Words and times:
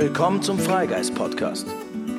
Willkommen 0.00 0.42
zum 0.42 0.58
Freigeist 0.58 1.14
Podcast. 1.14 1.66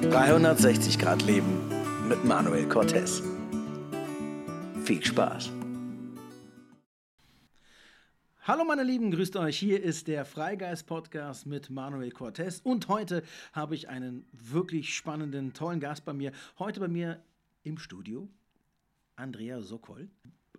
360 0.04 1.00
Grad 1.00 1.24
Leben 1.24 1.68
mit 2.08 2.24
Manuel 2.24 2.70
Cortez. 2.70 3.24
Viel 4.84 5.04
Spaß. 5.04 5.52
Hallo 8.44 8.66
meine 8.66 8.84
Lieben, 8.84 9.10
grüßt 9.10 9.36
euch. 9.38 9.58
Hier 9.58 9.82
ist 9.82 10.08
der 10.08 10.26
Freigeist 10.26 10.86
Podcast 10.86 11.48
mit 11.48 11.72
Manuel 11.72 12.12
Cortez 12.12 12.62
und 12.64 12.88
heute 12.88 13.24
habe 13.52 13.74
ich 13.74 13.90
einen 13.90 14.28
wirklich 14.32 14.94
spannenden, 14.94 15.54
tollen 15.54 15.80
Gast 15.80 16.06
bei 16.06 16.14
mir. 16.14 16.34
Heute 16.60 16.80
bei 16.82 16.88
mir 16.88 17.24
im 17.64 17.80
Studio 17.80 18.30
Andrea 19.16 19.60
Sokol, 19.60 20.08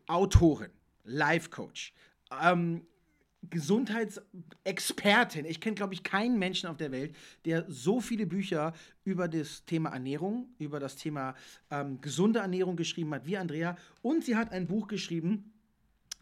Autorin, 0.08 0.72
Life 1.04 1.50
Coach, 1.50 1.94
ähm, 2.42 2.84
Gesundheitsexpertin. 3.50 5.44
Ich 5.44 5.60
kenne, 5.60 5.74
glaube 5.74 5.94
ich, 5.94 6.02
keinen 6.02 6.38
Menschen 6.38 6.68
auf 6.68 6.76
der 6.76 6.92
Welt, 6.92 7.16
der 7.44 7.64
so 7.68 8.00
viele 8.00 8.26
Bücher 8.26 8.72
über 9.04 9.28
das 9.28 9.64
Thema 9.64 9.90
Ernährung, 9.90 10.48
über 10.58 10.80
das 10.80 10.96
Thema 10.96 11.34
ähm, 11.70 12.00
gesunde 12.00 12.38
Ernährung 12.40 12.76
geschrieben 12.76 13.12
hat 13.14 13.26
wie 13.26 13.36
Andrea. 13.36 13.76
Und 14.00 14.24
sie 14.24 14.36
hat 14.36 14.52
ein 14.52 14.66
Buch 14.66 14.88
geschrieben, 14.88 15.52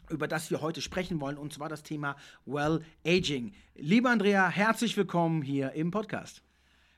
über 0.09 0.27
das 0.29 0.51
wir 0.51 0.61
heute 0.61 0.81
sprechen 0.81 1.21
wollen, 1.21 1.39
und 1.39 1.53
zwar 1.53 1.69
das 1.69 1.83
Thema 1.83 2.17
Well 2.47 2.83
Aging. 3.07 3.53
Liebe 3.77 4.09
Andrea, 4.09 4.49
herzlich 4.49 4.97
willkommen 4.97 5.43
hier 5.43 5.73
im 5.73 5.91
Podcast. 5.91 6.43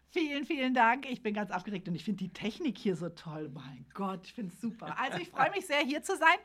Vielen, 0.08 0.44
vielen 0.44 0.74
Dank. 0.74 1.10
Ich 1.10 1.22
bin 1.22 1.32
ganz 1.32 1.50
aufgeregt 1.50 1.88
und 1.88 1.94
ich 1.94 2.04
finde 2.04 2.18
die 2.18 2.32
Technik 2.32 2.76
hier 2.76 2.96
so 2.96 3.08
toll. 3.08 3.50
Mein 3.52 3.86
Gott, 3.94 4.20
ich 4.26 4.34
finde 4.34 4.52
es 4.52 4.60
super. 4.60 4.94
Also 4.98 5.18
ich 5.18 5.30
freue 5.30 5.50
mich 5.50 5.66
sehr, 5.66 5.80
hier 5.80 6.02
zu 6.02 6.16
sein 6.16 6.36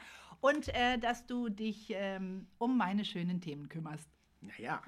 und 0.41 0.67
äh, 0.69 0.97
dass 0.97 1.25
du 1.25 1.49
dich 1.49 1.87
ähm, 1.89 2.47
um 2.57 2.77
meine 2.77 3.05
schönen 3.05 3.41
Themen 3.41 3.69
kümmerst. 3.69 4.07
Naja, 4.41 4.81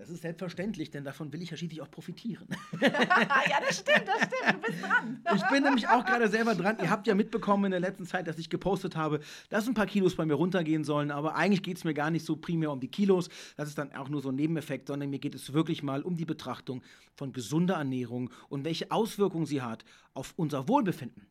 das 0.00 0.08
ist 0.08 0.22
selbstverständlich, 0.22 0.90
denn 0.90 1.04
davon 1.04 1.30
will 1.30 1.42
ich 1.42 1.50
ja 1.50 1.58
schließlich 1.58 1.82
auch 1.82 1.90
profitieren. 1.90 2.48
ja, 2.80 3.60
das 3.60 3.80
stimmt, 3.80 4.08
das 4.08 4.22
stimmt. 4.22 4.54
Du 4.54 4.58
bist 4.66 4.82
dran. 4.82 5.22
Ich 5.36 5.42
bin 5.48 5.62
nämlich 5.62 5.88
auch 5.88 6.06
gerade 6.06 6.28
selber 6.28 6.54
dran. 6.54 6.78
Ihr 6.80 6.88
habt 6.88 7.06
ja 7.06 7.14
mitbekommen 7.14 7.66
in 7.66 7.70
der 7.72 7.80
letzten 7.80 8.06
Zeit, 8.06 8.26
dass 8.26 8.38
ich 8.38 8.48
gepostet 8.48 8.96
habe, 8.96 9.20
dass 9.50 9.68
ein 9.68 9.74
paar 9.74 9.84
Kilos 9.84 10.16
bei 10.16 10.24
mir 10.24 10.34
runtergehen 10.34 10.84
sollen. 10.84 11.10
Aber 11.10 11.36
eigentlich 11.36 11.62
geht 11.62 11.76
es 11.76 11.84
mir 11.84 11.92
gar 11.92 12.10
nicht 12.10 12.24
so 12.24 12.36
primär 12.36 12.72
um 12.72 12.80
die 12.80 12.88
Kilos. 12.88 13.28
Das 13.58 13.68
ist 13.68 13.76
dann 13.76 13.94
auch 13.94 14.08
nur 14.08 14.22
so 14.22 14.30
ein 14.30 14.36
Nebeneffekt, 14.36 14.88
sondern 14.88 15.10
mir 15.10 15.18
geht 15.18 15.34
es 15.34 15.52
wirklich 15.52 15.82
mal 15.82 16.00
um 16.00 16.16
die 16.16 16.24
Betrachtung 16.24 16.82
von 17.14 17.34
gesunder 17.34 17.74
Ernährung 17.74 18.30
und 18.48 18.64
welche 18.64 18.90
Auswirkungen 18.90 19.44
sie 19.44 19.60
hat 19.60 19.84
auf 20.14 20.32
unser 20.36 20.66
Wohlbefinden. 20.66 21.26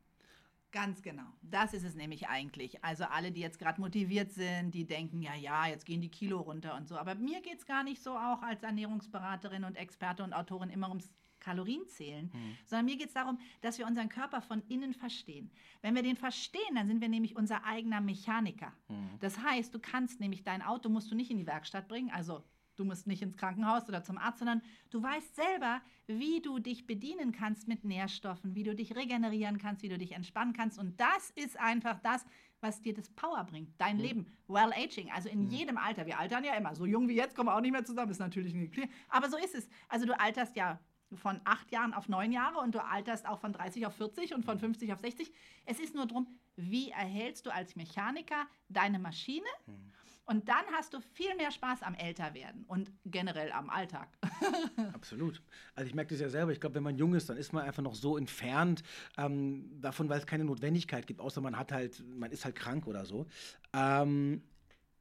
Ganz 0.72 1.02
genau. 1.02 1.24
Das 1.42 1.74
ist 1.74 1.84
es 1.84 1.96
nämlich 1.96 2.28
eigentlich. 2.28 2.84
Also 2.84 3.06
alle, 3.06 3.32
die 3.32 3.42
jetzt 3.42 3.58
gerade 3.58 3.82
motiviert 3.82 4.32
sind, 4.32 4.72
die 4.72 4.86
denken, 4.86 5.22
ja, 5.22 5.34
ja, 5.34 5.68
jetzt 5.68 5.86
gehen 5.86 6.02
die 6.02 6.10
Kilo 6.10 6.40
runter 6.42 6.76
und 6.76 6.88
so. 6.88 6.96
Aber 6.96 7.16
mir 7.16 7.42
geht 7.42 7.58
es 7.58 7.66
gar 7.66 7.84
nicht 7.84 8.04
so 8.04 8.12
auch 8.12 8.44
als 8.44 8.62
Ernährungsberaterin 8.62 9.64
und 9.64 9.76
Experte 9.76 10.24
und 10.24 10.34
Autorin 10.34 10.70
immer 10.70 10.90
ums 10.90 11.12
Kalorienzählen, 11.40 12.26
mhm. 12.26 12.58
sondern 12.66 12.86
mir 12.86 12.98
geht 12.98 13.08
es 13.08 13.14
darum, 13.14 13.40
dass 13.62 13.80
wir 13.80 13.88
unseren 13.88 14.10
Körper 14.10 14.42
von 14.42 14.62
innen 14.68 14.94
verstehen. 14.94 15.50
Wenn 15.82 15.96
wir 15.96 16.04
den 16.04 16.18
verstehen, 16.18 16.76
dann 16.76 16.88
sind 16.88 17.02
wir 17.02 17.10
nämlich 17.10 17.36
unser 17.36 17.64
eigener 17.64 18.02
Mechaniker. 18.02 18.74
Mhm. 18.90 19.18
Das 19.20 19.40
heißt, 19.40 19.74
du 19.74 19.80
kannst 19.80 20.20
nämlich 20.20 20.44
dein 20.44 20.62
Auto 20.62 20.90
musst 20.90 21.10
du 21.12 21.16
nicht 21.16 21.32
in 21.32 21.38
die 21.38 21.48
Werkstatt 21.48 21.88
bringen, 21.88 22.12
also 22.12 22.44
Du 22.80 22.86
musst 22.86 23.08
nicht 23.08 23.22
ins 23.22 23.36
Krankenhaus 23.36 23.90
oder 23.90 24.06
zum 24.06 24.18
Arzt, 24.18 24.40
sondern 24.40 24.62
du 24.90 25.04
weißt 25.04 25.36
selber, 25.36 25.82
wie 26.08 26.40
du 26.40 26.60
dich 26.60 26.88
bedienen 26.88 27.34
kannst 27.34 27.68
mit 27.68 27.84
Nährstoffen, 27.84 28.56
wie 28.56 28.64
du 28.64 28.74
dich 28.74 28.96
regenerieren 28.96 29.58
kannst, 29.58 29.84
wie 29.84 29.90
du 29.90 29.98
dich 29.98 30.14
entspannen 30.14 30.54
kannst. 30.54 30.80
Und 30.80 30.98
das 30.98 31.30
ist 31.32 31.60
einfach 31.60 32.00
das, 32.00 32.26
was 32.62 32.82
dir 32.82 32.94
das 32.94 33.10
Power 33.10 33.44
bringt, 33.44 33.70
dein 33.82 33.98
mhm. 33.98 34.02
Leben. 34.02 34.28
Well 34.48 34.72
aging, 34.72 35.12
also 35.12 35.28
in 35.28 35.44
mhm. 35.44 35.50
jedem 35.50 35.78
Alter. 35.78 36.06
Wir 36.06 36.20
altern 36.20 36.46
ja 36.46 36.54
immer. 36.54 36.74
So 36.74 36.86
jung 36.86 37.10
wie 37.10 37.16
jetzt 37.16 37.36
kommen 37.36 37.50
wir 37.50 37.56
auch 37.56 37.60
nicht 37.60 37.74
mehr 37.74 37.84
zusammen, 37.84 38.12
ist 38.12 38.20
natürlich 38.20 38.54
nicht 38.54 38.72
klar. 38.72 38.88
Aber 39.10 39.30
so 39.30 39.36
ist 39.36 39.56
es. 39.56 39.68
Also 39.90 40.06
du 40.06 40.18
alterst 40.18 40.56
ja 40.56 40.80
von 41.16 41.42
acht 41.44 41.70
Jahren 41.74 41.94
auf 41.94 42.08
neun 42.08 42.32
Jahre 42.32 42.60
und 42.60 42.76
du 42.76 42.82
alterst 42.82 43.28
auch 43.28 43.42
von 43.42 43.52
30 43.52 43.88
auf 43.88 43.96
40 43.96 44.36
und 44.36 44.46
von 44.46 44.58
50 44.58 44.88
mhm. 44.88 44.94
auf 44.94 45.02
60. 45.02 45.34
Es 45.66 45.82
ist 45.82 45.96
nur 45.96 46.06
darum, 46.06 46.28
wie 46.56 46.92
erhältst 46.92 47.46
du 47.46 47.54
als 47.54 47.76
Mechaniker 47.76 48.48
deine 48.70 49.00
Maschine? 49.00 49.48
Mhm 49.68 49.92
und 50.30 50.48
dann 50.48 50.64
hast 50.74 50.94
du 50.94 51.00
viel 51.00 51.36
mehr 51.36 51.52
Spaß 51.52 51.82
am 51.82 51.96
Älterwerden 51.96 52.64
und 52.68 52.92
generell 53.04 53.52
am 53.52 53.72
Alltag. 53.72 54.10
Absolut. 54.94 55.42
Also 55.74 55.88
ich 55.88 55.96
merke 55.96 56.14
das 56.14 56.22
ja 56.22 56.30
selber. 56.30 56.52
Ich 56.52 56.60
glaube, 56.60 56.76
wenn 56.76 56.84
man 56.84 56.98
jung 56.98 57.16
ist, 57.16 57.30
dann 57.30 57.38
ist 57.38 57.52
man 57.52 57.66
einfach 57.66 57.82
noch 57.82 57.96
so 57.96 58.16
entfernt 58.16 58.84
ähm, 59.18 59.82
davon, 59.82 60.08
weil 60.08 60.20
es 60.20 60.28
keine 60.28 60.46
Notwendigkeit 60.46 61.08
gibt, 61.08 61.20
außer 61.20 61.42
man 61.42 61.58
hat 61.58 61.72
halt, 61.72 62.04
man 62.16 62.32
ist 62.32 62.46
halt 62.46 62.56
krank 62.56 62.86
oder 62.86 63.06
so. 63.06 63.26
Ähm, 63.74 64.44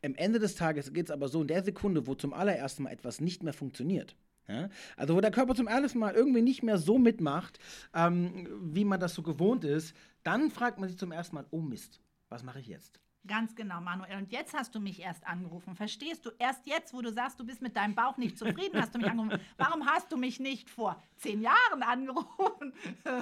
am 0.03 0.15
Ende 0.15 0.39
des 0.39 0.55
Tages 0.55 0.95
geht 0.95 1.07
es 1.07 1.11
aber 1.11 1.29
so, 1.29 1.43
in 1.43 1.49
der 1.49 1.63
Sekunde, 1.63 2.07
wo 2.07 2.15
zum 2.15 2.33
allerersten 2.33 2.85
Mal 2.85 2.93
etwas 2.93 3.21
nicht 3.21 3.43
mehr 3.43 3.53
funktioniert, 3.53 4.17
ja? 4.49 4.71
Also 4.97 5.15
wo 5.15 5.21
der 5.21 5.31
Körper 5.31 5.55
zum 5.55 5.67
ersten 5.67 5.99
Mal 5.99 6.15
irgendwie 6.15 6.41
nicht 6.41 6.63
mehr 6.63 6.79
so 6.79 6.99
mitmacht, 6.99 7.59
ähm, 7.95 8.49
wie 8.63 8.87
man 8.87 8.99
das 8.99 9.13
so 9.13 9.23
gewohnt 9.23 9.65
ist, 9.65 9.95
dann 10.23 10.51
fragt 10.51 10.79
man 10.79 10.89
sich 10.89 10.97
zum 10.97 11.13
ersten 11.13 11.35
Mal, 11.35 11.45
oh 11.51 11.61
Mist, 11.61 12.01
was 12.31 12.43
mache 12.43 12.61
ich 12.61 12.67
jetzt? 12.67 12.99
Ganz 13.27 13.55
genau, 13.55 13.81
Manuel. 13.81 14.17
Und 14.17 14.33
jetzt 14.33 14.55
hast 14.55 14.75
du 14.75 14.81
mich 14.81 15.01
erst 15.01 15.27
angerufen. 15.27 15.75
Verstehst 15.75 16.25
du? 16.25 16.31
Erst 16.39 16.67
jetzt, 16.67 16.95
wo 16.95 17.03
du 17.03 17.13
sagst, 17.13 17.39
du 17.39 17.45
bist 17.45 17.61
mit 17.61 17.77
deinem 17.77 17.95
Bauch 17.95 18.17
nicht 18.17 18.39
zufrieden, 18.39 18.81
hast 18.81 18.95
du 18.95 18.99
mich 18.99 19.11
angerufen. 19.11 19.41
Warum 19.57 19.85
hast 19.87 20.11
du 20.11 20.17
mich 20.17 20.41
nicht 20.41 20.71
vor 20.71 21.03
zehn 21.17 21.43
Jahren 21.43 21.83
angerufen? 21.83 22.73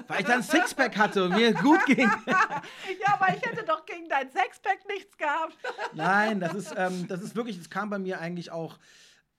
Weil 0.06 0.20
ich 0.20 0.26
dann 0.26 0.42
Sixpack 0.42 0.96
hatte 0.96 1.24
und 1.24 1.34
mir 1.34 1.52
gut 1.54 1.84
ging. 1.86 2.08
ja, 2.26 3.18
aber 3.18 3.34
ich 3.34 3.42
hätte 3.42 3.64
doch 3.64 3.84
gegen 3.86 4.08
dein 4.08 4.30
Sixpack 4.30 4.86
nichts 4.88 5.16
gehabt. 5.16 5.56
Nein, 5.94 6.40
das 6.40 6.54
ist, 6.54 6.74
ähm, 6.76 7.08
das 7.08 7.22
ist 7.22 7.34
wirklich, 7.34 7.58
das 7.58 7.70
kam 7.70 7.90
bei 7.90 7.98
mir 7.98 8.20
eigentlich 8.20 8.52
auch 8.52 8.78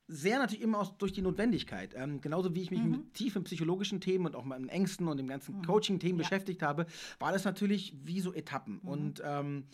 sehr 0.08 0.40
natürlich 0.40 0.64
immer 0.64 0.80
aus, 0.80 0.98
durch 0.98 1.12
die 1.12 1.22
Notwendigkeit. 1.22 1.94
Ähm, 1.96 2.22
genauso 2.22 2.56
wie 2.56 2.62
ich 2.62 2.72
mich 2.72 2.82
mhm. 2.82 2.92
mit 2.92 3.14
tiefen 3.14 3.44
psychologischen 3.44 4.02
Themen 4.02 4.26
und 4.26 4.36
auch 4.36 4.46
meinen 4.46 4.70
Ängsten 4.70 5.08
und 5.08 5.18
dem 5.18 5.28
ganzen 5.28 5.58
mhm. 5.58 5.66
Coaching-Themen 5.66 6.20
ja. 6.20 6.24
beschäftigt 6.24 6.62
habe, 6.62 6.86
war 7.20 7.32
das 7.32 7.44
natürlich 7.44 7.94
wie 8.04 8.22
so 8.22 8.34
Etappen. 8.34 8.80
Mhm. 8.82 8.90
Und 8.90 9.22
ähm, 9.24 9.66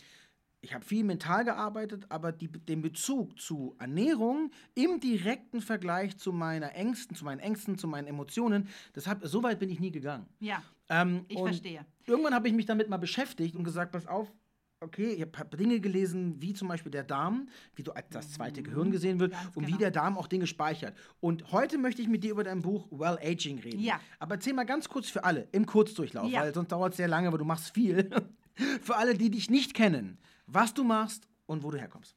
ich 0.64 0.74
habe 0.74 0.84
viel 0.84 1.04
mental 1.04 1.44
gearbeitet, 1.44 2.06
aber 2.08 2.32
die, 2.32 2.48
den 2.48 2.80
Bezug 2.80 3.38
zu 3.38 3.76
Ernährung 3.78 4.50
im 4.74 4.98
direkten 4.98 5.60
Vergleich 5.60 6.16
zu 6.16 6.32
meiner 6.32 6.74
Ängsten, 6.74 7.14
zu 7.14 7.24
meinen 7.24 7.40
Ängsten, 7.40 7.76
zu 7.76 7.86
meinen 7.86 8.06
Emotionen, 8.06 8.68
das 8.94 9.06
hab, 9.06 9.24
so 9.26 9.42
weit 9.42 9.58
bin 9.58 9.68
ich 9.68 9.78
nie 9.78 9.90
gegangen. 9.90 10.26
Ja, 10.40 10.62
ähm, 10.88 11.26
ich 11.28 11.38
verstehe. 11.38 11.84
Irgendwann 12.06 12.34
habe 12.34 12.48
ich 12.48 12.54
mich 12.54 12.64
damit 12.64 12.88
mal 12.88 12.96
beschäftigt 12.96 13.54
und 13.54 13.64
gesagt, 13.64 13.92
pass 13.92 14.06
auf, 14.06 14.32
okay, 14.80 15.12
ich 15.12 15.20
habe 15.20 15.56
Dinge 15.56 15.80
gelesen, 15.80 16.40
wie 16.40 16.54
zum 16.54 16.68
Beispiel 16.68 16.90
der 16.90 17.04
Darm, 17.04 17.48
wie 17.76 17.82
so 17.82 17.92
als 17.92 18.08
das 18.08 18.32
zweite 18.32 18.60
mhm, 18.60 18.64
Gehirn 18.64 18.90
gesehen 18.90 19.20
wird 19.20 19.32
Ganz 19.32 19.56
und 19.56 19.66
genau. 19.66 19.76
wie 19.76 19.78
der 19.78 19.90
Darm 19.90 20.16
auch 20.16 20.28
Dinge 20.28 20.46
speichert. 20.46 20.96
Und 21.20 21.52
heute 21.52 21.76
möchte 21.76 22.00
ich 22.00 22.08
mit 22.08 22.24
dir 22.24 22.30
über 22.30 22.44
dein 22.44 22.62
Buch 22.62 22.88
Well 22.90 23.18
Aging 23.22 23.58
reden. 23.58 23.80
Ja. 23.80 24.00
Aber 24.18 24.36
erzähl 24.36 24.54
mal 24.54 24.64
ganz 24.64 24.88
kurz 24.88 25.10
für 25.10 25.24
alle, 25.24 25.46
im 25.52 25.66
Kurzdurchlauf, 25.66 26.30
ja. 26.30 26.40
weil 26.40 26.54
sonst 26.54 26.72
dauert 26.72 26.92
es 26.92 26.96
sehr 26.96 27.08
lange, 27.08 27.30
weil 27.30 27.38
du 27.38 27.44
machst 27.44 27.74
viel. 27.74 28.08
für 28.80 28.96
alle, 28.96 29.14
die 29.14 29.30
dich 29.30 29.50
nicht 29.50 29.74
kennen 29.74 30.18
was 30.46 30.74
du 30.74 30.84
machst 30.84 31.28
und 31.46 31.62
wo 31.62 31.70
du 31.70 31.78
herkommst 31.78 32.16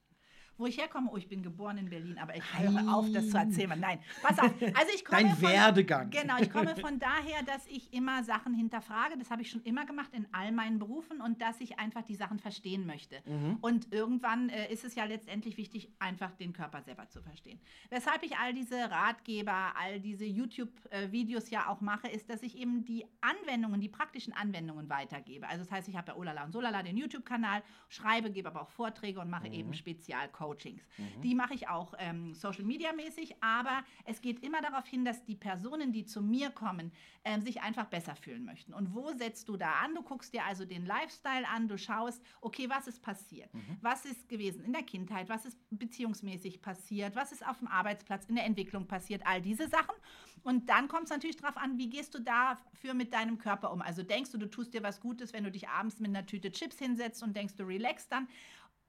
wo 0.57 0.65
ich 0.65 0.77
herkomme, 0.77 1.09
oh, 1.11 1.17
ich 1.17 1.27
bin 1.27 1.43
geboren 1.43 1.77
in 1.77 1.89
Berlin, 1.89 2.17
aber 2.17 2.35
ich 2.35 2.43
höre 2.57 2.93
auf, 2.93 3.05
das 3.11 3.29
zu 3.29 3.37
erzählen. 3.37 3.79
Nein, 3.79 3.99
pass 4.21 4.39
auf. 4.39 4.51
Also 4.73 4.91
ich 4.95 5.05
komme 5.05 5.23
Dein 5.23 5.35
von, 5.35 5.49
Werdegang. 5.49 6.09
Genau, 6.09 6.37
ich 6.41 6.51
komme 6.51 6.75
von 6.75 6.99
daher, 6.99 7.43
dass 7.43 7.65
ich 7.67 7.93
immer 7.93 8.23
Sachen 8.23 8.53
hinterfrage. 8.53 9.17
Das 9.17 9.29
habe 9.29 9.41
ich 9.41 9.51
schon 9.51 9.61
immer 9.63 9.85
gemacht 9.85 10.09
in 10.13 10.27
all 10.31 10.51
meinen 10.51 10.79
Berufen 10.79 11.21
und 11.21 11.41
dass 11.41 11.61
ich 11.61 11.79
einfach 11.79 12.01
die 12.03 12.15
Sachen 12.15 12.39
verstehen 12.39 12.85
möchte. 12.85 13.17
Mhm. 13.25 13.57
Und 13.61 13.93
irgendwann 13.93 14.49
äh, 14.49 14.71
ist 14.71 14.83
es 14.83 14.95
ja 14.95 15.05
letztendlich 15.05 15.57
wichtig, 15.57 15.91
einfach 15.99 16.31
den 16.35 16.53
Körper 16.53 16.81
selber 16.81 17.07
zu 17.09 17.21
verstehen. 17.21 17.59
Weshalb 17.89 18.23
ich 18.23 18.37
all 18.37 18.53
diese 18.53 18.89
Ratgeber, 18.89 19.73
all 19.79 19.99
diese 19.99 20.25
YouTube-Videos 20.25 21.49
ja 21.49 21.69
auch 21.69 21.81
mache, 21.81 22.07
ist, 22.07 22.29
dass 22.29 22.41
ich 22.41 22.57
eben 22.57 22.83
die 22.85 23.05
Anwendungen, 23.21 23.79
die 23.79 23.89
praktischen 23.89 24.33
Anwendungen 24.33 24.89
weitergebe. 24.89 25.47
Also 25.47 25.63
das 25.63 25.71
heißt, 25.71 25.87
ich 25.87 25.95
habe 25.95 26.11
ja 26.11 26.17
Olala 26.17 26.43
und 26.43 26.51
Solala 26.51 26.81
den 26.83 26.97
YouTube-Kanal, 26.97 27.61
schreibe, 27.89 28.31
gebe 28.31 28.49
aber 28.49 28.63
auch 28.63 28.69
Vorträge 28.69 29.19
und 29.19 29.29
mache 29.29 29.47
mhm. 29.47 29.53
eben 29.53 29.73
Spezialcoaching. 29.73 30.46
Coachings. 30.47 30.81
Mhm. 30.97 31.21
Die 31.21 31.35
mache 31.35 31.53
ich 31.53 31.67
auch 31.67 31.93
ähm, 31.99 32.33
Social 32.33 32.63
Media 32.63 32.93
mäßig, 32.93 33.35
aber 33.41 33.83
es 34.05 34.21
geht 34.21 34.43
immer 34.43 34.61
darauf 34.61 34.87
hin, 34.87 35.03
dass 35.03 35.23
die 35.25 35.35
Personen, 35.35 35.91
die 35.91 36.05
zu 36.05 36.21
mir 36.21 36.51
kommen, 36.51 36.91
ähm, 37.25 37.41
sich 37.41 37.61
einfach 37.61 37.87
besser 37.87 38.15
fühlen 38.15 38.45
möchten. 38.45 38.73
Und 38.73 38.95
wo 38.95 39.11
setzt 39.11 39.49
du 39.49 39.57
da 39.57 39.73
an? 39.83 39.93
Du 39.93 40.03
guckst 40.03 40.33
dir 40.33 40.45
also 40.45 40.63
den 40.63 40.85
Lifestyle 40.85 41.45
an, 41.47 41.67
du 41.67 41.77
schaust, 41.77 42.23
okay, 42.39 42.69
was 42.69 42.87
ist 42.87 43.01
passiert? 43.01 43.53
Mhm. 43.53 43.77
Was 43.81 44.05
ist 44.05 44.29
gewesen 44.29 44.63
in 44.63 44.71
der 44.71 44.83
Kindheit? 44.83 45.27
Was 45.27 45.45
ist 45.45 45.57
beziehungsmäßig 45.69 46.61
passiert? 46.61 47.15
Was 47.15 47.33
ist 47.33 47.45
auf 47.45 47.59
dem 47.59 47.67
Arbeitsplatz 47.67 48.25
in 48.25 48.35
der 48.35 48.45
Entwicklung 48.45 48.87
passiert? 48.87 49.21
All 49.25 49.41
diese 49.41 49.67
Sachen. 49.67 49.95
Und 50.43 50.69
dann 50.69 50.87
kommt 50.87 51.05
es 51.05 51.09
natürlich 51.09 51.35
darauf 51.35 51.57
an, 51.57 51.77
wie 51.77 51.89
gehst 51.89 52.15
du 52.15 52.19
dafür 52.19 52.93
mit 52.93 53.13
deinem 53.13 53.37
Körper 53.37 53.73
um? 53.73 53.81
Also 53.81 54.03
denkst 54.03 54.31
du, 54.31 54.37
du 54.37 54.49
tust 54.49 54.73
dir 54.73 54.83
was 54.83 55.01
Gutes, 55.01 55.33
wenn 55.33 55.43
du 55.43 55.51
dich 55.51 55.67
abends 55.67 55.99
mit 55.99 56.09
einer 56.09 56.25
Tüte 56.25 56.51
Chips 56.51 56.79
hinsetzt 56.79 57.21
und 57.21 57.35
denkst, 57.35 57.55
du 57.57 57.63
relaxst 57.63 58.09
dann? 58.11 58.29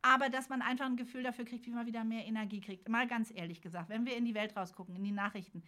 Aber 0.02 0.28
dass 0.28 0.48
man 0.48 0.62
einfach 0.62 0.86
ein 0.86 0.96
Gefühl 0.96 1.22
dafür 1.22 1.44
kriegt, 1.44 1.66
wie 1.66 1.70
man 1.70 1.86
wieder 1.86 2.04
mehr 2.04 2.26
Energie 2.26 2.60
kriegt. 2.60 2.88
Mal 2.88 3.06
ganz 3.06 3.32
ehrlich 3.34 3.60
gesagt, 3.60 3.88
wenn 3.88 4.06
wir 4.06 4.16
in 4.16 4.24
die 4.24 4.34
Welt 4.34 4.56
rausgucken, 4.56 4.96
in 4.96 5.04
die 5.04 5.12
Nachrichten, 5.12 5.62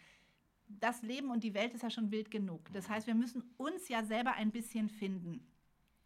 das 0.69 1.03
Leben 1.03 1.31
und 1.31 1.43
die 1.43 1.55
Welt 1.55 1.75
ist 1.75 1.83
ja 1.83 1.91
schon 1.91 2.11
wild 2.13 2.31
genug. 2.31 2.73
Das 2.73 2.89
heißt, 2.89 3.07
wir 3.07 3.15
müssen 3.15 3.43
uns 3.57 3.89
ja 3.89 4.05
selber 4.05 4.35
ein 4.35 4.53
bisschen 4.53 4.89
finden. 4.89 5.45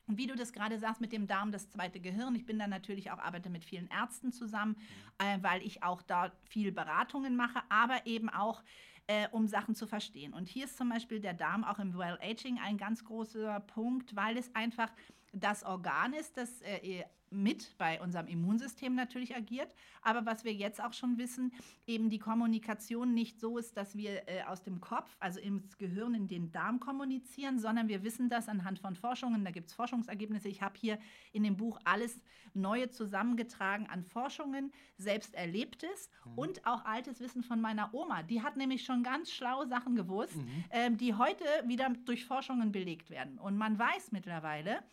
Und 0.07 0.19
wie 0.19 0.27
du 0.27 0.35
das 0.35 0.53
gerade 0.53 0.79
sagst 0.79 1.01
mit 1.01 1.13
dem 1.13 1.27
Darm, 1.27 1.53
das 1.53 1.71
zweite 1.71 2.01
Gehirn, 2.01 2.35
ich 2.35 2.45
bin 2.45 2.59
da 2.59 2.67
natürlich 2.67 3.11
auch, 3.11 3.19
arbeite 3.19 3.51
mit 3.51 3.65
vielen 3.65 3.89
Ärzten 3.89 4.33
zusammen, 4.33 4.77
äh, 5.19 5.39
weil 5.41 5.63
ich 5.63 5.83
auch 5.83 6.03
da 6.03 6.33
viel 6.49 6.73
Beratungen 6.73 7.37
mache, 7.37 7.63
aber 7.71 8.07
eben 8.07 8.29
auch 8.29 8.63
äh, 9.07 9.29
um 9.31 9.47
Sachen 9.47 9.75
zu 9.75 9.87
verstehen. 9.87 10.33
Und 10.33 10.49
hier 10.49 10.65
ist 10.65 10.77
zum 10.77 10.89
Beispiel 10.89 11.21
der 11.21 11.35
Darm 11.35 11.65
auch 11.65 11.79
im 11.79 11.97
Well 11.97 12.19
Aging 12.23 12.59
ein 12.59 12.77
ganz 12.77 13.05
großer 13.05 13.61
Punkt, 13.61 14.15
weil 14.17 14.37
es 14.37 14.55
einfach 14.55 14.91
das 15.33 15.63
Organ 15.63 16.13
ist, 16.13 16.37
das 16.37 16.61
äh, 16.63 17.05
mit 17.35 17.77
bei 17.79 18.01
unserem 18.01 18.27
Immunsystem 18.27 18.95
natürlich 18.95 19.37
agiert. 19.37 19.75
Aber 20.03 20.25
was 20.27 20.45
wir 20.45 20.53
jetzt 20.53 20.83
auch 20.83 20.93
schon 20.93 21.19
wissen, 21.19 21.53
eben 21.87 22.11
die 22.11 22.19
Kommunikation 22.19 23.13
nicht 23.13 23.41
so 23.41 23.59
ist, 23.59 23.77
dass 23.77 23.97
wir 23.97 24.29
äh, 24.29 24.43
aus 24.47 24.63
dem 24.63 24.81
Kopf, 24.81 25.17
also 25.21 25.41
ins 25.41 25.77
Gehirn, 25.79 26.15
in 26.15 26.29
den 26.29 26.53
Darm 26.53 26.81
kommunizieren, 26.81 27.59
sondern 27.59 27.89
wir 27.89 28.05
wissen 28.05 28.29
das 28.29 28.49
anhand 28.49 28.79
von 28.79 28.95
Forschungen. 28.95 29.45
Da 29.45 29.51
gibt 29.51 29.69
es 29.69 29.75
Forschungsergebnisse. 29.75 30.49
Ich 30.49 30.63
habe 30.63 30.79
hier 30.79 30.99
in 31.33 31.43
dem 31.43 31.57
Buch 31.57 31.79
alles 31.85 32.21
Neue 32.57 32.89
zusammengetragen 32.89 33.89
an 33.89 34.05
Forschungen, 34.05 34.73
selbst 34.97 35.35
Erlebtes 35.35 36.09
mhm. 36.25 36.39
und 36.39 36.67
auch 36.67 36.85
altes 36.85 37.19
Wissen 37.19 37.43
von 37.43 37.61
meiner 37.61 37.93
Oma. 37.93 38.23
Die 38.23 38.43
hat 38.43 38.57
nämlich 38.57 38.85
schon 38.85 39.03
ganz 39.03 39.33
schlaue 39.33 39.67
Sachen 39.67 39.97
gewusst, 39.97 40.37
mhm. 40.37 40.65
äh, 40.71 40.91
die 40.93 41.15
heute 41.15 41.45
wieder 41.65 41.91
durch 42.05 42.25
Forschungen 42.25 42.71
belegt 42.71 43.11
werden. 43.11 43.39
Und 43.39 43.57
man 43.57 43.77
weiß 43.77 44.13
mittlerweile, 44.13 44.85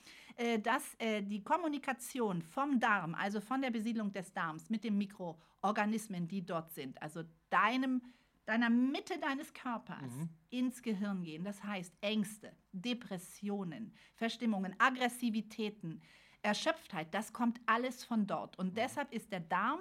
dass 0.59 0.95
äh, 0.99 1.21
die 1.21 1.43
Kommunikation 1.43 2.41
vom 2.41 2.79
Darm, 2.79 3.15
also 3.15 3.41
von 3.41 3.61
der 3.61 3.71
Besiedlung 3.71 4.11
des 4.11 4.33
Darms 4.33 4.69
mit 4.69 4.83
den 4.83 4.97
Mikroorganismen, 4.97 6.27
die 6.27 6.45
dort 6.45 6.71
sind, 6.71 7.01
also 7.01 7.23
deinem, 7.49 8.01
deiner 8.45 8.69
Mitte 8.69 9.19
deines 9.19 9.53
Körpers 9.53 10.15
mhm. 10.15 10.29
ins 10.49 10.81
Gehirn 10.81 11.23
gehen. 11.23 11.43
Das 11.43 11.63
heißt 11.63 11.93
Ängste, 12.01 12.55
Depressionen, 12.71 13.93
Verstimmungen, 14.15 14.75
Aggressivitäten, 14.79 16.01
Erschöpftheit, 16.41 17.13
das 17.13 17.33
kommt 17.33 17.59
alles 17.65 18.03
von 18.03 18.25
dort. 18.25 18.57
Und 18.57 18.71
mhm. 18.71 18.75
deshalb 18.75 19.13
ist 19.13 19.31
der 19.31 19.41
Darm 19.41 19.79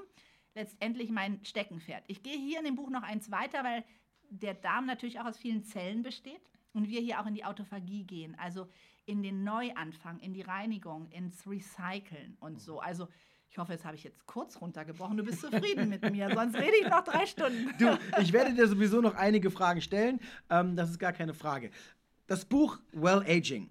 letztendlich 0.54 1.10
mein 1.10 1.44
Steckenpferd. 1.44 2.04
Ich 2.06 2.22
gehe 2.22 2.36
hier 2.36 2.58
in 2.58 2.64
dem 2.64 2.74
Buch 2.74 2.90
noch 2.90 3.02
eins 3.02 3.30
weiter, 3.30 3.64
weil 3.64 3.84
der 4.30 4.54
Darm 4.54 4.86
natürlich 4.86 5.20
auch 5.20 5.26
aus 5.26 5.38
vielen 5.38 5.64
Zellen 5.64 6.02
besteht 6.02 6.42
und 6.72 6.88
wir 6.88 7.00
hier 7.00 7.20
auch 7.20 7.26
in 7.26 7.34
die 7.34 7.44
Autophagie 7.44 8.04
gehen. 8.04 8.36
Also 8.38 8.68
in 9.06 9.22
den 9.22 9.44
Neuanfang, 9.44 10.18
in 10.20 10.32
die 10.32 10.42
Reinigung, 10.42 11.08
ins 11.10 11.46
Recyceln 11.46 12.36
und 12.40 12.60
so. 12.60 12.80
Also 12.80 13.08
ich 13.50 13.58
hoffe, 13.58 13.72
jetzt 13.72 13.84
habe 13.84 13.96
ich 13.96 14.04
jetzt 14.04 14.26
kurz 14.26 14.60
runtergebrochen. 14.60 15.16
Du 15.16 15.24
bist 15.24 15.40
zufrieden 15.40 15.88
mit 15.88 16.08
mir, 16.10 16.30
sonst 16.32 16.54
rede 16.54 16.76
ich 16.80 16.88
noch 16.88 17.02
drei 17.02 17.26
Stunden. 17.26 17.70
Du, 17.78 17.98
ich 18.20 18.32
werde 18.32 18.54
dir 18.54 18.68
sowieso 18.68 19.00
noch 19.00 19.16
einige 19.16 19.50
Fragen 19.50 19.80
stellen. 19.80 20.20
Ähm, 20.48 20.76
das 20.76 20.90
ist 20.90 21.00
gar 21.00 21.12
keine 21.12 21.34
Frage. 21.34 21.70
Das 22.28 22.44
Buch 22.44 22.78
Well 22.92 23.24
Aging. 23.26 23.68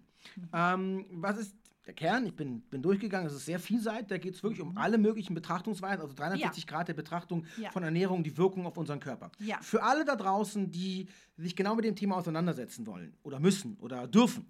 Ähm, 0.53 1.05
was 1.11 1.37
ist 1.37 1.55
der 1.85 1.93
Kern? 1.93 2.25
Ich 2.25 2.35
bin, 2.35 2.59
bin 2.63 2.81
durchgegangen, 2.81 3.27
es 3.27 3.33
ist 3.33 3.45
sehr 3.45 3.59
vielseitig. 3.59 4.07
Da 4.07 4.17
geht 4.17 4.35
es 4.35 4.43
wirklich 4.43 4.61
um 4.61 4.71
mhm. 4.71 4.77
alle 4.77 4.97
möglichen 4.97 5.33
Betrachtungsweisen, 5.33 6.01
also 6.01 6.13
360 6.13 6.63
ja. 6.65 6.69
Grad 6.69 6.89
der 6.89 6.93
Betrachtung 6.93 7.45
ja. 7.55 7.71
von 7.71 7.83
Ernährung, 7.83 8.21
die 8.21 8.37
Wirkung 8.37 8.65
auf 8.65 8.75
unseren 8.75 8.99
Körper. 8.99 9.31
Ja. 9.39 9.59
Für 9.61 9.83
alle 9.83 10.03
da 10.03 10.17
draußen, 10.17 10.69
die 10.69 11.07
sich 11.37 11.55
genau 11.55 11.75
mit 11.75 11.85
dem 11.85 11.95
Thema 11.95 12.17
auseinandersetzen 12.17 12.85
wollen 12.85 13.15
oder 13.23 13.39
müssen 13.39 13.77
oder 13.79 14.07
dürfen, 14.07 14.45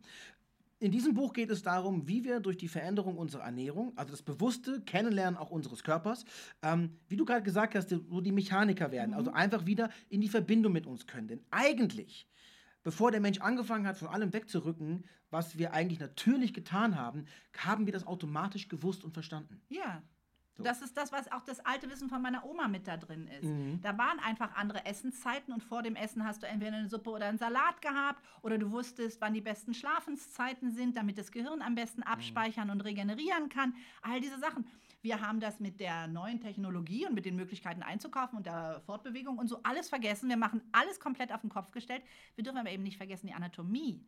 in 0.79 0.91
diesem 0.91 1.13
Buch 1.13 1.33
geht 1.33 1.49
es 1.49 1.61
darum, 1.61 2.07
wie 2.07 2.23
wir 2.23 2.39
durch 2.39 2.57
die 2.57 2.69
Veränderung 2.69 3.17
unserer 3.17 3.43
Ernährung, 3.43 3.91
also 3.97 4.11
das 4.11 4.21
bewusste 4.21 4.81
Kennenlernen 4.81 5.37
auch 5.37 5.51
unseres 5.51 5.83
Körpers, 5.83 6.23
ähm, 6.61 6.97
wie 7.09 7.17
du 7.17 7.25
gerade 7.25 7.43
gesagt 7.43 7.75
hast, 7.75 7.89
so 7.89 8.21
die 8.21 8.31
Mechaniker 8.31 8.91
werden, 8.91 9.13
also 9.13 9.31
mhm. 9.31 9.35
also 9.35 9.55
einfach 9.55 9.65
wieder 9.65 9.89
in 10.09 10.21
die 10.21 10.29
Verbindung 10.29 10.71
mit 10.71 10.87
uns 10.87 11.05
können. 11.05 11.27
Denn 11.27 11.43
eigentlich, 11.51 12.27
bevor 12.83 13.11
der 13.11 13.19
Mensch 13.19 13.41
angefangen 13.41 13.85
hat, 13.85 13.97
von 13.97 14.07
allem 14.07 14.31
wegzurücken, 14.31 15.03
was 15.29 15.57
wir 15.57 15.73
eigentlich 15.73 15.99
natürlich 15.99 16.53
getan 16.53 16.95
haben, 16.95 17.25
haben 17.57 17.85
wir 17.85 17.93
das 17.93 18.07
automatisch 18.07 18.69
gewusst 18.69 19.03
und 19.03 19.13
verstanden. 19.13 19.61
Ja. 19.67 20.01
So. 20.59 20.65
Das 20.65 20.81
ist 20.81 20.97
das, 20.97 21.11
was 21.13 21.31
auch 21.31 21.44
das 21.44 21.65
alte 21.65 21.89
Wissen 21.89 22.09
von 22.09 22.21
meiner 22.21 22.45
Oma 22.45 22.67
mit 22.67 22.85
da 22.85 22.97
drin 22.97 23.27
ist. 23.27 23.45
Mhm. 23.45 23.79
Da 23.81 23.97
waren 23.97 24.19
einfach 24.19 24.56
andere 24.56 24.85
Essenszeiten 24.85 25.53
und 25.53 25.63
vor 25.63 25.81
dem 25.83 25.95
Essen 25.95 26.25
hast 26.25 26.44
du 26.44 26.47
entweder 26.47 26.75
eine 26.75 26.89
Suppe 26.89 27.11
oder 27.11 27.27
einen 27.27 27.38
Salat 27.38 27.81
gehabt 27.81 28.21
oder 28.41 28.57
du 28.57 28.69
wusstest, 28.71 29.21
wann 29.21 29.33
die 29.33 29.41
besten 29.41 29.73
Schlafenszeiten 29.73 30.71
sind, 30.71 30.97
damit 30.97 31.17
das 31.17 31.31
Gehirn 31.31 31.61
am 31.61 31.75
besten 31.75 32.01
mhm. 32.01 32.07
abspeichern 32.07 32.67
mhm. 32.67 32.73
und 32.73 32.81
regenerieren 32.81 33.47
kann. 33.47 33.73
All 34.01 34.19
diese 34.19 34.38
Sachen. 34.38 34.65
Wir 35.01 35.21
haben 35.21 35.39
das 35.39 35.61
mit 35.61 35.79
der 35.79 36.07
neuen 36.07 36.41
Technologie 36.41 37.05
und 37.05 37.13
mit 37.13 37.23
den 37.23 37.38
Möglichkeiten 37.38 37.81
einzukaufen 37.83 38.38
und 38.38 38.45
der 38.45 38.81
Fortbewegung 38.85 39.38
und 39.38 39.47
so 39.47 39.62
alles 39.63 39.88
vergessen. 39.88 40.27
Wir 40.27 40.35
machen 40.35 40.62
alles 40.73 41.00
komplett 41.00 41.31
auf 41.31 41.39
den 41.39 41.50
Kopf 41.50 41.71
gestellt. 41.71 42.03
Wir 42.35 42.44
dürfen 42.44 42.57
aber 42.57 42.69
eben 42.69 42.83
nicht 42.83 42.97
vergessen, 42.97 43.27
die 43.27 43.33
Anatomie 43.33 44.05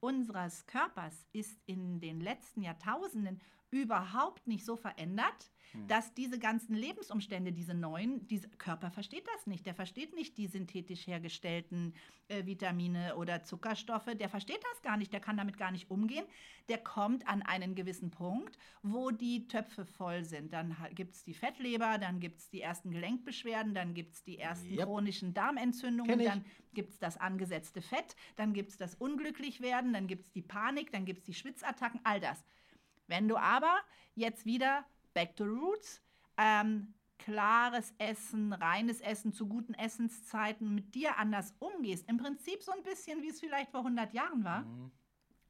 unseres 0.00 0.64
Körpers 0.66 1.26
ist 1.32 1.60
in 1.66 2.00
den 2.00 2.20
letzten 2.20 2.62
Jahrtausenden 2.62 3.40
überhaupt 3.70 4.46
nicht 4.46 4.64
so 4.64 4.76
verändert, 4.76 5.50
hm. 5.72 5.86
dass 5.86 6.14
diese 6.14 6.38
ganzen 6.38 6.74
Lebensumstände, 6.74 7.52
diese 7.52 7.74
neuen, 7.74 8.26
dieser 8.26 8.48
Körper 8.48 8.90
versteht 8.90 9.26
das 9.34 9.46
nicht. 9.46 9.66
Der 9.66 9.74
versteht 9.74 10.14
nicht 10.14 10.36
die 10.38 10.46
synthetisch 10.46 11.06
hergestellten 11.06 11.94
äh, 12.28 12.46
Vitamine 12.46 13.16
oder 13.16 13.42
Zuckerstoffe. 13.42 14.14
Der 14.14 14.28
versteht 14.28 14.60
das 14.72 14.82
gar 14.82 14.96
nicht. 14.96 15.12
Der 15.12 15.20
kann 15.20 15.36
damit 15.36 15.58
gar 15.58 15.70
nicht 15.70 15.90
umgehen. 15.90 16.24
Der 16.68 16.78
kommt 16.78 17.26
an 17.26 17.42
einen 17.42 17.74
gewissen 17.74 18.10
Punkt, 18.10 18.58
wo 18.82 19.10
die 19.10 19.48
Töpfe 19.48 19.84
voll 19.84 20.24
sind. 20.24 20.52
Dann 20.52 20.76
gibt 20.94 21.14
es 21.14 21.24
die 21.24 21.34
Fettleber, 21.34 21.98
dann 21.98 22.20
gibt 22.20 22.40
es 22.40 22.50
die 22.50 22.60
ersten 22.60 22.90
Gelenkbeschwerden, 22.90 23.74
dann 23.74 23.94
gibt 23.94 24.14
es 24.14 24.24
die 24.24 24.38
ersten 24.38 24.72
yep. 24.74 24.84
chronischen 24.84 25.34
Darmentzündungen, 25.34 26.18
dann 26.24 26.44
gibt 26.74 26.90
es 26.90 26.98
das 26.98 27.16
angesetzte 27.16 27.80
Fett, 27.80 28.14
dann 28.36 28.52
gibt 28.52 28.70
es 28.70 28.76
das 28.76 28.94
Unglücklichwerden, 28.94 29.92
dann 29.92 30.06
gibt 30.06 30.26
es 30.26 30.32
die 30.32 30.42
Panik, 30.42 30.92
dann 30.92 31.04
gibt 31.04 31.20
es 31.20 31.24
die 31.24 31.34
Schwitzattacken, 31.34 32.00
all 32.04 32.20
das. 32.20 32.44
Wenn 33.06 33.26
du 33.26 33.36
aber 33.36 33.74
jetzt 34.14 34.44
wieder 34.44 34.84
back 35.18 35.34
to 35.34 35.44
roots, 35.44 36.00
ähm, 36.36 36.94
klares 37.18 37.92
Essen, 37.98 38.52
reines 38.52 39.00
Essen 39.00 39.32
zu 39.32 39.48
guten 39.48 39.74
Essenszeiten 39.74 40.72
mit 40.72 40.94
dir 40.94 41.18
anders 41.18 41.54
umgehst, 41.58 42.08
im 42.08 42.18
Prinzip 42.18 42.62
so 42.62 42.70
ein 42.70 42.84
bisschen, 42.84 43.20
wie 43.20 43.30
es 43.30 43.40
vielleicht 43.40 43.72
vor 43.72 43.80
100 43.80 44.12
Jahren 44.12 44.44
war, 44.44 44.60
mhm 44.60 44.92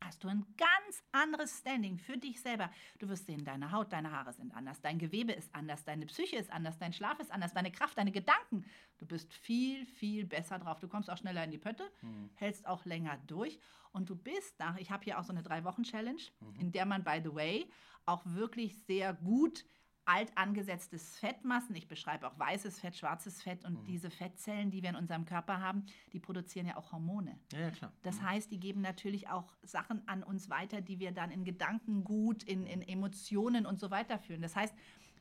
hast 0.01 0.23
du 0.23 0.29
ein 0.29 0.47
ganz 0.57 1.03
anderes 1.13 1.59
Standing 1.59 1.99
für 1.99 2.17
dich 2.17 2.41
selber. 2.41 2.71
Du 2.99 3.09
wirst 3.09 3.27
sehen, 3.27 3.45
deine 3.45 3.73
Haut, 3.73 3.93
deine 3.93 4.13
Haare 4.13 4.33
sind 4.33 4.55
anders, 4.55 4.81
dein 4.81 4.99
Gewebe 4.99 5.33
ist 5.33 5.55
anders, 5.55 5.85
deine 5.85 6.07
Psyche 6.07 6.37
ist 6.37 6.53
anders, 6.53 6.79
dein 6.79 6.93
Schlaf 6.93 7.19
ist 7.21 7.31
anders, 7.31 7.53
deine 7.53 7.71
Kraft, 7.71 7.99
deine 7.99 8.13
Gedanken. 8.13 8.65
Du 8.99 9.07
bist 9.07 9.33
viel, 9.33 9.87
viel 9.87 10.25
besser 10.25 10.59
drauf. 10.59 10.81
Du 10.81 10.89
kommst 10.89 11.11
auch 11.11 11.17
schneller 11.19 11.45
in 11.45 11.51
die 11.51 11.59
Pötte, 11.59 11.91
mhm. 12.03 12.31
hältst 12.35 12.67
auch 12.67 12.85
länger 12.85 13.19
durch 13.27 13.59
und 13.93 14.09
du 14.09 14.17
bist 14.17 14.59
nach, 14.59 14.77
ich 14.77 14.91
habe 14.91 15.05
hier 15.05 15.19
auch 15.19 15.25
so 15.25 15.33
eine 15.33 15.43
Drei-Wochen-Challenge, 15.43 16.23
mhm. 16.41 16.61
in 16.61 16.73
der 16.73 16.87
man, 16.87 17.03
by 17.03 17.21
the 17.23 17.35
way, 17.35 17.67
auch 18.09 18.23
wirklich 18.25 18.77
sehr 18.87 19.15
gut 19.15 19.65
alt 20.09 20.33
angesetztes 20.37 21.19
Fettmassen. 21.19 21.77
Ich 21.77 21.87
beschreibe 21.87 22.27
auch 22.27 22.39
weißes 22.39 22.81
Fett, 22.81 22.97
schwarzes 22.97 23.43
Fett 23.43 23.65
und 23.67 23.83
mhm. 23.83 23.85
diese 23.85 24.11
Fettzellen, 24.11 24.71
die 24.71 24.83
wir 24.83 24.89
in 24.89 24.97
unserem 24.97 25.27
Körper 25.27 25.61
haben, 25.61 25.85
die 26.15 26.19
produzieren 26.19 26.67
ja 26.67 26.79
auch 26.79 26.93
Hormone. 26.93 27.39
Ja, 27.53 27.61
ja 27.61 27.71
klar. 27.71 27.93
Das 28.03 28.17
mhm. 28.17 28.31
heißt, 28.31 28.51
die 28.51 28.59
geben 28.59 28.81
natürlich 28.81 29.29
auch 29.29 29.55
Sachen 29.63 30.07
an 30.09 30.23
uns 30.23 30.49
weiter, 30.49 30.81
die 30.81 30.99
wir 30.99 31.13
dann 31.13 31.31
in 31.31 31.45
Gedankengut, 31.45 32.43
in, 32.45 32.67
in 32.67 32.81
Emotionen 32.81 33.67
und 33.67 33.79
so 33.79 33.91
weiter 33.91 34.19
führen. 34.19 34.41
Das 34.41 34.57
heißt, 34.57 34.75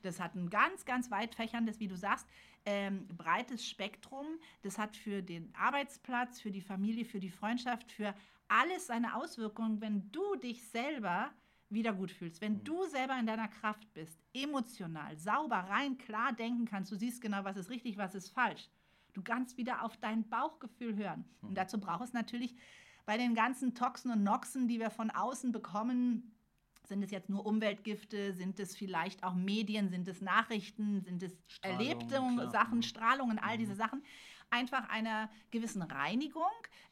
das 0.04 0.22
hat 0.22 0.36
ein 0.36 0.50
ganz, 0.50 0.86
ganz 0.86 1.12
weit 1.12 1.36
fächerndes, 1.36 1.82
wie 1.82 1.90
du 1.90 1.98
sagst, 1.98 2.26
ähm, 2.66 3.08
breites 3.10 3.68
Spektrum. 3.68 4.26
Das 4.62 4.78
hat 4.78 4.96
für 4.96 5.22
den 5.22 5.54
Arbeitsplatz, 5.56 6.40
für 6.40 6.52
die 6.52 6.62
Familie, 6.62 7.04
für 7.04 7.20
die 7.20 7.30
Freundschaft, 7.30 7.92
für 7.92 8.16
alles 8.48 8.88
seine 8.88 9.16
Auswirkungen, 9.16 9.82
wenn 9.82 10.10
du 10.12 10.36
dich 10.38 10.64
selber 10.70 11.32
wieder 11.70 11.94
gut 11.94 12.12
fühlst, 12.12 12.42
wenn 12.42 12.54
mhm. 12.54 12.64
du 12.64 12.86
selber 12.86 13.18
in 13.20 13.26
deiner 13.26 13.48
Kraft 13.48 13.94
bist, 13.94 14.20
emotional, 14.34 15.18
sauber, 15.18 15.58
rein, 15.58 15.98
klar 15.98 16.34
denken 16.34 16.66
kannst, 16.66 16.92
du 16.92 16.96
siehst 16.96 17.22
genau, 17.22 17.44
was 17.44 17.58
ist 17.58 17.70
richtig, 17.70 17.98
was 17.98 18.16
ist 18.16 18.30
falsch. 18.30 18.70
Du 19.14 19.22
kannst 19.22 19.58
wieder 19.58 19.84
auf 19.84 19.98
dein 19.98 20.28
Bauchgefühl 20.30 20.96
hören. 20.96 21.26
Und 21.42 21.52
mhm. 21.52 21.56
dazu 21.56 21.80
braucht 21.80 22.04
es 22.04 22.14
natürlich 22.14 22.56
bei 23.06 23.18
den 23.18 23.36
ganzen 23.36 23.74
Toxen 23.74 24.12
und 24.12 24.24
Noxen, 24.24 24.68
die 24.68 24.80
wir 24.80 24.92
von 24.92 25.10
außen 25.10 25.52
bekommen, 25.52 26.38
sind 26.88 27.04
es 27.04 27.12
jetzt 27.12 27.30
nur 27.30 27.46
Umweltgifte? 27.46 28.34
Sind 28.34 28.60
es 28.60 28.76
vielleicht 28.76 29.24
auch 29.24 29.34
Medien? 29.34 29.90
Sind 29.90 30.08
es 30.08 30.22
Nachrichten? 30.22 31.02
Sind 31.02 31.22
es 31.22 31.38
Strahlung, 31.48 31.80
erlebte 31.80 32.16
klar. 32.16 32.52
Sachen, 32.52 32.78
mhm. 32.78 32.84
Strahlungen, 32.84 33.40
all 33.40 33.58
diese 33.58 33.76
Sachen? 33.76 34.04
Einfach 34.50 34.90
einer 34.90 35.30
gewissen 35.52 35.82
Reinigung. 35.82 36.44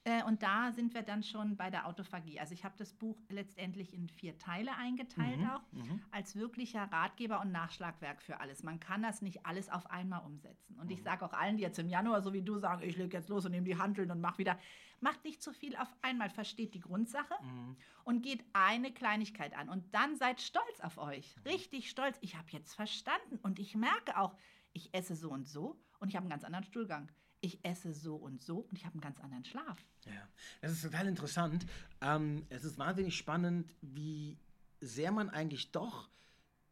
Äh, 0.04 0.24
und 0.24 0.44
da 0.44 0.72
sind 0.72 0.94
wir 0.94 1.02
dann 1.02 1.24
schon 1.24 1.56
bei 1.58 1.70
der 1.70 1.88
Autophagie. 1.88 2.40
Also 2.40 2.54
ich 2.54 2.64
habe 2.64 2.76
das 2.78 2.94
Buch 2.94 3.18
letztendlich 3.30 3.94
in 3.94 4.10
vier 4.10 4.38
Teile 4.38 4.76
eingeteilt 4.76 5.40
mhm, 5.40 5.50
auch, 5.50 5.72
mhm. 5.72 6.02
als 6.12 6.36
wirklicher 6.36 6.84
Ratgeber 6.84 7.42
und 7.42 7.52
Nachschlagwerk 7.52 8.22
für 8.22 8.40
alles. 8.40 8.64
Man 8.64 8.80
kann 8.80 9.02
das 9.02 9.22
nicht 9.22 9.46
alles 9.46 9.70
auf 9.70 9.90
einmal 9.90 10.24
umsetzen. 10.26 10.78
Und 10.80 10.88
mhm. 10.88 10.92
ich 10.92 11.04
sage 11.04 11.26
auch 11.26 11.34
allen, 11.34 11.58
die 11.58 11.64
jetzt 11.64 11.80
im 11.80 11.90
Januar, 11.90 12.22
so 12.22 12.34
wie 12.34 12.42
du, 12.42 12.58
sagen, 12.60 12.84
ich 12.84 12.98
lege 12.98 13.18
jetzt 13.18 13.30
los 13.30 13.46
und 13.46 13.52
nehme 13.52 13.66
die 13.66 13.78
Handeln 13.78 14.12
und 14.12 14.22
mache 14.22 14.40
wieder, 14.40 14.60
macht 15.00 15.24
nicht 15.24 15.42
zu 15.42 15.54
viel 15.54 15.76
auf 15.76 15.92
einmal, 16.02 16.30
versteht 16.30 16.74
die 16.74 16.80
Grundsache 16.80 17.36
mhm. 17.42 17.78
und 18.04 18.22
geht 18.22 18.44
eine 18.54 18.92
Kleinigkeit 18.92 19.56
an. 19.56 19.70
Und 19.70 19.94
dann 19.94 20.16
seid 20.16 20.42
stolz 20.42 20.80
auf 20.82 20.98
euch, 20.98 21.36
mhm. 21.38 21.52
richtig 21.52 21.90
stolz. 21.90 22.18
Ich 22.22 22.36
habe 22.36 22.48
jetzt 22.52 22.76
verstanden 22.76 23.40
und 23.42 23.60
ich 23.60 23.76
merke 23.76 24.18
auch, 24.18 24.36
ich 24.74 24.94
esse 24.94 25.16
so 25.16 25.32
und 25.32 25.48
so 25.48 25.80
und 26.00 26.10
ich 26.10 26.16
habe 26.16 26.24
einen 26.24 26.32
ganz 26.32 26.44
anderen 26.44 26.66
Stuhlgang 26.66 27.10
ich 27.46 27.64
esse 27.64 27.94
so 27.94 28.16
und 28.16 28.42
so 28.42 28.60
und 28.70 28.78
ich 28.78 28.86
habe 28.86 28.94
einen 28.94 29.02
ganz 29.02 29.20
anderen 29.20 29.46
Schlaf. 29.46 29.86
Ja, 30.06 30.28
das 30.62 30.72
ist 30.72 30.82
total 30.82 31.08
interessant. 31.08 31.66
Ähm, 32.02 32.46
es 32.50 32.64
ist 32.64 32.78
wahnsinnig 32.78 33.16
spannend, 33.16 33.74
wie 33.82 34.38
sehr 34.82 35.12
man 35.12 35.30
eigentlich 35.30 35.72
doch 35.72 36.10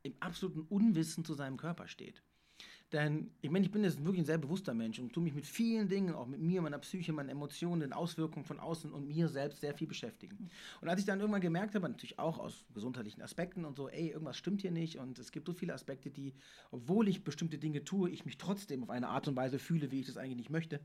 im 0.03 0.15
absoluten 0.19 0.61
Unwissen 0.61 1.23
zu 1.23 1.33
seinem 1.33 1.57
Körper 1.57 1.87
steht. 1.87 2.21
Denn 2.93 3.31
ich 3.41 3.49
meine, 3.49 3.65
ich 3.65 3.71
bin 3.71 3.83
jetzt 3.83 3.97
wirklich 4.05 4.21
ein 4.21 4.25
sehr 4.25 4.37
bewusster 4.37 4.75
Mensch 4.75 4.99
und 4.99 5.11
tue 5.11 5.23
mich 5.23 5.33
mit 5.33 5.47
vielen 5.47 5.89
Dingen, 5.89 6.13
auch 6.13 6.27
mit 6.27 6.39
mir, 6.39 6.61
meiner 6.61 6.77
Psyche, 6.77 7.11
meinen 7.11 7.29
Emotionen, 7.29 7.81
den 7.81 7.91
Auswirkungen 7.91 8.45
von 8.45 8.59
außen 8.59 8.93
und 8.93 9.07
mir 9.07 9.27
selbst 9.27 9.61
sehr 9.61 9.73
viel 9.73 9.87
beschäftigen. 9.87 10.51
Und 10.79 10.89
als 10.89 10.99
ich 10.99 11.05
dann 11.07 11.19
irgendwann 11.19 11.41
gemerkt 11.41 11.73
habe, 11.73 11.89
natürlich 11.89 12.19
auch 12.19 12.37
aus 12.37 12.65
gesundheitlichen 12.71 13.23
Aspekten 13.23 13.65
und 13.65 13.75
so, 13.75 13.89
ey, 13.89 14.09
irgendwas 14.09 14.37
stimmt 14.37 14.61
hier 14.61 14.71
nicht 14.71 14.99
und 14.99 15.17
es 15.17 15.31
gibt 15.31 15.47
so 15.47 15.53
viele 15.53 15.73
Aspekte, 15.73 16.11
die, 16.11 16.35
obwohl 16.69 17.07
ich 17.07 17.23
bestimmte 17.23 17.57
Dinge 17.57 17.83
tue, 17.83 18.11
ich 18.11 18.25
mich 18.25 18.37
trotzdem 18.37 18.83
auf 18.83 18.91
eine 18.91 19.09
Art 19.09 19.27
und 19.27 19.35
Weise 19.35 19.57
fühle, 19.57 19.91
wie 19.91 20.01
ich 20.01 20.05
das 20.05 20.17
eigentlich 20.17 20.37
nicht 20.37 20.49
möchte. 20.51 20.79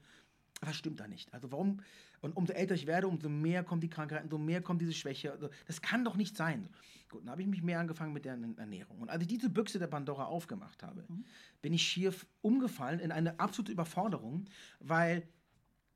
Was 0.60 0.76
stimmt 0.76 0.98
da 0.98 1.06
nicht? 1.06 1.32
Also 1.32 1.52
warum, 1.52 1.80
und 2.20 2.36
umso 2.36 2.52
älter 2.52 2.74
ich 2.74 2.86
werde, 2.86 3.06
umso 3.06 3.28
mehr 3.28 3.62
kommt 3.62 3.82
die 3.82 3.88
Krankheit, 3.88 4.24
umso 4.24 4.38
mehr 4.38 4.60
kommt 4.60 4.80
diese 4.82 4.92
Schwäche. 4.92 5.30
Also 5.30 5.50
das 5.66 5.80
kann 5.80 6.04
doch 6.04 6.16
nicht 6.16 6.36
sein. 6.36 6.68
Gut, 7.08 7.22
dann 7.22 7.30
habe 7.30 7.42
ich 7.42 7.48
mich 7.48 7.62
mehr 7.62 7.80
angefangen 7.80 8.12
mit 8.12 8.24
der 8.24 8.36
Ernährung. 8.56 8.98
Und 8.98 9.08
als 9.08 9.22
ich 9.22 9.28
diese 9.28 9.48
Büchse 9.48 9.78
der 9.78 9.86
Pandora 9.86 10.24
aufgemacht 10.24 10.82
habe, 10.82 11.04
mhm. 11.08 11.24
bin 11.62 11.72
ich 11.72 11.82
schier 11.82 12.12
umgefallen 12.42 13.00
in 13.00 13.12
eine 13.12 13.38
absolute 13.38 13.72
Überforderung, 13.72 14.46
weil 14.80 15.22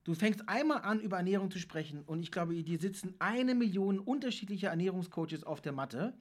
Du 0.04 0.14
fängst 0.14 0.49
einmal 0.49 0.82
an, 0.82 0.99
über 0.99 1.18
Ernährung 1.18 1.49
zu 1.52 1.61
sprechen 1.61 2.02
und 2.06 2.25
ich 2.25 2.32
glaube, 2.32 2.61
dir 2.61 2.78
sitzen 2.80 3.14
eine 3.21 3.54
Million 3.54 4.00
unterschiedliche 4.00 4.66
Ernährungscoaches 4.66 5.44
auf 5.44 5.61
der 5.61 5.71
Matte. 5.71 6.12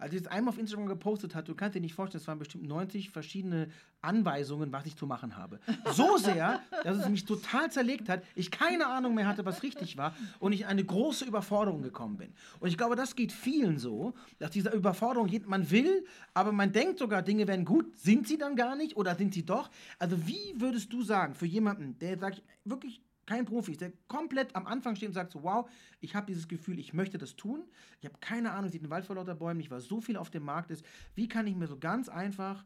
Als 0.00 0.12
ich 0.12 0.22
es 0.22 0.26
einmal 0.26 0.54
auf 0.54 0.58
Instagram 0.58 0.86
gepostet 0.86 1.36
hat, 1.36 1.46
du 1.46 1.54
kannst 1.54 1.76
dir 1.76 1.80
nicht 1.80 1.94
vorstellen, 1.94 2.20
es 2.20 2.26
waren 2.26 2.40
bestimmt 2.40 2.66
90 2.66 3.10
verschiedene 3.10 3.68
Anweisungen, 4.00 4.72
was 4.72 4.86
ich 4.86 4.96
zu 4.96 5.06
machen 5.06 5.36
habe. 5.36 5.60
So 5.92 6.16
sehr, 6.16 6.60
dass 6.82 6.98
es 6.98 7.08
mich 7.08 7.26
total 7.26 7.70
zerlegt 7.70 8.08
hat, 8.08 8.24
ich 8.34 8.50
keine 8.50 8.88
Ahnung 8.88 9.14
mehr 9.14 9.28
hatte, 9.28 9.44
was 9.44 9.62
richtig 9.62 9.96
war 9.96 10.16
und 10.40 10.52
ich 10.52 10.62
in 10.62 10.66
eine 10.66 10.84
große 10.84 11.24
Überforderung 11.24 11.82
gekommen 11.82 12.16
bin. 12.16 12.32
Und 12.58 12.68
ich 12.68 12.76
glaube, 12.76 12.96
das 12.96 13.14
geht 13.14 13.30
vielen 13.30 13.78
so, 13.78 14.14
dass 14.40 14.50
diese 14.50 14.70
Überforderung, 14.70 15.30
man 15.46 15.70
will, 15.70 16.04
aber 16.34 16.50
man 16.50 16.72
denkt 16.72 16.98
sogar, 16.98 17.22
Dinge 17.22 17.46
werden 17.46 17.64
gut, 17.64 17.96
sind 18.00 18.26
sie 18.26 18.36
dann 18.36 18.56
gar 18.56 18.74
nicht 18.74 18.96
oder 18.96 19.14
sind 19.14 19.32
sie 19.32 19.44
doch? 19.44 19.70
Also 20.00 20.26
wie 20.26 20.54
würdest 20.56 20.92
du 20.92 21.02
sagen, 21.02 21.36
für 21.36 21.46
jemanden, 21.46 21.96
der 22.00 22.18
sagt, 22.18 22.42
wirklich 22.64 23.00
kein 23.28 23.44
Profi, 23.44 23.76
der 23.76 23.92
komplett 24.08 24.56
am 24.56 24.66
Anfang 24.66 24.96
steht 24.96 25.08
und 25.08 25.12
sagt 25.12 25.32
so, 25.32 25.42
wow, 25.42 25.68
ich 26.00 26.14
habe 26.14 26.24
dieses 26.24 26.48
Gefühl, 26.48 26.78
ich 26.78 26.94
möchte 26.94 27.18
das 27.18 27.36
tun. 27.36 27.62
Ich 28.00 28.06
habe 28.06 28.16
keine 28.20 28.52
Ahnung, 28.52 28.70
sieht 28.70 28.82
ein 28.82 28.88
Wald 28.88 29.04
vor 29.04 29.16
lauter 29.16 29.34
Bäumen, 29.34 29.58
nicht, 29.58 29.70
weil 29.70 29.80
so 29.80 30.00
viel 30.00 30.16
auf 30.16 30.30
dem 30.30 30.44
Markt 30.44 30.70
ist. 30.70 30.82
Wie 31.14 31.28
kann 31.28 31.46
ich 31.46 31.54
mir 31.54 31.66
so 31.66 31.78
ganz 31.78 32.08
einfach 32.08 32.64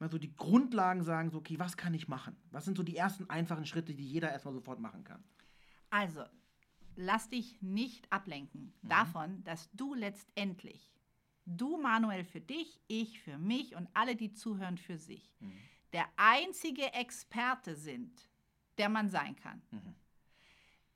mal 0.00 0.10
so 0.10 0.18
die 0.18 0.34
Grundlagen 0.34 1.04
sagen, 1.04 1.30
so, 1.30 1.38
okay, 1.38 1.56
was 1.60 1.76
kann 1.76 1.94
ich 1.94 2.08
machen? 2.08 2.36
Was 2.50 2.64
sind 2.64 2.76
so 2.76 2.82
die 2.82 2.96
ersten 2.96 3.30
einfachen 3.30 3.64
Schritte, 3.64 3.94
die 3.94 4.04
jeder 4.04 4.32
erstmal 4.32 4.54
sofort 4.54 4.80
machen 4.80 5.04
kann? 5.04 5.22
Also, 5.90 6.24
lass 6.96 7.28
dich 7.28 7.62
nicht 7.62 8.10
ablenken 8.10 8.74
mhm. 8.82 8.88
davon, 8.88 9.44
dass 9.44 9.70
du 9.72 9.94
letztendlich, 9.94 10.92
du 11.46 11.76
Manuel 11.76 12.24
für 12.24 12.40
dich, 12.40 12.80
ich 12.88 13.20
für 13.20 13.38
mich 13.38 13.76
und 13.76 13.88
alle, 13.94 14.16
die 14.16 14.32
zuhören, 14.32 14.78
für 14.78 14.98
sich, 14.98 15.32
mhm. 15.38 15.52
der 15.92 16.06
einzige 16.16 16.92
Experte 16.92 17.76
sind 17.76 18.31
der 18.78 18.88
man 18.88 19.08
sein 19.08 19.36
kann. 19.36 19.62
Mhm. 19.70 19.94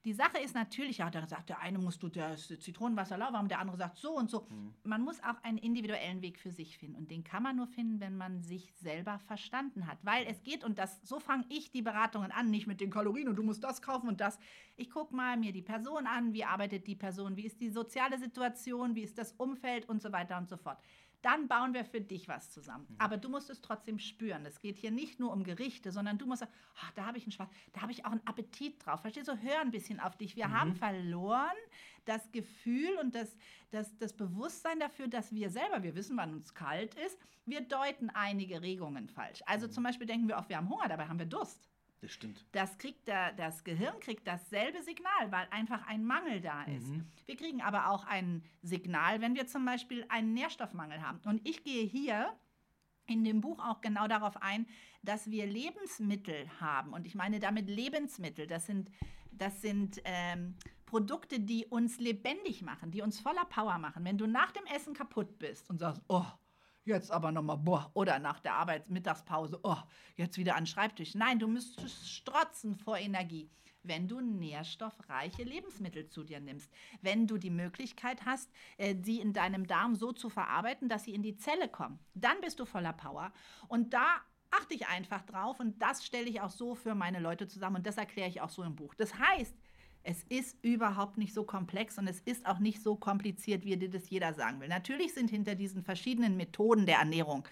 Die 0.07 0.13
Sache 0.13 0.39
ist 0.39 0.55
natürlich, 0.55 0.99
ja, 0.99 1.11
da 1.11 1.27
sagt 1.27 1.49
der 1.49 1.59
eine 1.59 1.81
musst 1.81 2.01
du 2.01 2.09
das 2.09 2.47
Zitronenwasser 2.47 3.19
lauwarm, 3.19 3.49
der 3.49 3.59
andere 3.59 3.77
sagt 3.77 3.99
so 3.99 4.13
und 4.17 4.31
so. 4.31 4.47
Mhm. 4.49 4.73
Man 4.85 5.03
muss 5.03 5.21
auch 5.25 5.43
einen 5.43 5.59
individuellen 5.59 6.23
Weg 6.23 6.39
für 6.39 6.53
sich 6.53 6.79
finden 6.79 6.95
und 6.95 7.11
den 7.11 7.25
kann 7.25 7.43
man 7.43 7.57
nur 7.57 7.67
finden, 7.67 7.99
wenn 7.99 8.17
man 8.17 8.41
sich 8.45 8.73
selber 8.77 9.19
verstanden 9.27 9.89
hat, 9.89 9.99
weil 10.03 10.25
es 10.29 10.45
geht 10.45 10.63
und 10.63 10.79
das 10.79 11.01
so 11.03 11.19
fange 11.19 11.45
ich 11.49 11.73
die 11.73 11.83
Beratungen 11.83 12.31
an, 12.31 12.53
nicht 12.53 12.69
mit 12.69 12.81
den 12.81 12.91
Kalorien 12.93 13.27
und 13.27 13.35
du 13.35 13.43
musst 13.43 13.65
das 13.65 13.83
kaufen 13.83 14.09
und 14.09 14.21
das. 14.21 14.39
Ich 14.77 14.91
gucke 14.91 15.13
mal 15.13 15.37
mir 15.37 15.51
die 15.51 15.63
Person 15.63 16.07
an, 16.07 16.33
wie 16.33 16.45
arbeitet 16.45 16.87
die 16.87 16.95
Person, 16.95 17.37
wie 17.37 17.45
ist 17.45 17.61
die 17.61 17.71
soziale 17.71 18.17
Situation, 18.17 18.95
wie 18.95 19.03
ist 19.03 19.19
das 19.19 19.33
Umfeld 19.33 19.89
und 19.89 20.01
so 20.01 20.13
weiter 20.13 20.39
und 20.39 20.49
so 20.49 20.57
fort 20.57 20.79
dann 21.27 21.49
bauen 21.49 21.75
wir 21.75 21.85
für 21.85 22.01
dich 22.01 22.29
was 22.29 22.53
zusammen. 22.53 22.87
Mhm. 22.89 22.97
Aber 22.99 23.17
du 23.17 23.29
musst 23.29 23.51
es 23.51 23.61
trotzdem 23.61 23.99
spüren. 23.99 24.47
Es 24.47 24.61
geht 24.61 24.79
hier 24.79 24.93
nicht 24.93 25.19
nur 25.19 25.33
um 25.33 25.43
Gerichte, 25.43 25.91
sondern 25.91 26.19
du 26.19 26.27
musst 26.27 26.39
sagen, 26.41 26.53
oh, 26.77 26.89
da 26.95 27.07
habe 27.07 27.19
ich 27.19 27.25
einen 27.25 27.33
Spaß, 27.33 27.49
da 27.73 27.83
habe 27.83 27.91
ich 27.91 28.05
auch 28.05 28.13
einen 28.13 28.25
Appetit 28.25 28.87
drauf. 28.87 29.01
Verstehst 29.01 29.27
du? 29.27 29.37
Hör 29.37 29.61
ein 29.61 29.73
bisschen 29.73 29.99
auf 29.99 30.17
dich. 30.17 30.37
Wir 30.37 30.47
mhm. 30.47 30.61
haben 30.61 30.77
verloren 30.77 31.57
das 32.05 32.31
Gefühl 32.31 32.97
und 33.03 33.17
das, 33.17 33.37
das, 33.73 33.99
das 33.99 34.13
Bewusstsein 34.13 34.79
dafür, 34.79 35.09
dass 35.09 35.35
wir 35.35 35.51
selber, 35.51 35.83
wir 35.83 35.97
wissen, 35.97 36.17
wann 36.17 36.33
uns 36.33 36.55
kalt 36.55 36.95
ist, 36.95 37.19
wir 37.45 37.61
deuten 37.61 38.09
einige 38.11 38.63
Regungen 38.63 39.09
falsch. 39.09 39.43
Also 39.47 39.67
mhm. 39.67 39.73
zum 39.73 39.83
Beispiel 39.83 40.07
denken 40.07 40.29
wir 40.29 40.37
oft, 40.37 40.49
wir 40.49 40.59
haben 40.59 40.69
Hunger, 40.69 40.87
dabei 40.87 41.09
haben 41.09 41.19
wir 41.19 41.27
Durst. 41.27 41.61
Das 42.01 42.13
stimmt. 42.13 42.45
Das, 42.53 42.77
kriegt 42.79 43.09
der, 43.09 43.33
das 43.33 43.65
Gehirn 43.65 43.99
kriegt 44.01 44.27
dasselbe 44.27 44.83
Signal, 44.83 45.31
weil 45.31 45.47
einfach 45.51 45.87
ein 45.87 46.05
Mangel 46.05 46.41
da 46.41 46.65
ist. 46.65 46.89
Mhm. 46.89 47.07
Wir 47.25 47.37
kriegen 47.37 47.63
aber 47.63 47.91
auch 47.91 48.05
ein 48.05 48.43
Signal, 48.63 49.21
wenn 49.21 49.35
wir 49.35 49.47
zum 49.47 49.65
Beispiel 49.65 50.05
einen 50.09 50.35
Nährstoffmangel 50.35 51.03
haben. 51.03 51.21
Und 51.25 51.47
ich 51.49 51.65
gehe 51.65 51.85
hier 51.85 52.37
in 53.07 53.25
dem 53.25 53.41
Buch 53.41 53.59
auch 53.61 53.81
genau 53.81 54.09
darauf 54.09 54.43
ein, 54.43 54.67
dass 55.03 55.31
wir 55.31 55.47
Lebensmittel 55.47 56.49
haben. 56.61 56.93
Und 56.93 57.07
ich 57.07 57.15
meine 57.15 57.39
damit 57.39 57.69
Lebensmittel. 57.69 58.47
Das 58.47 58.67
sind, 58.67 58.91
das 59.33 59.63
sind 59.63 60.01
ähm, 60.05 60.57
Produkte, 60.85 61.41
die 61.41 61.67
uns 61.67 61.99
lebendig 61.99 62.63
machen, 62.63 62.91
die 62.91 63.03
uns 63.03 63.21
voller 63.21 63.45
Power 63.45 63.79
machen. 63.79 64.05
Wenn 64.05 64.19
du 64.19 64.27
nach 64.27 64.53
dem 64.53 64.65
Essen 64.67 64.95
kaputt 64.95 65.39
bist 65.39 65.71
und 65.71 65.79
sagst, 65.79 66.03
oh, 66.09 66.27
jetzt 66.87 67.11
aber 67.11 67.33
nochmal, 67.33 67.59
boah, 67.59 67.91
oder 67.95 68.19
nach 68.19 68.41
der 68.41 68.55
Arbeitsmittagspause, 68.55 69.61
oh, 69.63 69.77
jetzt 70.17 70.39
wieder 70.39 70.55
an 70.55 70.63
den 70.63 70.67
Schreibtisch. 70.67 71.15
Nein, 71.15 71.39
du 71.39 71.49
müsstest 71.49 72.09
strotzen 72.09 72.77
vor 72.77 72.99
Energie, 72.99 73.51
wenn 73.83 74.09
du 74.09 74.21
nährstoffreiche 74.21 75.43
Lebensmittel 75.43 76.09
zu 76.09 76.25
dir 76.25 76.41
nimmst. 76.41 76.73
Wenn 77.03 77.27
du 77.27 77.39
die 77.39 77.51
Möglichkeit 77.51 78.25
hast, 78.25 78.51
sie 78.79 79.19
äh, 79.19 79.23
in 79.23 79.33
deinem 79.33 79.67
Darm 79.67 79.95
so 79.95 80.13
zu 80.13 80.29
verarbeiten, 80.29 80.89
dass 80.89 81.05
sie 81.05 81.15
in 81.15 81.23
die 81.23 81.37
Zelle 81.37 81.69
kommen. 81.69 81.99
Dann 82.15 82.41
bist 82.41 82.61
du 82.61 82.65
voller 82.65 82.93
Power. 82.93 83.33
Und 83.69 83.93
da 83.93 84.21
achte 84.51 84.75
ich 84.75 84.87
einfach 84.87 85.23
drauf 85.23 85.61
und 85.61 85.81
das 85.83 86.05
stelle 86.05 86.29
ich 86.29 86.41
auch 86.41 86.51
so 86.51 86.75
für 86.75 86.95
meine 86.95 87.21
Leute 87.21 87.49
zusammen 87.49 87.77
und 87.77 87.87
das 87.87 87.97
erkläre 87.97 88.29
ich 88.29 88.41
auch 88.41 88.49
so 88.49 88.63
im 88.63 88.77
Buch. 88.77 88.95
Das 88.95 89.19
heißt, 89.19 89.55
es 90.07 90.23
ist 90.29 90.57
überhaupt 90.63 91.19
nicht 91.19 91.35
so 91.35 91.43
komplex 91.43 91.99
und 91.99 92.07
es 92.07 92.21
ist 92.21 92.47
auch 92.47 92.61
nicht 92.61 92.81
so 92.81 92.95
kompliziert, 92.95 93.65
wie 93.65 93.77
dir 93.77 93.91
das 93.91 94.09
jeder 94.09 94.33
sagen 94.35 94.61
will. 94.61 94.69
Natürlich 94.69 95.13
sind 95.15 95.31
hinter 95.31 95.57
diesen 95.57 95.83
verschiedenen 95.83 96.37
Methoden 96.37 96.87
der 96.87 96.99
Ernährung 96.99 97.47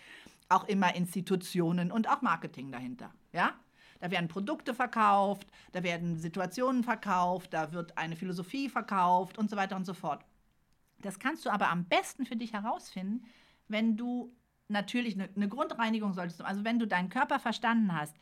auch 0.49 0.65
immer 0.65 0.95
Institutionen 0.95 1.91
und 1.91 2.09
auch 2.09 2.23
Marketing 2.23 2.71
dahinter. 2.71 3.13
Ja? 3.33 3.55
Da 3.99 4.13
werden 4.13 4.29
Produkte 4.29 4.73
verkauft, 4.73 5.49
da 5.73 5.83
werden 5.83 6.17
Situationen 6.17 6.85
verkauft, 6.85 7.53
da 7.53 7.73
wird 7.73 7.99
eine 7.99 8.15
Philosophie 8.15 8.69
verkauft 8.69 9.37
und 9.37 9.51
so 9.51 9.57
weiter 9.57 9.75
und 9.75 9.85
so 9.85 9.95
fort. 9.95 10.25
Das 11.01 11.19
kannst 11.19 11.45
du 11.45 11.51
aber 11.51 11.71
am 11.71 11.87
besten 11.87 12.25
für 12.25 12.37
dich 12.37 12.53
herausfinden, 12.53 13.25
wenn 13.67 13.97
du 13.97 14.33
natürlich 14.69 15.15
eine, 15.15 15.29
eine 15.35 15.49
Grundreinigung 15.49 16.15
solltest 16.15 16.41
also 16.41 16.65
wenn 16.65 16.79
du 16.79 16.87
deinen 16.87 17.09
Körper 17.09 17.41
verstanden 17.41 17.93
hast, 17.99 18.15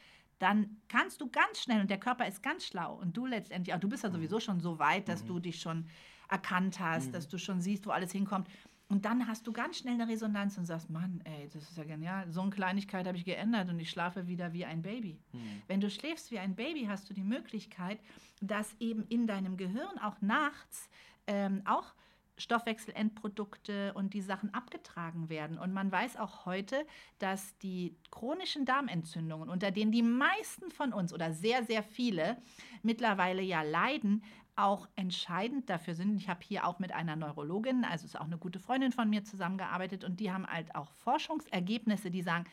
dann 0.42 0.78
kannst 0.88 1.20
du 1.20 1.30
ganz 1.30 1.60
schnell, 1.60 1.80
und 1.80 1.88
der 1.88 2.00
Körper 2.00 2.26
ist 2.26 2.42
ganz 2.42 2.66
schlau, 2.66 2.94
und 2.94 3.16
du 3.16 3.26
letztendlich 3.26 3.74
auch, 3.74 3.80
du 3.80 3.88
bist 3.88 4.02
ja 4.02 4.10
sowieso 4.10 4.40
schon 4.40 4.60
so 4.60 4.78
weit, 4.80 5.08
dass 5.08 5.22
mhm. 5.22 5.28
du 5.28 5.38
dich 5.38 5.60
schon 5.60 5.86
erkannt 6.28 6.80
hast, 6.80 7.08
mhm. 7.08 7.12
dass 7.12 7.28
du 7.28 7.38
schon 7.38 7.60
siehst, 7.60 7.86
wo 7.86 7.90
alles 7.90 8.10
hinkommt. 8.10 8.48
Und 8.88 9.04
dann 9.04 9.26
hast 9.26 9.46
du 9.46 9.52
ganz 9.52 9.78
schnell 9.78 9.94
eine 9.94 10.08
Resonanz 10.08 10.58
und 10.58 10.66
sagst, 10.66 10.90
Mann, 10.90 11.20
ey, 11.24 11.48
das 11.50 11.62
ist 11.62 11.78
ja 11.78 11.84
genial. 11.84 12.30
So 12.30 12.42
eine 12.42 12.50
Kleinigkeit 12.50 13.06
habe 13.06 13.16
ich 13.16 13.24
geändert 13.24 13.70
und 13.70 13.78
ich 13.78 13.88
schlafe 13.88 14.26
wieder 14.26 14.52
wie 14.52 14.64
ein 14.64 14.82
Baby. 14.82 15.18
Mhm. 15.32 15.62
Wenn 15.68 15.80
du 15.80 15.88
schläfst 15.88 16.30
wie 16.30 16.38
ein 16.38 16.56
Baby, 16.56 16.86
hast 16.86 17.08
du 17.08 17.14
die 17.14 17.22
Möglichkeit, 17.22 18.00
dass 18.40 18.74
eben 18.80 19.04
in 19.04 19.26
deinem 19.26 19.56
Gehirn 19.56 19.98
auch 20.02 20.20
nachts 20.20 20.90
ähm, 21.26 21.62
auch 21.64 21.94
Stoffwechselendprodukte 22.38 23.92
und 23.94 24.14
die 24.14 24.20
Sachen 24.20 24.52
abgetragen 24.54 25.28
werden. 25.28 25.58
Und 25.58 25.72
man 25.72 25.92
weiß 25.92 26.16
auch 26.16 26.46
heute, 26.46 26.86
dass 27.18 27.56
die 27.58 27.96
chronischen 28.10 28.64
Darmentzündungen, 28.64 29.48
unter 29.48 29.70
denen 29.70 29.92
die 29.92 30.02
meisten 30.02 30.70
von 30.70 30.92
uns 30.92 31.12
oder 31.12 31.32
sehr, 31.32 31.64
sehr 31.64 31.82
viele 31.82 32.36
mittlerweile 32.82 33.42
ja 33.42 33.62
leiden, 33.62 34.22
auch 34.56 34.88
entscheidend 34.96 35.70
dafür 35.70 35.94
sind. 35.94 36.16
Ich 36.16 36.28
habe 36.28 36.40
hier 36.42 36.66
auch 36.66 36.78
mit 36.78 36.92
einer 36.92 37.16
Neurologin, 37.16 37.84
also 37.84 38.04
ist 38.04 38.20
auch 38.20 38.26
eine 38.26 38.38
gute 38.38 38.60
Freundin 38.60 38.92
von 38.92 39.08
mir 39.08 39.24
zusammengearbeitet 39.24 40.04
und 40.04 40.20
die 40.20 40.30
haben 40.30 40.46
halt 40.46 40.74
auch 40.74 40.92
Forschungsergebnisse, 40.92 42.10
die 42.10 42.22
sagen, 42.22 42.44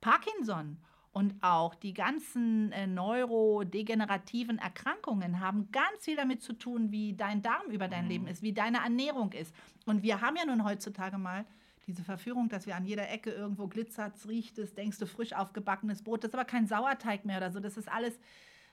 Parkinson 0.00 0.78
und 1.12 1.34
auch 1.42 1.74
die 1.74 1.92
ganzen 1.92 2.70
äh, 2.72 2.86
neurodegenerativen 2.86 4.58
Erkrankungen 4.58 5.40
haben 5.40 5.70
ganz 5.72 6.04
viel 6.04 6.16
damit 6.16 6.40
zu 6.42 6.52
tun, 6.52 6.92
wie 6.92 7.14
dein 7.14 7.42
Darm 7.42 7.70
über 7.70 7.88
dein 7.88 8.04
mhm. 8.04 8.10
Leben 8.10 8.26
ist, 8.28 8.42
wie 8.42 8.52
deine 8.52 8.78
Ernährung 8.78 9.32
ist. 9.32 9.54
Und 9.86 10.02
wir 10.02 10.20
haben 10.20 10.36
ja 10.36 10.46
nun 10.46 10.64
heutzutage 10.64 11.18
mal 11.18 11.44
diese 11.86 12.04
Verführung, 12.04 12.48
dass 12.48 12.66
wir 12.66 12.76
an 12.76 12.84
jeder 12.84 13.10
Ecke 13.10 13.30
irgendwo 13.30 13.66
glitzert, 13.66 14.14
riecht 14.28 14.58
es, 14.58 14.74
denkst 14.74 14.98
du 14.98 15.06
frisch 15.06 15.32
aufgebackenes 15.32 16.02
Brot. 16.02 16.22
Das 16.22 16.28
ist 16.28 16.34
aber 16.34 16.44
kein 16.44 16.68
Sauerteig 16.68 17.24
mehr 17.24 17.38
oder 17.38 17.50
so. 17.50 17.58
Das 17.58 17.76
ist 17.76 17.90
alles 17.90 18.16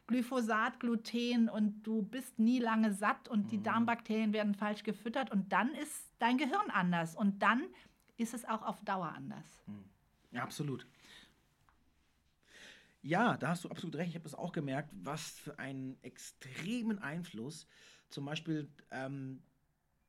Glyphosat, 0.06 0.80
Gluten 0.80 1.50
und 1.50 1.82
du 1.82 2.04
bist 2.04 2.38
nie 2.38 2.60
lange 2.60 2.94
satt 2.94 3.28
und 3.28 3.52
die 3.52 3.58
mhm. 3.58 3.64
Darmbakterien 3.64 4.32
werden 4.32 4.54
falsch 4.54 4.84
gefüttert 4.84 5.32
und 5.32 5.52
dann 5.52 5.74
ist 5.74 6.12
dein 6.20 6.38
Gehirn 6.38 6.70
anders 6.72 7.16
und 7.16 7.42
dann 7.42 7.64
ist 8.18 8.34
es 8.34 8.46
auch 8.46 8.62
auf 8.62 8.80
Dauer 8.82 9.12
anders. 9.16 9.64
Mhm. 9.66 9.84
Ja, 10.32 10.44
absolut. 10.44 10.86
Ja, 13.08 13.38
da 13.38 13.50
hast 13.50 13.64
du 13.64 13.70
absolut 13.70 13.96
recht. 13.96 14.10
Ich 14.10 14.16
habe 14.16 14.24
das 14.24 14.36
auch 14.36 14.52
gemerkt, 14.52 14.92
was 15.02 15.30
für 15.40 15.58
einen 15.60 15.98
extremen 16.04 17.00
Einfluss 17.00 17.66
zum 18.10 18.26
Beispiel 18.26 18.70
ähm, 18.92 19.42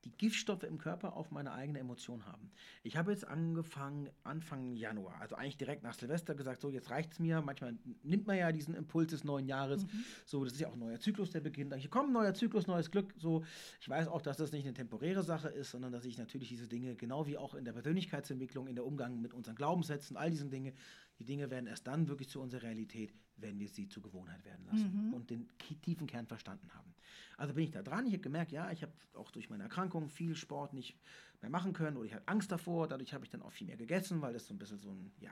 die 0.03 0.11
Giftstoffe 0.11 0.63
im 0.63 0.77
Körper 0.77 1.15
auf 1.15 1.31
meine 1.31 1.53
eigene 1.53 1.79
Emotion 1.79 2.25
haben. 2.25 2.51
Ich 2.83 2.97
habe 2.97 3.11
jetzt 3.11 3.25
angefangen, 3.25 4.09
Anfang 4.23 4.75
Januar, 4.75 5.19
also 5.21 5.35
eigentlich 5.35 5.57
direkt 5.57 5.81
nach 5.81 5.93
Silvester 5.93 6.35
gesagt, 6.35 6.59
so 6.59 6.69
jetzt 6.69 6.89
reicht 6.89 7.13
es 7.13 7.19
mir. 7.19 7.41
Manchmal 7.41 7.77
nimmt 8.03 8.27
man 8.27 8.37
ja 8.37 8.51
diesen 8.51 8.75
Impuls 8.75 9.11
des 9.11 9.23
neuen 9.23 9.47
Jahres. 9.47 9.85
Mhm. 9.85 10.03
So, 10.25 10.43
das 10.43 10.53
ist 10.53 10.59
ja 10.59 10.67
auch 10.67 10.73
ein 10.73 10.79
neuer 10.79 10.99
Zyklus, 10.99 11.29
der 11.29 11.39
beginnt. 11.39 11.73
Ich 11.75 11.89
komm, 11.89 12.11
neuer 12.11 12.33
Zyklus, 12.33 12.67
neues 12.67 12.91
Glück. 12.91 13.13
So, 13.17 13.45
ich 13.79 13.87
weiß 13.87 14.09
auch, 14.09 14.21
dass 14.21 14.35
das 14.35 14.51
nicht 14.51 14.65
eine 14.65 14.73
temporäre 14.73 15.23
Sache 15.23 15.47
ist, 15.47 15.71
sondern 15.71 15.93
dass 15.93 16.03
ich 16.03 16.17
natürlich 16.17 16.49
diese 16.49 16.67
Dinge, 16.67 16.97
genau 16.97 17.27
wie 17.27 17.37
auch 17.37 17.53
in 17.53 17.63
der 17.63 17.73
Persönlichkeitsentwicklung, 17.73 18.67
in 18.67 18.75
der 18.75 18.85
Umgang 18.85 19.21
mit 19.21 19.33
unseren 19.33 19.55
Glaubenssätzen, 19.55 20.17
all 20.17 20.31
diesen 20.31 20.49
Dinge, 20.49 20.73
die 21.19 21.25
Dinge 21.25 21.49
werden 21.49 21.67
erst 21.67 21.87
dann 21.87 22.07
wirklich 22.07 22.29
zu 22.29 22.41
unserer 22.41 22.63
Realität, 22.63 23.13
wenn 23.37 23.59
wir 23.59 23.67
sie 23.69 23.87
zur 23.87 24.03
Gewohnheit 24.03 24.43
werden 24.45 24.65
lassen 24.65 25.07
mhm. 25.07 25.13
und 25.13 25.29
den 25.29 25.47
tiefen 25.81 26.07
Kern 26.07 26.25
verstanden 26.25 26.69
haben. 26.73 26.93
Also 27.37 27.53
bin 27.53 27.63
ich 27.63 27.71
da 27.71 27.81
dran. 27.81 28.05
Ich 28.05 28.13
habe 28.13 28.21
gemerkt, 28.21 28.51
ja, 28.51 28.71
ich 28.71 28.81
habe 28.81 28.93
auch 29.13 29.31
durch 29.31 29.49
meine 29.49 29.63
Erkrankung 29.63 30.09
viel 30.09 30.35
Sport 30.35 30.73
nicht 30.73 30.97
mehr 31.41 31.49
machen 31.49 31.73
können 31.73 31.97
oder 31.97 32.05
ich 32.05 32.13
hatte 32.13 32.27
Angst 32.27 32.51
davor. 32.51 32.87
Dadurch 32.87 33.13
habe 33.13 33.23
ich 33.23 33.29
dann 33.29 33.41
auch 33.41 33.51
viel 33.51 33.67
mehr 33.67 33.77
gegessen, 33.77 34.21
weil 34.21 34.33
das 34.33 34.47
so 34.47 34.53
ein 34.53 34.57
bisschen 34.57 34.79
so 34.79 34.89
ein, 34.89 35.11
ja, 35.19 35.31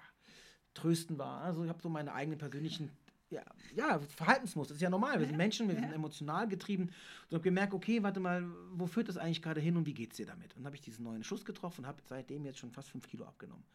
Trösten 0.74 1.18
war. 1.18 1.42
Also 1.42 1.64
ich 1.64 1.70
habe 1.70 1.82
so 1.82 1.90
meine 1.90 2.14
eigenen 2.14 2.38
persönlichen 2.38 2.92
ja, 3.30 3.44
ja, 3.76 4.00
Verhaltensmuster. 4.00 4.74
Das 4.74 4.78
ist 4.78 4.82
ja 4.82 4.90
normal. 4.90 5.20
Wir 5.20 5.28
sind 5.28 5.36
Menschen, 5.36 5.68
wir 5.68 5.76
sind 5.76 5.92
emotional 5.92 6.48
getrieben. 6.48 6.84
Und 6.84 6.94
ich 7.28 7.34
habe 7.34 7.44
gemerkt, 7.44 7.74
okay, 7.74 8.02
warte 8.02 8.22
mal, 8.22 8.46
wo 8.74 8.88
führt 8.88 9.10
das 9.10 9.18
eigentlich 9.18 9.42
gerade 9.42 9.60
hin 9.60 9.76
und 9.76 9.86
wie 9.86 9.94
geht 9.94 10.12
es 10.12 10.18
dir 10.18 10.26
damit? 10.26 10.54
Und 10.54 10.60
dann 10.60 10.68
habe 10.68 10.76
ich 10.76 10.82
diesen 10.82 11.04
neuen 11.04 11.24
Schuss 11.24 11.44
getroffen 11.44 11.82
und 11.82 11.88
habe 11.88 12.02
seitdem 12.06 12.46
jetzt 12.46 12.60
schon 12.60 12.72
fast 12.72 12.90
fünf 12.90 13.08
Kilo 13.08 13.26
abgenommen. 13.26 13.66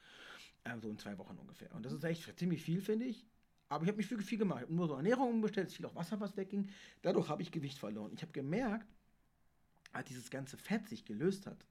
Also 0.64 0.88
in 0.88 0.98
zwei 0.98 1.16
Wochen 1.18 1.36
ungefähr. 1.36 1.74
Und 1.74 1.84
das 1.84 1.92
ist 1.92 2.04
echt 2.04 2.38
ziemlich 2.38 2.62
viel, 2.62 2.80
finde 2.80 3.06
ich. 3.06 3.26
Aber 3.68 3.84
ich 3.84 3.88
habe 3.88 3.96
mich 3.96 4.06
viel, 4.06 4.20
viel 4.22 4.38
gemacht. 4.38 4.60
Ich 4.60 4.64
habe 4.64 4.74
nur 4.74 4.86
so 4.86 4.94
Ernährung 4.94 5.30
umgestellt, 5.30 5.72
viel 5.72 5.86
auch 5.86 5.94
Wasser, 5.94 6.20
was 6.20 6.36
wegging. 6.36 6.68
Dadurch 7.00 7.28
habe 7.28 7.42
ich 7.42 7.50
Gewicht 7.50 7.78
verloren. 7.78 8.12
Ich 8.14 8.22
habe 8.22 8.32
gemerkt, 8.32 8.86
als 9.92 10.08
dieses 10.08 10.30
ganze 10.30 10.56
Fett 10.56 10.86
sich 10.88 11.04
gelöst 11.04 11.46
hat, 11.46 11.66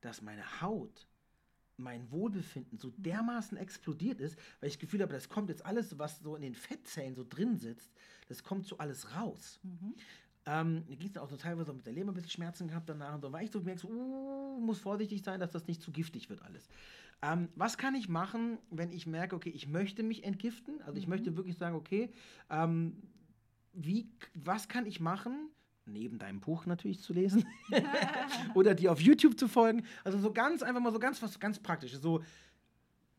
dass 0.00 0.22
meine 0.22 0.60
Haut, 0.60 1.06
mein 1.76 2.10
Wohlbefinden 2.10 2.78
so 2.78 2.92
dermaßen 2.96 3.56
explodiert 3.58 4.20
ist, 4.20 4.36
weil 4.60 4.68
ich 4.68 4.74
das 4.74 4.80
Gefühl 4.80 5.02
habe, 5.02 5.12
das 5.12 5.28
kommt 5.28 5.48
jetzt 5.48 5.64
alles, 5.64 5.98
was 5.98 6.20
so 6.20 6.36
in 6.36 6.42
den 6.42 6.54
Fettzellen 6.54 7.14
so 7.14 7.24
drin 7.28 7.56
sitzt, 7.56 7.90
das 8.28 8.42
kommt 8.42 8.66
so 8.66 8.78
alles 8.78 9.14
raus. 9.16 9.58
Mhm. 9.62 9.94
Ähm, 10.46 10.84
mir 10.88 10.96
ging 10.96 11.08
es 11.08 11.16
auch 11.18 11.28
so 11.28 11.36
teilweise 11.36 11.72
mit 11.72 11.84
der 11.84 11.92
Leber 11.92 12.12
ein 12.12 12.14
bisschen 12.14 12.30
Schmerzen 12.30 12.68
gehabt 12.68 12.88
danach 12.88 13.14
und 13.14 13.22
so, 13.22 13.32
war 13.32 13.42
ich 13.42 13.50
so 13.50 13.60
merkst, 13.60 13.84
uh, 13.84 14.58
muss 14.60 14.78
vorsichtig 14.78 15.22
sein, 15.22 15.40
dass 15.40 15.50
das 15.50 15.66
nicht 15.66 15.82
zu 15.82 15.90
giftig 15.92 16.30
wird 16.30 16.42
alles. 16.42 16.68
Ähm, 17.22 17.48
was 17.54 17.76
kann 17.76 17.94
ich 17.94 18.08
machen, 18.08 18.58
wenn 18.70 18.92
ich 18.92 19.06
merke, 19.06 19.36
okay, 19.36 19.50
ich 19.50 19.68
möchte 19.68 20.02
mich 20.02 20.24
entgiften? 20.24 20.80
Also 20.82 20.98
ich 20.98 21.06
mhm. 21.06 21.10
möchte 21.10 21.36
wirklich 21.36 21.56
sagen, 21.56 21.76
okay, 21.76 22.10
ähm, 22.48 23.02
wie, 23.72 24.08
was 24.34 24.68
kann 24.68 24.86
ich 24.86 25.00
machen? 25.00 25.50
Neben 25.86 26.18
deinem 26.18 26.40
Buch 26.40 26.66
natürlich 26.66 27.00
zu 27.00 27.12
lesen 27.12 27.44
oder 28.54 28.74
dir 28.74 28.92
auf 28.92 29.00
YouTube 29.00 29.38
zu 29.38 29.48
folgen. 29.48 29.84
Also 30.04 30.18
so 30.18 30.32
ganz 30.32 30.62
einfach 30.62 30.80
mal 30.80 30.92
so 30.92 30.98
ganz 30.98 31.22
was 31.22 31.38
ganz 31.38 31.58
Praktisches. 31.58 32.00
So 32.00 32.22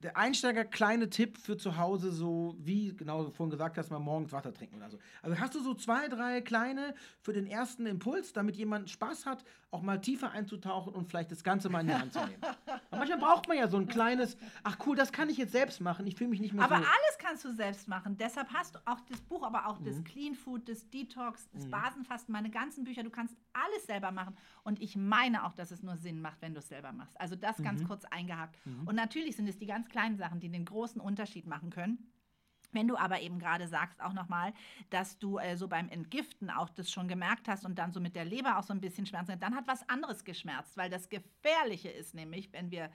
der 0.03 0.17
Einsteiger 0.17 0.65
kleine 0.65 1.09
Tipp 1.09 1.37
für 1.37 1.57
zu 1.57 1.77
Hause, 1.77 2.11
so 2.11 2.55
wie 2.59 2.95
genau 2.95 3.23
du 3.23 3.31
vorhin 3.31 3.51
gesagt 3.51 3.77
hast, 3.77 3.91
mal 3.91 3.99
morgens 3.99 4.31
Wasser 4.31 4.53
trinken 4.53 4.77
oder 4.77 4.89
so. 4.89 4.97
Also 5.21 5.39
hast 5.39 5.55
du 5.55 5.61
so 5.61 5.73
zwei, 5.73 6.07
drei 6.07 6.41
kleine 6.41 6.95
für 7.21 7.33
den 7.33 7.45
ersten 7.45 7.85
Impuls, 7.85 8.33
damit 8.33 8.55
jemand 8.55 8.89
Spaß 8.89 9.25
hat, 9.25 9.43
auch 9.71 9.81
mal 9.81 9.99
tiefer 9.99 10.31
einzutauchen 10.31 10.93
und 10.93 11.07
vielleicht 11.07 11.31
das 11.31 11.43
Ganze 11.43 11.69
mal 11.69 11.81
in 11.81 11.87
die 11.87 11.93
Hand 11.93 12.13
zu 12.13 12.19
nehmen. 12.19 12.41
Manchmal 12.91 13.19
braucht 13.19 13.47
man 13.47 13.57
ja 13.57 13.67
so 13.67 13.77
ein 13.77 13.87
kleines, 13.87 14.37
ach 14.63 14.77
cool, 14.85 14.95
das 14.95 15.11
kann 15.11 15.29
ich 15.29 15.37
jetzt 15.37 15.53
selbst 15.53 15.79
machen. 15.79 16.05
Ich 16.07 16.15
fühle 16.15 16.29
mich 16.29 16.41
nicht 16.41 16.53
mehr 16.53 16.63
aber 16.63 16.75
so. 16.75 16.81
Aber 16.81 16.91
alles 16.91 17.17
kannst 17.17 17.45
du 17.45 17.53
selbst 17.53 17.87
machen. 17.87 18.17
Deshalb 18.17 18.51
hast 18.53 18.75
du 18.75 18.79
auch 18.85 18.99
das 19.09 19.21
Buch, 19.21 19.43
aber 19.43 19.67
auch 19.67 19.79
mhm. 19.79 19.85
das 19.85 20.03
Clean 20.03 20.35
Food, 20.35 20.67
das 20.67 20.89
Detox, 20.89 21.47
das 21.53 21.65
mhm. 21.65 21.71
Basenfasten, 21.71 22.33
meine 22.33 22.49
ganzen 22.49 22.83
Bücher. 22.83 23.03
Du 23.03 23.09
kannst 23.09 23.35
alles 23.53 23.85
selber 23.85 24.11
machen. 24.11 24.35
Und 24.63 24.81
ich 24.81 24.95
meine 24.95 25.45
auch, 25.45 25.53
dass 25.53 25.71
es 25.71 25.83
nur 25.83 25.95
Sinn 25.95 26.21
macht, 26.21 26.41
wenn 26.41 26.53
du 26.53 26.59
es 26.59 26.67
selber 26.67 26.91
machst. 26.91 27.19
Also 27.19 27.35
das 27.35 27.57
mhm. 27.59 27.63
ganz 27.63 27.83
kurz 27.85 28.03
eingehakt. 28.05 28.57
Mhm. 28.65 28.87
Und 28.87 28.95
natürlich 28.95 29.35
sind 29.35 29.47
es 29.47 29.57
die 29.57 29.67
ganz 29.67 29.87
kleinen 29.91 30.17
Sachen, 30.17 30.39
die 30.39 30.49
den 30.49 30.65
großen 30.65 30.99
Unterschied 30.99 31.45
machen 31.45 31.69
können. 31.69 32.11
Wenn 32.71 32.87
du 32.87 32.95
aber 32.97 33.19
eben 33.21 33.37
gerade 33.37 33.67
sagst, 33.67 34.01
auch 34.01 34.13
nochmal, 34.13 34.53
dass 34.89 35.19
du 35.19 35.37
äh, 35.37 35.57
so 35.57 35.67
beim 35.67 35.89
Entgiften 35.89 36.49
auch 36.49 36.69
das 36.69 36.89
schon 36.89 37.07
gemerkt 37.07 37.47
hast 37.47 37.65
und 37.65 37.77
dann 37.77 37.91
so 37.91 37.99
mit 37.99 38.15
der 38.15 38.25
Leber 38.25 38.57
auch 38.57 38.63
so 38.63 38.73
ein 38.73 38.81
bisschen 38.81 39.05
Schmerzen, 39.05 39.39
dann 39.39 39.55
hat 39.55 39.67
was 39.67 39.87
anderes 39.89 40.23
geschmerzt, 40.23 40.77
weil 40.77 40.89
das 40.89 41.09
Gefährliche 41.09 41.89
ist 41.89 42.15
nämlich, 42.15 42.51
wenn 42.53 42.71
wir 42.71 42.89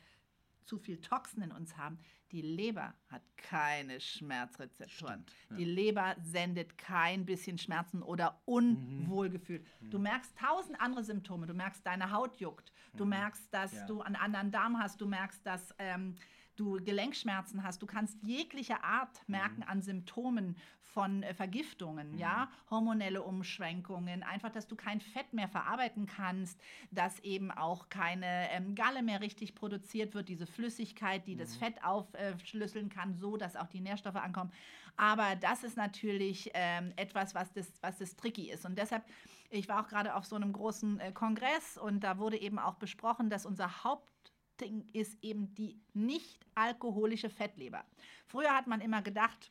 zu 0.65 0.79
viel 0.79 1.01
Toxin 1.01 1.43
in 1.43 1.53
uns 1.53 1.77
haben, 1.77 1.99
die 2.33 2.43
Leber 2.43 2.93
hat 3.09 3.23
keine 3.37 4.01
Schmerzrezeptoren. 4.01 5.25
Stimmt, 5.27 5.33
ja. 5.51 5.57
Die 5.57 5.65
Leber 5.65 6.17
sendet 6.21 6.77
kein 6.77 7.25
bisschen 7.25 7.57
Schmerzen 7.57 8.03
oder 8.03 8.41
Unwohlgefühl. 8.47 9.65
Mhm. 9.81 9.91
Du 9.91 9.99
merkst 10.01 10.37
tausend 10.37 10.81
andere 10.81 11.05
Symptome. 11.05 11.47
Du 11.47 11.55
merkst, 11.55 11.87
deine 11.87 12.11
Haut 12.11 12.37
juckt. 12.41 12.73
Du 12.97 13.05
mhm. 13.05 13.11
merkst, 13.11 13.55
dass 13.55 13.73
ja. 13.73 13.87
du 13.87 14.01
einen 14.01 14.17
anderen 14.17 14.51
Darm 14.51 14.79
hast. 14.79 15.01
Du 15.01 15.07
merkst, 15.07 15.47
dass 15.47 15.73
ähm, 15.79 16.17
du 16.57 16.83
Gelenkschmerzen 16.83 17.63
hast, 17.63 17.83
du 17.83 17.87
kannst 17.87 18.19
jegliche 18.23 18.83
Art 18.83 19.21
merken 19.29 19.61
mhm. 19.61 19.69
an 19.69 19.83
Symptomen 19.83 20.57
von 20.81 21.23
äh, 21.23 21.35
Vergiftungen, 21.35 22.13
mhm. 22.13 22.19
ja, 22.19 22.51
hormonelle 22.71 23.23
Umschwenkungen, 23.23 24.23
einfach, 24.23 24.51
dass 24.51 24.67
du 24.67 24.77
kein 24.77 25.01
Fett 25.01 25.33
mehr 25.33 25.49
verarbeiten 25.49 26.07
kannst, 26.07 26.59
dass 26.91 27.21
eben 27.21 27.51
auch 27.51 27.89
keine 27.91 28.51
ähm, 28.51 28.75
Galle 28.75 29.03
mehr 29.03 29.21
richtig 29.21 29.55
produziert 29.55 30.15
wird, 30.15 30.29
diese 30.29 30.47
Flüssigkeit, 30.47 31.27
die 31.27 31.35
mhm. 31.35 31.41
das 31.41 31.57
Fett 31.57 31.85
aufschlüsseln 31.85 32.89
kann, 32.89 33.15
so 33.15 33.37
dass 33.37 33.57
auch 33.57 33.69
die 33.69 33.81
Nährstoffe 33.81 34.17
ankommen. 34.17 34.53
Aber 34.97 35.37
das 35.37 35.63
ist 35.63 35.77
natürlich 35.77 36.51
ähm, 36.55 36.93
etwas, 36.97 37.35
was 37.35 37.53
das, 37.53 37.71
was 37.83 37.99
das 37.99 38.17
tricky 38.17 38.51
ist. 38.51 38.65
Und 38.65 38.79
deshalb, 38.79 39.05
ich 39.51 39.69
war 39.69 39.85
auch 39.85 39.89
gerade 39.89 40.15
auf 40.15 40.25
so 40.25 40.37
einem 40.37 40.53
großen 40.53 41.01
äh, 41.01 41.13
Kongress 41.13 41.77
und 41.77 42.01
da 42.01 42.19
wurde 42.19 42.41
eben 42.41 42.59
auch 42.59 42.77
besprochen, 42.77 43.29
dass 43.29 43.45
unser 43.45 43.85
Haupt 43.85 44.33
Ding 44.57 44.89
ist 44.93 45.23
eben 45.23 45.55
die 45.55 45.79
nicht 45.95 46.47
alkoholische 46.55 47.31
Fettleber. 47.31 47.85
Früher 48.27 48.55
hat 48.55 48.67
man 48.67 48.81
immer 48.81 49.03
gedacht, 49.03 49.51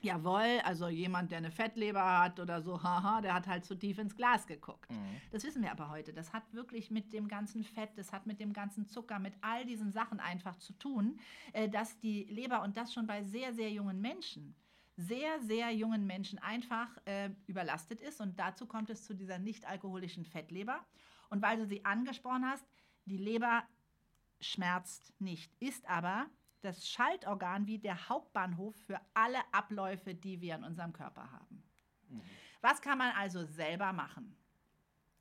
Jawohl, 0.00 0.60
also 0.64 0.88
jemand, 0.88 1.32
der 1.32 1.38
eine 1.38 1.50
Fettleber 1.50 2.20
hat 2.20 2.38
oder 2.38 2.62
so, 2.62 2.80
haha, 2.82 3.20
der 3.20 3.34
hat 3.34 3.48
halt 3.48 3.64
zu 3.64 3.74
tief 3.74 3.98
ins 3.98 4.14
Glas 4.14 4.46
geguckt. 4.46 4.90
Mhm. 4.90 5.20
Das 5.32 5.42
wissen 5.42 5.62
wir 5.62 5.72
aber 5.72 5.90
heute. 5.90 6.12
Das 6.12 6.32
hat 6.32 6.52
wirklich 6.52 6.90
mit 6.90 7.12
dem 7.12 7.26
ganzen 7.26 7.64
Fett, 7.64 7.90
das 7.96 8.12
hat 8.12 8.26
mit 8.26 8.38
dem 8.38 8.52
ganzen 8.52 8.86
Zucker, 8.86 9.18
mit 9.18 9.34
all 9.40 9.64
diesen 9.64 9.90
Sachen 9.90 10.20
einfach 10.20 10.56
zu 10.56 10.72
tun, 10.74 11.18
äh, 11.52 11.68
dass 11.68 11.98
die 11.98 12.24
Leber 12.24 12.62
und 12.62 12.76
das 12.76 12.92
schon 12.94 13.06
bei 13.08 13.24
sehr, 13.24 13.52
sehr 13.54 13.72
jungen 13.72 14.00
Menschen, 14.00 14.54
sehr, 14.96 15.40
sehr 15.40 15.72
jungen 15.72 16.06
Menschen 16.06 16.38
einfach 16.38 16.88
äh, 17.04 17.30
überlastet 17.46 18.00
ist. 18.00 18.20
Und 18.20 18.38
dazu 18.38 18.66
kommt 18.66 18.90
es 18.90 19.04
zu 19.04 19.14
dieser 19.14 19.38
nicht 19.38 19.66
alkoholischen 19.66 20.24
Fettleber. 20.24 20.84
Und 21.28 21.42
weil 21.42 21.58
du 21.58 21.66
sie 21.66 21.84
angesprochen 21.84 22.44
hast, 22.46 22.64
die 23.04 23.16
Leber 23.16 23.64
schmerzt 24.40 25.12
nicht, 25.20 25.52
ist 25.60 25.88
aber 25.88 26.26
das 26.60 26.88
Schaltorgan 26.88 27.66
wie 27.66 27.78
der 27.78 28.08
Hauptbahnhof 28.08 28.76
für 28.86 29.00
alle 29.14 29.38
Abläufe, 29.52 30.14
die 30.14 30.40
wir 30.40 30.56
in 30.56 30.64
unserem 30.64 30.92
Körper 30.92 31.30
haben. 31.30 31.62
Mhm. 32.08 32.22
Was 32.60 32.82
kann 32.82 32.98
man 32.98 33.12
also 33.12 33.44
selber 33.44 33.92
machen? 33.92 34.36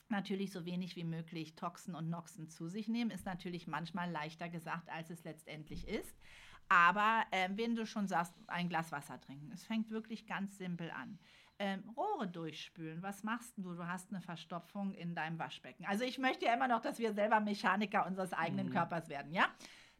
Natürlich 0.10 0.51
so 0.51 0.65
wenig 0.65 0.95
wie 0.95 1.03
möglich 1.03 1.56
Toxen 1.56 1.93
und 1.93 2.10
Noxen 2.10 2.49
zu 2.49 2.67
sich 2.67 2.88
nehmen, 2.88 3.12
ist 3.12 3.25
natürlich 3.25 3.67
manchmal 3.67 4.10
leichter 4.10 4.49
gesagt, 4.49 4.89
als 4.89 5.10
es 5.10 5.23
letztendlich 5.23 5.88
ist. 5.88 6.15
Aber 6.69 7.23
äh, 7.32 7.49
wenn 7.53 7.75
du 7.75 7.86
schon 7.86 8.08
sagst, 8.08 8.34
ein 8.47 8.69
Glas 8.69 8.91
Wasser 8.91 9.19
trinken, 9.21 9.51
es 9.51 9.63
fängt 9.63 9.89
wirklich 9.89 10.25
ganz 10.25 10.58
simpel 10.58 10.91
an 10.91 11.19
ähm, 11.59 11.83
Rohre 11.95 12.27
durchspülen. 12.27 13.01
Was 13.01 13.23
machst 13.23 13.57
du? 13.57 13.73
Du 13.73 13.85
hast 13.85 14.09
eine 14.09 14.21
Verstopfung 14.21 14.93
in 14.93 15.15
deinem 15.15 15.39
Waschbecken. 15.39 15.85
Also 15.85 16.03
ich 16.03 16.17
möchte 16.17 16.45
ja 16.45 16.53
immer 16.53 16.67
noch, 16.67 16.81
dass 16.81 16.99
wir 16.99 17.13
selber 17.13 17.39
Mechaniker 17.39 18.05
unseres 18.05 18.33
eigenen 18.33 18.67
mhm. 18.67 18.73
Körpers 18.73 19.09
werden, 19.09 19.33
ja? 19.33 19.47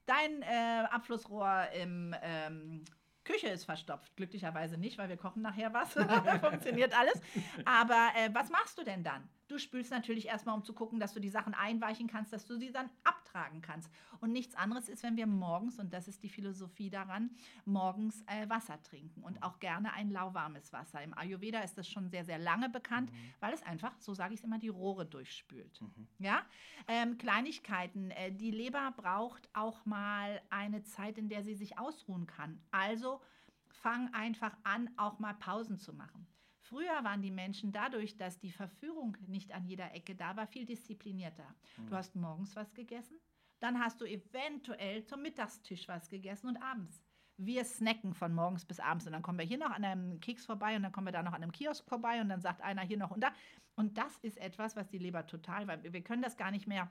Dein 0.06 0.42
äh, 0.42 0.86
Abflussrohr 0.90 1.68
im 1.74 2.16
ähm, 2.22 2.86
Küche 3.28 3.50
ist 3.50 3.66
verstopft. 3.66 4.16
Glücklicherweise 4.16 4.78
nicht, 4.78 4.98
weil 4.98 5.10
wir 5.10 5.18
kochen 5.18 5.42
nachher 5.42 5.74
was. 5.74 5.94
Funktioniert 6.42 6.98
alles. 6.98 7.22
Aber 7.66 8.10
äh, 8.16 8.30
was 8.34 8.50
machst 8.50 8.78
du 8.78 8.84
denn 8.84 9.04
dann? 9.04 9.28
Du 9.50 9.58
spülst 9.58 9.92
natürlich 9.92 10.28
erstmal, 10.28 10.56
um 10.56 10.64
zu 10.64 10.74
gucken, 10.74 11.00
dass 11.00 11.14
du 11.14 11.20
die 11.20 11.30
Sachen 11.30 11.54
einweichen 11.54 12.08
kannst, 12.08 12.32
dass 12.32 12.46
du 12.46 12.56
sie 12.58 12.72
dann 12.72 12.90
abtragen 13.38 13.62
kannst. 13.62 13.90
Und 14.20 14.32
nichts 14.32 14.56
anderes 14.56 14.90
ist, 14.90 15.04
wenn 15.04 15.16
wir 15.16 15.28
morgens, 15.28 15.80
und 15.80 15.94
das 15.94 16.08
ist 16.08 16.24
die 16.24 16.30
Philosophie 16.30 16.90
daran, 16.90 17.30
morgens 17.66 18.24
äh, 18.26 18.50
Wasser 18.50 18.82
trinken 18.82 19.24
und 19.24 19.44
auch 19.44 19.60
gerne 19.60 19.94
ein 19.94 20.10
lauwarmes 20.10 20.74
Wasser. 20.74 21.04
Im 21.04 21.16
Ayurveda 21.18 21.60
ist 21.62 21.78
das 21.78 21.88
schon 21.88 22.10
sehr, 22.10 22.26
sehr 22.26 22.40
lange 22.40 22.70
bekannt, 22.70 23.12
mhm. 23.12 23.34
weil 23.40 23.54
es 23.54 23.64
einfach, 23.64 23.94
so 24.00 24.14
sage 24.14 24.34
ich 24.34 24.40
es 24.40 24.44
immer, 24.44 24.58
die 24.58 24.70
Rohre 24.70 25.06
durchspült. 25.06 25.82
Mhm. 25.82 26.08
Ja? 26.20 26.42
Ähm, 26.88 27.18
Kleinigkeiten. 27.18 28.12
Äh, 28.12 28.32
die 28.32 28.52
Leber 28.52 28.92
braucht 28.98 29.48
auch 29.54 29.86
mal 29.86 30.42
eine 30.50 30.84
Zeit, 30.84 31.18
in 31.18 31.30
der 31.30 31.44
sie 31.44 31.56
sich 31.56 31.78
ausruhen 31.78 32.26
kann. 32.26 32.60
Also 32.72 33.22
fang 33.70 34.12
einfach 34.14 34.58
an, 34.64 34.90
auch 34.98 35.20
mal 35.20 35.34
Pausen 35.36 35.78
zu 35.78 35.94
machen. 35.94 36.26
Früher 36.70 37.04
waren 37.04 37.22
die 37.22 37.32
Menschen 37.32 37.72
dadurch, 37.72 38.18
dass 38.18 38.40
die 38.40 38.52
Verführung 38.52 39.16
nicht 39.26 39.54
an 39.54 39.66
jeder 39.66 39.94
Ecke 39.94 40.16
da 40.16 40.36
war, 40.36 40.48
viel 40.48 40.66
disziplinierter. 40.66 41.48
Mhm. 41.78 41.88
Du 41.88 41.96
hast 41.96 42.16
morgens 42.16 42.56
was 42.56 42.74
gegessen, 42.74 43.18
dann 43.60 43.80
hast 43.80 44.02
du 44.02 44.06
eventuell 44.06 45.06
zum 45.06 45.22
Mittagstisch 45.22 45.88
was 45.88 46.10
gegessen 46.10 46.48
und 46.48 46.58
abends. 46.58 47.04
wir 47.38 47.64
snacken 47.64 48.14
von 48.14 48.34
morgens 48.34 48.66
bis 48.66 48.80
abends 48.80 49.06
und 49.06 49.14
dann 49.14 49.22
kommen 49.22 49.38
wir 49.38 49.46
hier 49.46 49.60
noch 49.60 49.70
an 49.70 49.84
einem 49.84 50.20
Keks 50.20 50.46
vorbei 50.46 50.76
und 50.76 50.84
dann 50.84 50.92
kommen 50.92 51.08
wir 51.08 51.12
da 51.12 51.22
noch 51.22 51.34
an 51.34 51.44
einem 51.44 51.52
Kiosk 51.52 51.88
vorbei 51.88 52.20
und 52.20 52.30
dann 52.30 52.42
sagt 52.42 52.62
einer 52.62 52.82
hier 52.82 52.98
noch 52.98 53.12
und 53.12 53.22
da. 53.22 53.32
Und 53.76 53.98
das 53.98 54.18
ist 54.20 54.38
etwas, 54.40 54.76
was 54.76 54.90
die 54.90 54.98
Leber 54.98 55.26
total, 55.28 55.68
weil 55.68 55.94
wir 55.94 56.02
können 56.02 56.24
das 56.24 56.36
gar 56.36 56.50
nicht 56.50 56.68
mehr. 56.68 56.90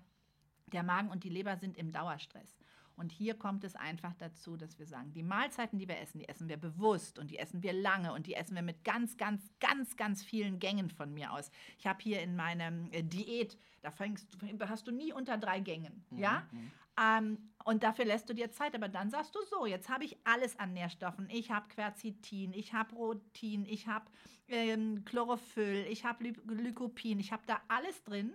Der 0.73 0.85
Magen 0.85 1.11
und 1.11 1.25
die 1.25 1.29
Leber 1.29 1.57
sind 1.57 1.77
im 1.77 1.93
Dauerstress. 1.93 2.57
Und 2.97 3.13
hier 3.13 3.35
kommt 3.35 3.63
es 3.63 3.77
einfach 3.77 4.15
dazu, 4.15 4.57
dass 4.57 4.79
wir 4.79 4.87
sagen, 4.87 5.13
die 5.13 5.23
Mahlzeiten, 5.23 5.79
die 5.79 5.87
wir 5.87 6.01
essen, 6.01 6.19
die 6.19 6.29
essen 6.29 6.49
wir 6.49 6.57
bewusst 6.57 7.19
und 7.19 7.31
die 7.31 7.39
essen 7.39 7.63
wir 7.63 7.75
lange 7.75 8.13
und 8.13 8.27
die 8.27 8.35
essen 8.35 8.55
wir 8.55 8.63
mit 8.63 8.85
ganz, 8.85 9.19
ganz, 9.19 9.53
ganz, 9.61 9.97
ganz 9.97 10.25
vielen 10.25 10.59
Gängen 10.59 10.91
von 10.91 11.13
mir 11.13 11.33
aus. 11.33 11.51
Ich 11.79 11.87
habe 11.87 12.03
hier 12.03 12.23
in 12.23 12.37
meinem 12.37 12.91
äh, 12.93 13.03
Diät, 13.03 13.59
da 13.83 13.91
fängst, 13.91 14.39
hast 14.61 14.87
du 14.87 14.93
nie 14.93 15.13
unter 15.13 15.37
drei 15.37 15.61
Gängen, 15.61 16.05
mhm, 16.11 16.19
ja? 16.19 16.47
Mhm. 16.51 16.71
Ähm, 16.99 17.51
und 17.65 17.83
dafür 17.83 18.07
lässt 18.07 18.31
du 18.31 18.35
dir 18.35 18.51
Zeit, 18.51 18.75
aber 18.75 18.89
dann 18.89 19.11
sagst 19.11 19.35
du 19.35 19.41
so, 19.51 19.67
jetzt 19.67 19.91
habe 19.91 20.05
ich 20.05 20.17
alles 20.25 20.59
an 20.59 20.73
Nährstoffen. 20.73 21.29
Ich 21.31 21.51
habe 21.51 21.69
Quercetin, 21.69 22.55
ich 22.55 22.73
habe 22.73 22.95
Rotin, 22.95 23.67
ich 23.67 23.87
habe 23.87 24.07
ähm, 24.49 25.05
Chlorophyll, 25.05 25.87
ich 25.91 26.07
habe 26.07 26.33
Lycopin, 26.47 27.19
ich 27.19 27.33
habe 27.33 27.43
da 27.47 27.61
alles 27.69 28.03
drin. 28.05 28.33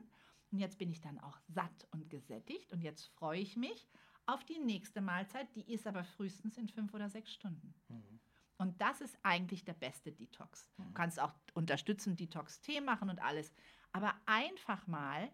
Und 0.51 0.59
jetzt 0.59 0.77
bin 0.77 0.91
ich 0.91 1.01
dann 1.01 1.17
auch 1.19 1.39
satt 1.47 1.87
und 1.91 2.09
gesättigt 2.09 2.71
und 2.73 2.81
jetzt 2.81 3.07
freue 3.15 3.39
ich 3.39 3.55
mich 3.55 3.87
auf 4.25 4.43
die 4.43 4.59
nächste 4.59 5.01
Mahlzeit, 5.01 5.47
die 5.55 5.71
ist 5.71 5.87
aber 5.87 6.03
frühestens 6.03 6.57
in 6.57 6.67
fünf 6.67 6.93
oder 6.93 7.09
sechs 7.09 7.33
Stunden. 7.33 7.73
Mhm. 7.89 8.19
Und 8.57 8.79
das 8.79 9.01
ist 9.01 9.17
eigentlich 9.23 9.65
der 9.65 9.73
beste 9.73 10.11
Detox. 10.11 10.69
Mhm. 10.77 10.85
Du 10.85 10.93
kannst 10.93 11.19
auch 11.19 11.33
unterstützend 11.53 12.19
Detox-Tee 12.19 12.81
machen 12.81 13.09
und 13.09 13.19
alles. 13.19 13.51
Aber 13.91 14.13
einfach 14.25 14.85
mal 14.87 15.31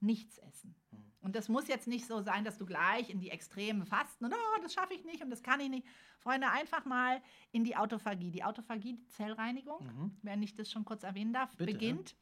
nichts 0.00 0.38
essen. 0.38 0.76
Mhm. 0.90 1.12
Und 1.20 1.34
das 1.34 1.48
muss 1.48 1.66
jetzt 1.66 1.88
nicht 1.88 2.06
so 2.06 2.20
sein, 2.20 2.44
dass 2.44 2.56
du 2.56 2.66
gleich 2.66 3.10
in 3.10 3.18
die 3.18 3.30
Extremen 3.30 3.84
fasten 3.84 4.24
und 4.24 4.32
oh, 4.32 4.62
das 4.62 4.72
schaffe 4.72 4.94
ich 4.94 5.04
nicht 5.04 5.22
und 5.22 5.30
das 5.30 5.42
kann 5.42 5.60
ich 5.60 5.68
nicht. 5.68 5.86
Freunde, 6.20 6.50
einfach 6.50 6.84
mal 6.84 7.20
in 7.50 7.64
die 7.64 7.76
Autophagie. 7.76 8.30
Die 8.30 8.44
Autophagie, 8.44 8.94
die 8.94 9.08
Zellreinigung, 9.08 9.84
mhm. 9.84 10.16
wenn 10.22 10.42
ich 10.42 10.54
das 10.54 10.70
schon 10.70 10.84
kurz 10.84 11.02
erwähnen 11.02 11.32
darf, 11.32 11.50
Bitte, 11.56 11.72
beginnt. 11.72 12.16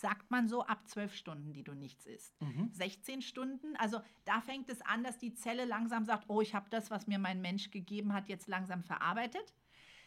Sagt 0.00 0.30
man 0.30 0.48
so, 0.48 0.64
ab 0.64 0.88
zwölf 0.88 1.14
Stunden, 1.14 1.52
die 1.52 1.62
du 1.62 1.74
nichts 1.74 2.06
isst. 2.06 2.40
Mhm. 2.40 2.70
16 2.72 3.20
Stunden, 3.20 3.76
also 3.76 4.00
da 4.24 4.40
fängt 4.40 4.70
es 4.70 4.80
an, 4.80 5.04
dass 5.04 5.18
die 5.18 5.34
Zelle 5.34 5.66
langsam 5.66 6.06
sagt, 6.06 6.24
oh, 6.28 6.40
ich 6.40 6.54
habe 6.54 6.70
das, 6.70 6.90
was 6.90 7.06
mir 7.06 7.18
mein 7.18 7.42
Mensch 7.42 7.70
gegeben 7.70 8.14
hat, 8.14 8.28
jetzt 8.28 8.48
langsam 8.48 8.82
verarbeitet. 8.82 9.52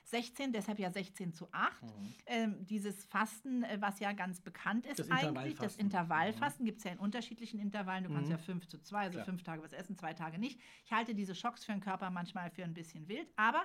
16, 0.05 0.51
deshalb 0.51 0.79
ja 0.79 0.91
16 0.91 1.33
zu 1.33 1.47
8. 1.51 1.83
Mhm. 1.83 2.13
Ähm, 2.25 2.65
dieses 2.65 3.05
Fasten, 3.05 3.63
äh, 3.63 3.77
was 3.79 3.99
ja 3.99 4.11
ganz 4.13 4.41
bekannt 4.41 4.85
ist 4.85 4.99
das 4.99 5.11
eigentlich, 5.11 5.55
das 5.55 5.77
Intervallfasten, 5.77 6.63
mhm. 6.63 6.65
gibt 6.65 6.79
es 6.79 6.83
ja 6.85 6.91
in 6.91 6.99
unterschiedlichen 6.99 7.59
Intervallen. 7.59 8.03
Du 8.03 8.09
mhm. 8.09 8.15
kannst 8.15 8.31
ja 8.31 8.37
5 8.37 8.67
zu 8.67 8.81
2, 8.81 8.99
also 8.99 9.11
Klar. 9.13 9.25
fünf 9.25 9.43
Tage 9.43 9.61
was 9.61 9.73
essen, 9.73 9.95
zwei 9.95 10.13
Tage 10.13 10.39
nicht. 10.39 10.59
Ich 10.85 10.91
halte 10.91 11.15
diese 11.15 11.35
Schocks 11.35 11.63
für 11.63 11.71
den 11.71 11.81
Körper 11.81 12.09
manchmal 12.09 12.49
für 12.49 12.63
ein 12.63 12.73
bisschen 12.73 13.07
wild, 13.07 13.31
aber 13.35 13.63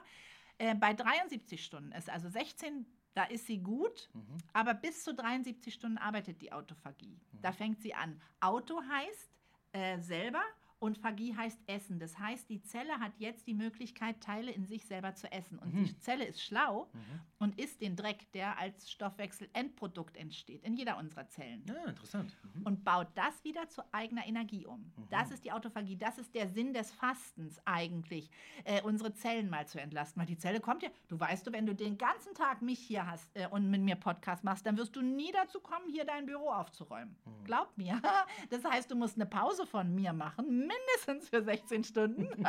äh, 0.58 0.74
bei 0.74 0.92
73 0.92 1.64
Stunden 1.64 1.92
ist 1.92 2.10
also 2.10 2.28
16 2.28 2.86
da 3.14 3.24
ist 3.24 3.46
sie 3.46 3.58
gut, 3.58 4.08
mhm. 4.14 4.38
aber 4.52 4.74
bis 4.74 5.02
zu 5.02 5.14
73 5.14 5.74
Stunden 5.74 5.98
arbeitet 5.98 6.40
die 6.40 6.52
Autophagie. 6.52 7.18
Mhm. 7.32 7.42
Da 7.42 7.52
fängt 7.52 7.82
sie 7.82 7.94
an. 7.94 8.20
Auto 8.40 8.80
heißt 8.82 9.30
äh, 9.72 9.98
selber 10.00 10.42
und 10.80 10.98
Phagie 10.98 11.34
heißt 11.36 11.58
Essen. 11.66 11.98
Das 11.98 12.18
heißt, 12.18 12.48
die 12.48 12.62
Zelle 12.62 13.00
hat 13.00 13.12
jetzt 13.18 13.46
die 13.46 13.54
Möglichkeit, 13.54 14.20
Teile 14.20 14.52
in 14.52 14.64
sich 14.64 14.84
selber 14.86 15.14
zu 15.14 15.30
essen. 15.32 15.58
Und 15.58 15.74
mhm. 15.74 15.84
die 15.84 15.98
Zelle 15.98 16.24
ist 16.24 16.42
schlau 16.42 16.88
mhm. 16.92 17.20
und 17.38 17.58
isst 17.58 17.80
den 17.80 17.96
Dreck, 17.96 18.30
der 18.32 18.58
als 18.58 18.90
Stoffwechsel-Endprodukt 18.90 20.16
entsteht, 20.16 20.62
in 20.62 20.76
jeder 20.76 20.98
unserer 20.98 21.28
Zellen. 21.28 21.64
Ja, 21.66 21.84
interessant. 21.86 22.36
Mhm. 22.54 22.62
Und 22.62 22.84
baut 22.84 23.08
das 23.14 23.42
wieder 23.42 23.68
zu 23.68 23.82
eigener 23.92 24.26
Energie 24.26 24.66
um. 24.66 24.80
Mhm. 24.80 25.08
Das 25.10 25.32
ist 25.32 25.44
die 25.44 25.50
Autophagie. 25.50 25.96
Das 25.96 26.16
ist 26.16 26.34
der 26.34 26.48
Sinn 26.48 26.72
des 26.72 26.92
Fastens 26.92 27.60
eigentlich, 27.64 28.30
äh, 28.64 28.80
unsere 28.82 29.12
Zellen 29.14 29.50
mal 29.50 29.66
zu 29.66 29.80
entlasten. 29.80 30.20
Weil 30.20 30.26
die 30.26 30.38
Zelle 30.38 30.60
kommt 30.60 30.84
ja, 30.84 30.90
du 31.08 31.18
weißt 31.18 31.46
du, 31.46 31.52
wenn 31.52 31.66
du 31.66 31.74
den 31.74 31.98
ganzen 31.98 32.34
Tag 32.34 32.62
mich 32.62 32.78
hier 32.78 33.04
hast 33.04 33.28
äh, 33.34 33.48
und 33.48 33.68
mit 33.68 33.80
mir 33.82 33.96
Podcast 33.96 34.44
machst, 34.44 34.64
dann 34.64 34.76
wirst 34.76 34.94
du 34.94 35.02
nie 35.02 35.32
dazu 35.32 35.58
kommen, 35.58 35.88
hier 35.90 36.04
dein 36.04 36.26
Büro 36.26 36.50
aufzuräumen. 36.50 37.16
Mhm. 37.24 37.44
Glaub 37.44 37.76
mir. 37.76 38.00
Das 38.50 38.64
heißt, 38.64 38.90
du 38.90 38.96
musst 38.96 39.16
eine 39.16 39.26
Pause 39.26 39.66
von 39.66 39.94
mir 39.94 40.12
machen 40.12 40.67
mindestens 40.68 41.28
für 41.28 41.42
16 41.42 41.84
Stunden. 41.84 42.28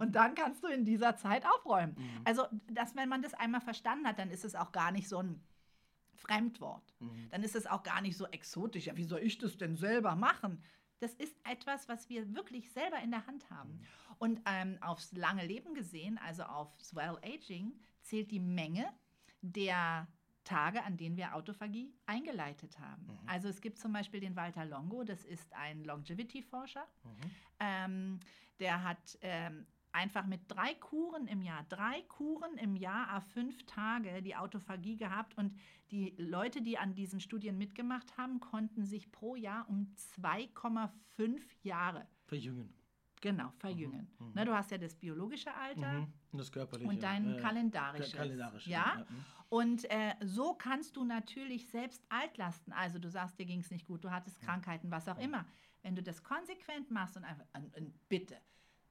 und 0.00 0.12
dann 0.14 0.34
kannst 0.34 0.62
du 0.62 0.68
in 0.68 0.84
dieser 0.84 1.16
Zeit 1.16 1.44
aufräumen. 1.46 1.94
Mhm. 1.96 2.20
Also, 2.24 2.46
dass, 2.70 2.96
wenn 2.96 3.08
man 3.08 3.22
das 3.22 3.34
einmal 3.34 3.60
verstanden 3.60 4.06
hat, 4.06 4.18
dann 4.18 4.30
ist 4.30 4.44
es 4.44 4.54
auch 4.54 4.72
gar 4.72 4.90
nicht 4.90 5.08
so 5.08 5.18
ein 5.18 5.42
Fremdwort. 6.14 6.94
Mhm. 7.00 7.28
Dann 7.30 7.42
ist 7.42 7.54
es 7.54 7.66
auch 7.66 7.82
gar 7.82 8.00
nicht 8.00 8.16
so 8.16 8.26
exotisch. 8.26 8.86
Ja, 8.86 8.96
wie 8.96 9.04
soll 9.04 9.20
ich 9.20 9.38
das 9.38 9.56
denn 9.56 9.76
selber 9.76 10.16
machen? 10.16 10.62
Das 11.00 11.14
ist 11.14 11.36
etwas, 11.44 11.88
was 11.88 12.08
wir 12.08 12.34
wirklich 12.34 12.70
selber 12.70 12.98
in 13.02 13.10
der 13.10 13.26
Hand 13.26 13.50
haben. 13.50 13.72
Mhm. 13.72 13.86
Und 14.18 14.40
ähm, 14.46 14.78
aufs 14.80 15.12
lange 15.12 15.44
Leben 15.44 15.74
gesehen, 15.74 16.18
also 16.24 16.44
aufs 16.44 16.94
Well 16.94 17.18
Aging, 17.24 17.72
zählt 18.02 18.30
die 18.30 18.40
Menge 18.40 18.86
der 19.40 20.06
Tage, 20.44 20.82
an 20.84 20.96
denen 20.96 21.16
wir 21.16 21.34
Autophagie 21.34 21.94
eingeleitet 22.06 22.78
haben. 22.78 23.06
Mhm. 23.06 23.28
Also 23.28 23.48
es 23.48 23.60
gibt 23.60 23.78
zum 23.78 23.92
Beispiel 23.92 24.20
den 24.20 24.36
Walter 24.36 24.64
Longo, 24.64 25.04
das 25.04 25.24
ist 25.24 25.52
ein 25.54 25.84
Longevity-Forscher. 25.84 26.86
Mhm. 27.04 27.30
Ähm, 27.60 28.20
der 28.58 28.82
hat 28.82 29.18
ähm, 29.20 29.66
einfach 29.92 30.26
mit 30.26 30.40
drei 30.48 30.74
Kuren 30.74 31.26
im 31.26 31.42
Jahr, 31.42 31.64
drei 31.68 32.02
Kuren 32.08 32.56
im 32.56 32.76
Jahr 32.76 33.16
auf 33.16 33.24
fünf 33.28 33.64
Tage 33.66 34.22
die 34.22 34.34
Autophagie 34.34 34.96
gehabt 34.96 35.36
und 35.36 35.56
die 35.90 36.14
Leute, 36.16 36.62
die 36.62 36.78
an 36.78 36.94
diesen 36.94 37.20
Studien 37.20 37.58
mitgemacht 37.58 38.16
haben, 38.16 38.40
konnten 38.40 38.84
sich 38.84 39.12
pro 39.12 39.36
Jahr 39.36 39.68
um 39.68 39.94
2,5 40.18 41.40
Jahre 41.62 42.06
verjüngen. 42.24 42.74
Genau, 43.20 43.52
verjüngen. 43.58 44.10
Mhm, 44.18 44.26
mhm. 44.26 44.32
Ne, 44.34 44.44
du 44.44 44.52
hast 44.52 44.72
ja 44.72 44.78
das 44.78 44.96
biologische 44.96 45.54
Alter 45.54 45.92
mhm, 45.92 46.12
und 46.32 46.38
das 46.38 46.50
körperliche. 46.50 46.90
Und 46.90 47.02
dein 47.02 47.34
äh, 47.34 47.40
kalendarisches. 47.40 48.12
kalendarische. 48.12 48.68
Ja. 48.68 48.96
ja. 48.98 49.06
Und 49.52 49.84
äh, 49.90 50.14
so 50.22 50.54
kannst 50.54 50.96
du 50.96 51.04
natürlich 51.04 51.68
selbst 51.68 52.02
altlasten. 52.08 52.72
Also 52.72 52.98
du 52.98 53.10
sagst, 53.10 53.38
dir 53.38 53.44
ging 53.44 53.60
es 53.60 53.70
nicht 53.70 53.86
gut, 53.86 54.02
du 54.02 54.10
hattest 54.10 54.40
Krankheiten, 54.40 54.90
was 54.90 55.08
auch 55.08 55.18
immer. 55.18 55.44
Wenn 55.82 55.94
du 55.94 56.02
das 56.02 56.22
konsequent 56.22 56.90
machst 56.90 57.18
und 57.18 57.24
einfach, 57.24 57.44
und, 57.52 57.76
und 57.76 58.08
bitte, 58.08 58.38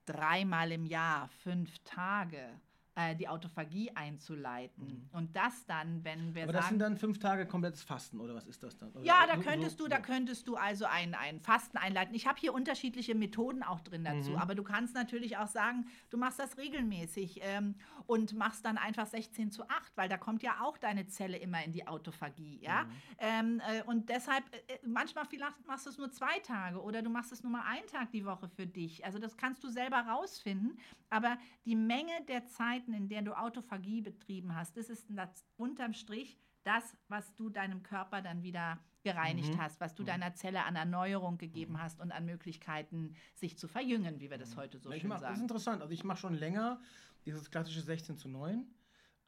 dreimal 0.06 0.72
im 0.72 0.86
Jahr, 0.86 1.30
fünf 1.30 1.80
Tage, 1.80 2.62
äh, 2.96 3.16
die 3.16 3.30
Autophagie 3.30 3.92
einzuleiten. 3.96 4.86
Mhm. 4.86 5.18
Und 5.18 5.36
das 5.36 5.66
dann, 5.66 6.04
wenn 6.04 6.36
wir 6.36 6.44
Aber 6.44 6.52
sagen, 6.52 6.62
das 6.62 6.70
sind 6.70 6.80
dann 6.80 6.98
fünf 6.98 7.20
Tage 7.20 7.46
komplettes 7.46 7.84
Fasten 7.84 8.20
oder 8.20 8.36
was 8.36 8.46
ist 8.48 8.64
das 8.64 8.78
dann? 8.78 8.92
Oder 8.92 9.06
ja, 9.06 9.26
da 9.28 9.38
könntest 9.38 9.80
du, 9.80 9.88
da 9.88 10.00
könntest 10.00 10.46
du 10.48 10.56
also 10.56 10.86
ein, 10.86 11.16
ein 11.16 11.40
Fasten 11.40 11.78
einleiten. 11.78 12.14
Ich 12.14 12.28
habe 12.28 12.38
hier 12.38 12.54
unterschiedliche 12.54 13.16
Methoden 13.16 13.64
auch 13.64 13.80
drin 13.80 14.04
dazu, 14.04 14.32
mhm. 14.32 14.38
aber 14.38 14.56
du 14.56 14.64
kannst 14.64 14.94
natürlich 14.94 15.38
auch 15.38 15.48
sagen, 15.48 15.86
du 16.10 16.18
machst 16.18 16.40
das 16.40 16.58
regelmäßig 16.58 17.40
ähm, 17.44 17.76
und 18.08 18.34
machst 18.34 18.66
dann 18.66 18.78
einfach 18.78 19.06
16 19.06 19.52
zu 19.52 19.70
8, 19.70 19.96
weil 19.96 20.10
da 20.10 20.18
kommt 20.18 20.44
ja 20.44 20.62
auch 20.62 20.78
deine 20.78 21.08
Zelle 21.08 21.38
immer 21.38 21.64
in 21.64 21.72
die 21.72 21.88
Autophagie, 21.88 22.60
ja. 22.62 22.84
Mhm. 22.84 22.92
Ähm, 23.20 23.62
äh, 23.62 23.84
und 23.84 24.10
deshalb, 24.10 24.44
äh, 24.54 24.80
manchmal 24.86 25.26
vielleicht 25.26 25.66
machst 25.66 25.86
du 25.86 25.92
es 25.92 25.98
nur 25.98 26.12
zwei 26.12 26.40
Tage 26.40 26.82
oder 26.82 27.02
du 27.02 27.10
machst 27.10 27.32
es 27.32 27.42
nur 27.42 27.54
mal 27.54 27.64
einen 27.66 27.88
Tag 27.88 28.12
die 28.12 28.26
Woche 28.26 28.50
für 28.50 28.68
dich. 28.68 29.06
Also 29.06 29.18
das 29.18 29.38
kannst 29.38 29.64
du 29.64 29.70
selber 29.70 29.98
rausfinden, 29.98 30.78
aber 31.10 31.38
die 31.66 31.76
Menge 31.76 32.12
der 32.28 32.46
Zeit 32.48 32.81
Zeiten, 32.82 32.94
in 32.94 33.08
der 33.08 33.22
du 33.22 33.38
Autophagie 33.38 34.02
betrieben 34.02 34.56
hast, 34.56 34.78
das 34.78 34.90
ist 34.90 35.08
das, 35.10 35.46
unterm 35.58 35.94
Strich 35.94 36.38
das, 36.64 36.96
was 37.08 37.34
du 37.36 37.50
deinem 37.50 37.82
Körper 37.84 38.22
dann 38.22 38.44
wieder 38.44 38.80
gereinigt 39.04 39.56
mhm. 39.56 39.62
hast, 39.62 39.82
was 39.82 39.96
du 39.96 40.04
mhm. 40.04 40.08
deiner 40.08 40.34
Zelle 40.36 40.64
an 40.64 40.76
Erneuerung 40.76 41.38
gegeben 41.38 41.74
mhm. 41.74 41.82
hast 41.82 42.00
und 42.00 42.12
an 42.12 42.26
Möglichkeiten, 42.26 43.16
sich 43.34 43.58
zu 43.58 43.68
verjüngen, 43.68 44.20
wie 44.20 44.30
wir 44.30 44.38
das 44.38 44.56
mhm. 44.56 44.60
heute 44.60 44.78
so 44.78 44.92
schön 44.92 45.10
mach, 45.10 45.20
sagen. 45.20 45.32
Das 45.32 45.38
ist 45.38 45.44
interessant. 45.44 45.82
Also 45.82 45.94
ich 45.94 46.04
mache 46.04 46.20
schon 46.20 46.36
länger 46.36 46.80
dieses 47.26 47.50
klassische 47.50 47.82
16 47.82 48.18
zu 48.18 48.30
9. 48.30 48.66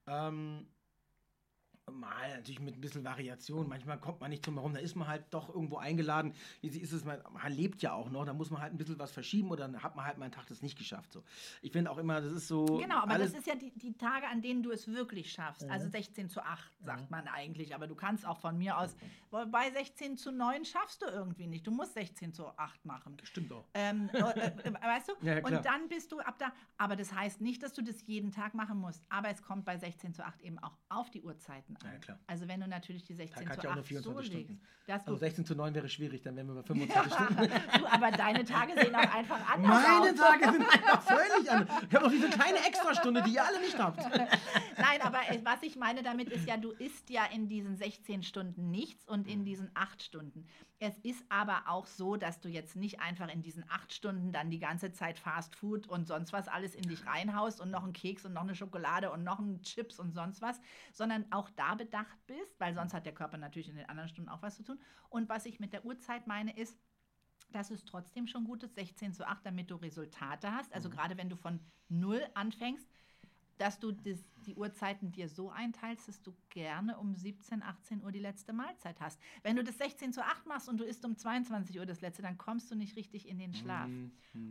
Ähm, 0.05 0.67
Mal 1.91 2.37
natürlich 2.37 2.61
mit 2.61 2.75
ein 2.75 2.81
bisschen 2.81 3.03
Variation. 3.03 3.67
Manchmal 3.67 3.99
kommt 3.99 4.21
man 4.21 4.29
nicht 4.29 4.45
zum 4.45 4.53
Herum, 4.53 4.73
da 4.73 4.79
ist 4.79 4.95
man 4.95 5.05
halt 5.05 5.25
doch 5.31 5.49
irgendwo 5.53 5.77
eingeladen. 5.77 6.33
Wie 6.61 6.69
ist 6.69 6.93
es, 6.93 7.03
man, 7.03 7.19
man 7.33 7.51
lebt 7.51 7.81
ja 7.81 7.91
auch 7.91 8.09
noch, 8.09 8.25
da 8.25 8.33
muss 8.33 8.49
man 8.49 8.61
halt 8.61 8.73
ein 8.73 8.77
bisschen 8.77 8.97
was 8.99 9.11
verschieben 9.11 9.51
oder 9.51 9.67
dann 9.67 9.83
hat 9.83 9.97
man 9.97 10.05
halt 10.05 10.17
mal 10.17 10.23
einen 10.25 10.31
Tag 10.31 10.47
das 10.47 10.61
nicht 10.61 10.77
geschafft. 10.77 11.11
So. 11.11 11.23
Ich 11.61 11.73
finde 11.73 11.91
auch 11.91 11.97
immer, 11.97 12.21
das 12.21 12.31
ist 12.31 12.47
so. 12.47 12.63
Genau, 12.77 12.99
aber 12.99 13.17
das 13.17 13.33
ist 13.33 13.47
ja 13.47 13.55
die, 13.55 13.71
die 13.71 13.97
Tage, 13.97 14.27
an 14.27 14.41
denen 14.41 14.63
du 14.63 14.71
es 14.71 14.87
wirklich 14.87 15.29
schaffst. 15.33 15.69
Also 15.69 15.89
16 15.89 16.29
zu 16.29 16.41
8, 16.41 16.71
sagt 16.79 17.01
ja. 17.01 17.07
man 17.09 17.27
eigentlich. 17.27 17.75
Aber 17.75 17.87
du 17.87 17.95
kannst 17.95 18.25
auch 18.25 18.39
von 18.39 18.57
mir 18.57 18.77
aus, 18.77 18.95
bei 19.29 19.69
16 19.71 20.15
zu 20.15 20.31
9 20.31 20.63
schaffst 20.63 21.01
du 21.01 21.07
irgendwie 21.07 21.47
nicht. 21.47 21.67
Du 21.67 21.71
musst 21.71 21.95
16 21.95 22.33
zu 22.33 22.47
8 22.57 22.85
machen. 22.85 23.17
Stimmt 23.23 23.51
auch. 23.51 23.65
Ähm, 23.73 24.09
äh, 24.13 24.19
äh, 24.19 24.73
weißt 24.73 25.09
du? 25.09 25.13
Ja, 25.23 25.37
und 25.37 25.65
dann 25.65 25.87
bist 25.87 26.11
du 26.11 26.19
ab 26.19 26.35
da. 26.37 26.51
Aber 26.77 26.95
das 26.95 27.13
heißt 27.13 27.41
nicht, 27.41 27.63
dass 27.63 27.73
du 27.73 27.81
das 27.81 28.05
jeden 28.07 28.31
Tag 28.31 28.53
machen 28.53 28.77
musst. 28.77 29.03
Aber 29.09 29.29
es 29.29 29.41
kommt 29.41 29.65
bei 29.65 29.77
16 29.77 30.13
zu 30.13 30.25
8 30.25 30.41
eben 30.41 30.59
auch 30.59 30.77
auf 30.89 31.09
die 31.09 31.21
Uhrzeiten 31.21 31.72
an. 31.81 31.91
Ja, 31.91 31.99
klar. 31.99 32.19
Also 32.27 32.47
wenn 32.47 32.59
du 32.61 32.67
natürlich 32.67 33.03
die 33.03 33.13
16 33.13 33.45
Tag 33.45 33.55
zu 33.55 33.61
ja 33.63 33.69
auch 33.69 33.71
8 33.71 33.75
nur 33.77 33.83
24 33.85 34.31
so 34.31 34.37
legst, 34.37 34.51
Stunden. 34.51 34.61
Also 34.87 35.15
16 35.15 35.45
zu 35.45 35.55
9 35.55 35.73
wäre 35.75 35.89
schwierig, 35.89 36.21
dann 36.21 36.35
wären 36.35 36.47
wir 36.47 36.55
bei 36.55 36.63
25 36.63 37.13
Stunden. 37.13 37.35
du, 37.79 37.85
aber 37.87 38.11
deine 38.11 38.43
Tage 38.45 38.73
sehen 38.73 38.95
auch 38.95 39.13
einfach 39.15 39.49
anders 39.53 39.83
Meine 39.83 40.11
aus. 40.11 40.15
Tage 40.15 40.51
sind 40.51 40.61
einfach 40.61 41.01
völlig 41.03 41.51
anders. 41.51 41.83
Ich 41.89 41.95
habe 41.95 42.05
noch 42.05 42.11
diese 42.11 42.29
kleine 42.29 42.57
Extrastunde, 42.67 43.23
die 43.23 43.33
ihr 43.33 43.45
alle 43.45 43.59
nicht 43.59 43.77
habt. 43.77 43.97
Nein, 44.77 45.01
aber 45.01 45.19
äh, 45.29 45.39
was 45.43 45.61
ich 45.63 45.75
meine 45.75 46.03
damit 46.03 46.29
ist 46.29 46.47
ja, 46.47 46.57
du 46.57 46.71
isst 46.71 47.09
ja 47.09 47.25
in 47.33 47.47
diesen 47.47 47.75
16 47.77 48.23
Stunden 48.23 48.71
nichts 48.71 49.07
und 49.07 49.27
in 49.27 49.45
diesen 49.45 49.69
8 49.73 50.01
Stunden. 50.03 50.45
Es 50.79 50.97
ist 50.99 51.23
aber 51.29 51.63
auch 51.67 51.85
so, 51.85 52.17
dass 52.17 52.41
du 52.41 52.49
jetzt 52.49 52.75
nicht 52.75 52.99
einfach 52.99 53.29
in 53.29 53.41
diesen 53.41 53.63
8 53.69 53.93
Stunden 53.93 54.33
dann 54.33 54.49
die 54.49 54.59
ganze 54.59 54.91
Zeit 54.91 55.17
Fast 55.17 55.55
Food 55.55 55.87
und 55.87 56.07
sonst 56.07 56.33
was 56.33 56.49
alles 56.49 56.75
in 56.75 56.83
dich 56.83 57.05
reinhaust 57.05 57.61
und 57.61 57.71
noch 57.71 57.83
einen 57.83 57.93
Keks 57.93 58.25
und 58.25 58.33
noch 58.33 58.41
eine 58.41 58.55
Schokolade 58.55 59.09
und 59.11 59.23
noch 59.23 59.39
einen 59.39 59.61
Chips 59.61 59.97
und 59.99 60.11
sonst 60.11 60.41
was, 60.41 60.59
sondern 60.91 61.31
auch 61.31 61.49
da 61.51 61.75
bedacht 61.75 62.17
bist, 62.27 62.59
weil 62.59 62.73
sonst 62.73 62.93
hat 62.93 63.05
der 63.05 63.13
Körper 63.13 63.37
natürlich 63.37 63.69
in 63.69 63.75
den 63.75 63.87
anderen 63.87 64.09
Stunden 64.09 64.29
auch 64.29 64.41
was 64.41 64.57
zu 64.57 64.63
tun. 64.63 64.79
Und 65.09 65.29
was 65.29 65.45
ich 65.45 65.61
mit 65.61 65.71
der 65.71 65.85
Uhrzeit 65.85 66.27
meine 66.27 66.57
ist, 66.57 66.77
dass 67.51 67.71
es 67.71 67.85
trotzdem 67.85 68.27
schon 68.27 68.43
gut 68.43 68.63
ist, 68.63 68.75
16 68.75 69.13
zu 69.13 69.27
8, 69.27 69.45
damit 69.45 69.71
du 69.71 69.75
Resultate 69.75 70.51
hast. 70.51 70.73
Also 70.73 70.89
gerade 70.89 71.17
wenn 71.17 71.29
du 71.29 71.37
von 71.37 71.61
0 71.87 72.25
anfängst, 72.33 72.89
dass 73.57 73.79
du 73.79 73.91
das, 73.91 74.19
die 74.45 74.55
Uhrzeiten 74.55 75.11
dir 75.11 75.29
so 75.29 75.49
einteilst, 75.49 76.07
dass 76.07 76.21
du 76.21 76.33
gerne 76.49 76.97
um 76.97 77.15
17, 77.15 77.63
18 77.63 78.03
Uhr 78.03 78.11
die 78.11 78.19
letzte 78.19 78.53
Mahlzeit 78.53 78.99
hast. 78.99 79.19
Wenn 79.41 79.55
du 79.55 79.63
das 79.63 79.77
16 79.77 80.13
zu 80.13 80.23
8 80.23 80.45
machst 80.45 80.69
und 80.69 80.79
du 80.79 80.83
isst 80.83 81.05
um 81.05 81.15
22 81.17 81.79
Uhr 81.79 81.85
das 81.85 82.01
letzte, 82.01 82.21
dann 82.21 82.37
kommst 82.37 82.71
du 82.71 82.75
nicht 82.75 82.95
richtig 82.95 83.27
in 83.27 83.39
den 83.39 83.53
Schlaf. 83.53 83.89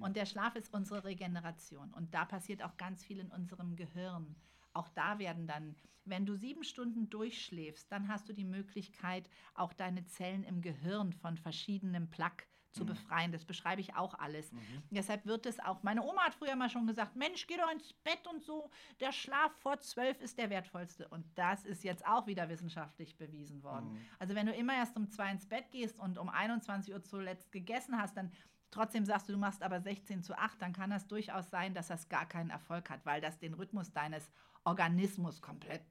Und 0.00 0.16
der 0.16 0.26
Schlaf 0.26 0.54
ist 0.56 0.72
unsere 0.72 1.04
Regeneration. 1.04 1.92
Und 1.92 2.14
da 2.14 2.24
passiert 2.24 2.62
auch 2.62 2.76
ganz 2.76 3.04
viel 3.04 3.18
in 3.18 3.30
unserem 3.30 3.76
Gehirn. 3.76 4.34
Auch 4.72 4.88
da 4.88 5.18
werden 5.18 5.46
dann, 5.46 5.74
wenn 6.04 6.26
du 6.26 6.34
sieben 6.36 6.64
Stunden 6.64 7.10
durchschläfst, 7.10 7.90
dann 7.92 8.08
hast 8.08 8.28
du 8.28 8.32
die 8.32 8.44
Möglichkeit, 8.44 9.28
auch 9.54 9.72
deine 9.72 10.04
Zellen 10.06 10.44
im 10.44 10.62
Gehirn 10.62 11.12
von 11.12 11.36
verschiedenem 11.36 12.08
Plaque 12.08 12.46
zu 12.72 12.84
befreien. 12.84 13.32
Das 13.32 13.44
beschreibe 13.44 13.80
ich 13.80 13.94
auch 13.94 14.14
alles. 14.14 14.50
Deshalb 14.90 15.26
wird 15.26 15.46
es 15.46 15.60
auch, 15.60 15.82
meine 15.82 16.02
Oma 16.02 16.22
hat 16.22 16.34
früher 16.34 16.56
mal 16.56 16.70
schon 16.70 16.86
gesagt, 16.86 17.16
Mensch, 17.16 17.46
geh 17.46 17.56
doch 17.56 17.70
ins 17.70 17.92
Bett 18.04 18.26
und 18.26 18.42
so, 18.42 18.70
der 19.00 19.12
Schlaf 19.12 19.52
vor 19.58 19.78
zwölf 19.80 20.20
ist 20.20 20.38
der 20.38 20.50
wertvollste. 20.50 21.08
Und 21.08 21.26
das 21.36 21.64
ist 21.64 21.84
jetzt 21.84 22.06
auch 22.06 22.26
wieder 22.26 22.48
wissenschaftlich 22.48 23.16
bewiesen 23.16 23.62
worden. 23.62 23.96
Also 24.18 24.34
wenn 24.34 24.46
du 24.46 24.52
immer 24.52 24.74
erst 24.74 24.96
um 24.96 25.08
zwei 25.08 25.30
ins 25.30 25.46
Bett 25.46 25.70
gehst 25.70 25.98
und 25.98 26.18
um 26.18 26.28
21 26.28 26.92
Uhr 26.92 27.02
zuletzt 27.02 27.52
gegessen 27.52 27.98
hast, 27.98 28.16
dann 28.16 28.32
trotzdem 28.70 29.04
sagst 29.04 29.28
du, 29.28 29.32
du 29.32 29.38
machst 29.38 29.62
aber 29.62 29.80
16 29.80 30.22
zu 30.22 30.36
8, 30.36 30.60
dann 30.60 30.72
kann 30.72 30.90
das 30.90 31.06
durchaus 31.06 31.50
sein, 31.50 31.74
dass 31.74 31.88
das 31.88 32.08
gar 32.08 32.26
keinen 32.26 32.50
Erfolg 32.50 32.90
hat, 32.90 33.04
weil 33.04 33.20
das 33.20 33.38
den 33.38 33.54
Rhythmus 33.54 33.92
deines 33.92 34.30
Organismus 34.64 35.40
komplett 35.40 35.82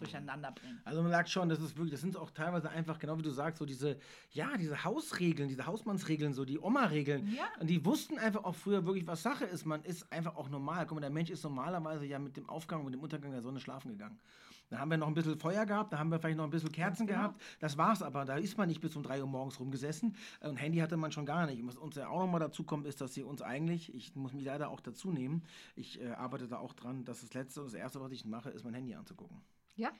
durcheinander 0.00 0.52
bringt. 0.52 0.80
Also 0.84 1.02
man 1.02 1.10
merkt 1.10 1.28
schon, 1.28 1.48
das 1.48 1.60
ist 1.60 1.76
wirklich, 1.76 1.92
das 1.92 2.00
sind 2.00 2.16
auch 2.16 2.30
teilweise 2.30 2.70
einfach, 2.70 2.98
genau 2.98 3.18
wie 3.18 3.22
du 3.22 3.30
sagst, 3.30 3.58
so 3.58 3.66
diese, 3.66 3.98
ja, 4.32 4.56
diese 4.56 4.84
Hausregeln, 4.84 5.48
diese 5.48 5.66
Hausmannsregeln, 5.66 6.34
so 6.34 6.44
die 6.44 6.58
Oma-Regeln. 6.58 7.32
Ja. 7.34 7.44
Und 7.60 7.68
die 7.68 7.84
wussten 7.84 8.18
einfach 8.18 8.44
auch 8.44 8.54
früher 8.54 8.84
wirklich, 8.86 9.06
was 9.06 9.22
Sache 9.22 9.44
ist. 9.44 9.66
Man 9.66 9.82
ist 9.84 10.12
einfach 10.12 10.36
auch 10.36 10.48
normal. 10.48 10.86
Guck 10.86 10.96
mal, 10.96 11.00
der 11.00 11.10
Mensch 11.10 11.30
ist 11.30 11.44
normalerweise 11.44 12.06
ja 12.06 12.18
mit 12.18 12.36
dem 12.36 12.48
Aufgang 12.48 12.84
und 12.84 12.92
dem 12.92 13.00
Untergang 13.00 13.30
der 13.30 13.42
Sonne 13.42 13.60
schlafen 13.60 13.90
gegangen. 13.90 14.18
Da 14.70 14.78
haben 14.78 14.90
wir 14.90 14.98
noch 14.98 15.08
ein 15.08 15.14
bisschen 15.14 15.36
Feuer 15.36 15.66
gehabt, 15.66 15.92
da 15.92 15.98
haben 15.98 16.10
wir 16.10 16.20
vielleicht 16.20 16.36
noch 16.36 16.44
ein 16.44 16.50
bisschen 16.50 16.70
Kerzen 16.70 17.06
genau. 17.06 17.18
gehabt. 17.18 17.42
Das 17.58 17.76
war's 17.76 18.02
aber. 18.02 18.24
Da 18.24 18.36
ist 18.36 18.56
man 18.56 18.68
nicht 18.68 18.80
bis 18.80 18.94
um 18.94 19.02
3 19.02 19.20
Uhr 19.20 19.26
morgens 19.26 19.58
rumgesessen. 19.58 20.14
Und 20.40 20.56
Handy 20.56 20.78
hatte 20.78 20.96
man 20.96 21.10
schon 21.10 21.26
gar 21.26 21.46
nicht. 21.46 21.60
Und 21.60 21.66
was 21.68 21.76
uns 21.76 21.96
ja 21.96 22.08
auch 22.08 22.20
nochmal 22.20 22.40
dazu 22.40 22.62
kommt, 22.62 22.86
ist, 22.86 23.00
dass 23.00 23.12
sie 23.12 23.24
uns 23.24 23.42
eigentlich, 23.42 23.92
ich 23.92 24.14
muss 24.14 24.32
mich 24.32 24.44
leider 24.44 24.70
auch 24.70 24.80
dazu 24.80 25.10
nehmen, 25.10 25.42
ich 25.74 26.00
äh, 26.00 26.10
arbeite 26.10 26.46
da 26.46 26.58
auch 26.58 26.72
dran, 26.72 27.04
dass 27.04 27.20
das 27.20 27.34
Letzte 27.34 27.60
und 27.60 27.66
das 27.66 27.74
Erste, 27.74 28.00
was 28.00 28.12
ich 28.12 28.24
mache, 28.24 28.50
ist 28.50 28.64
mein 28.64 28.74
Handy 28.74 28.94
anzugucken. 28.94 29.42
Ja, 29.76 29.92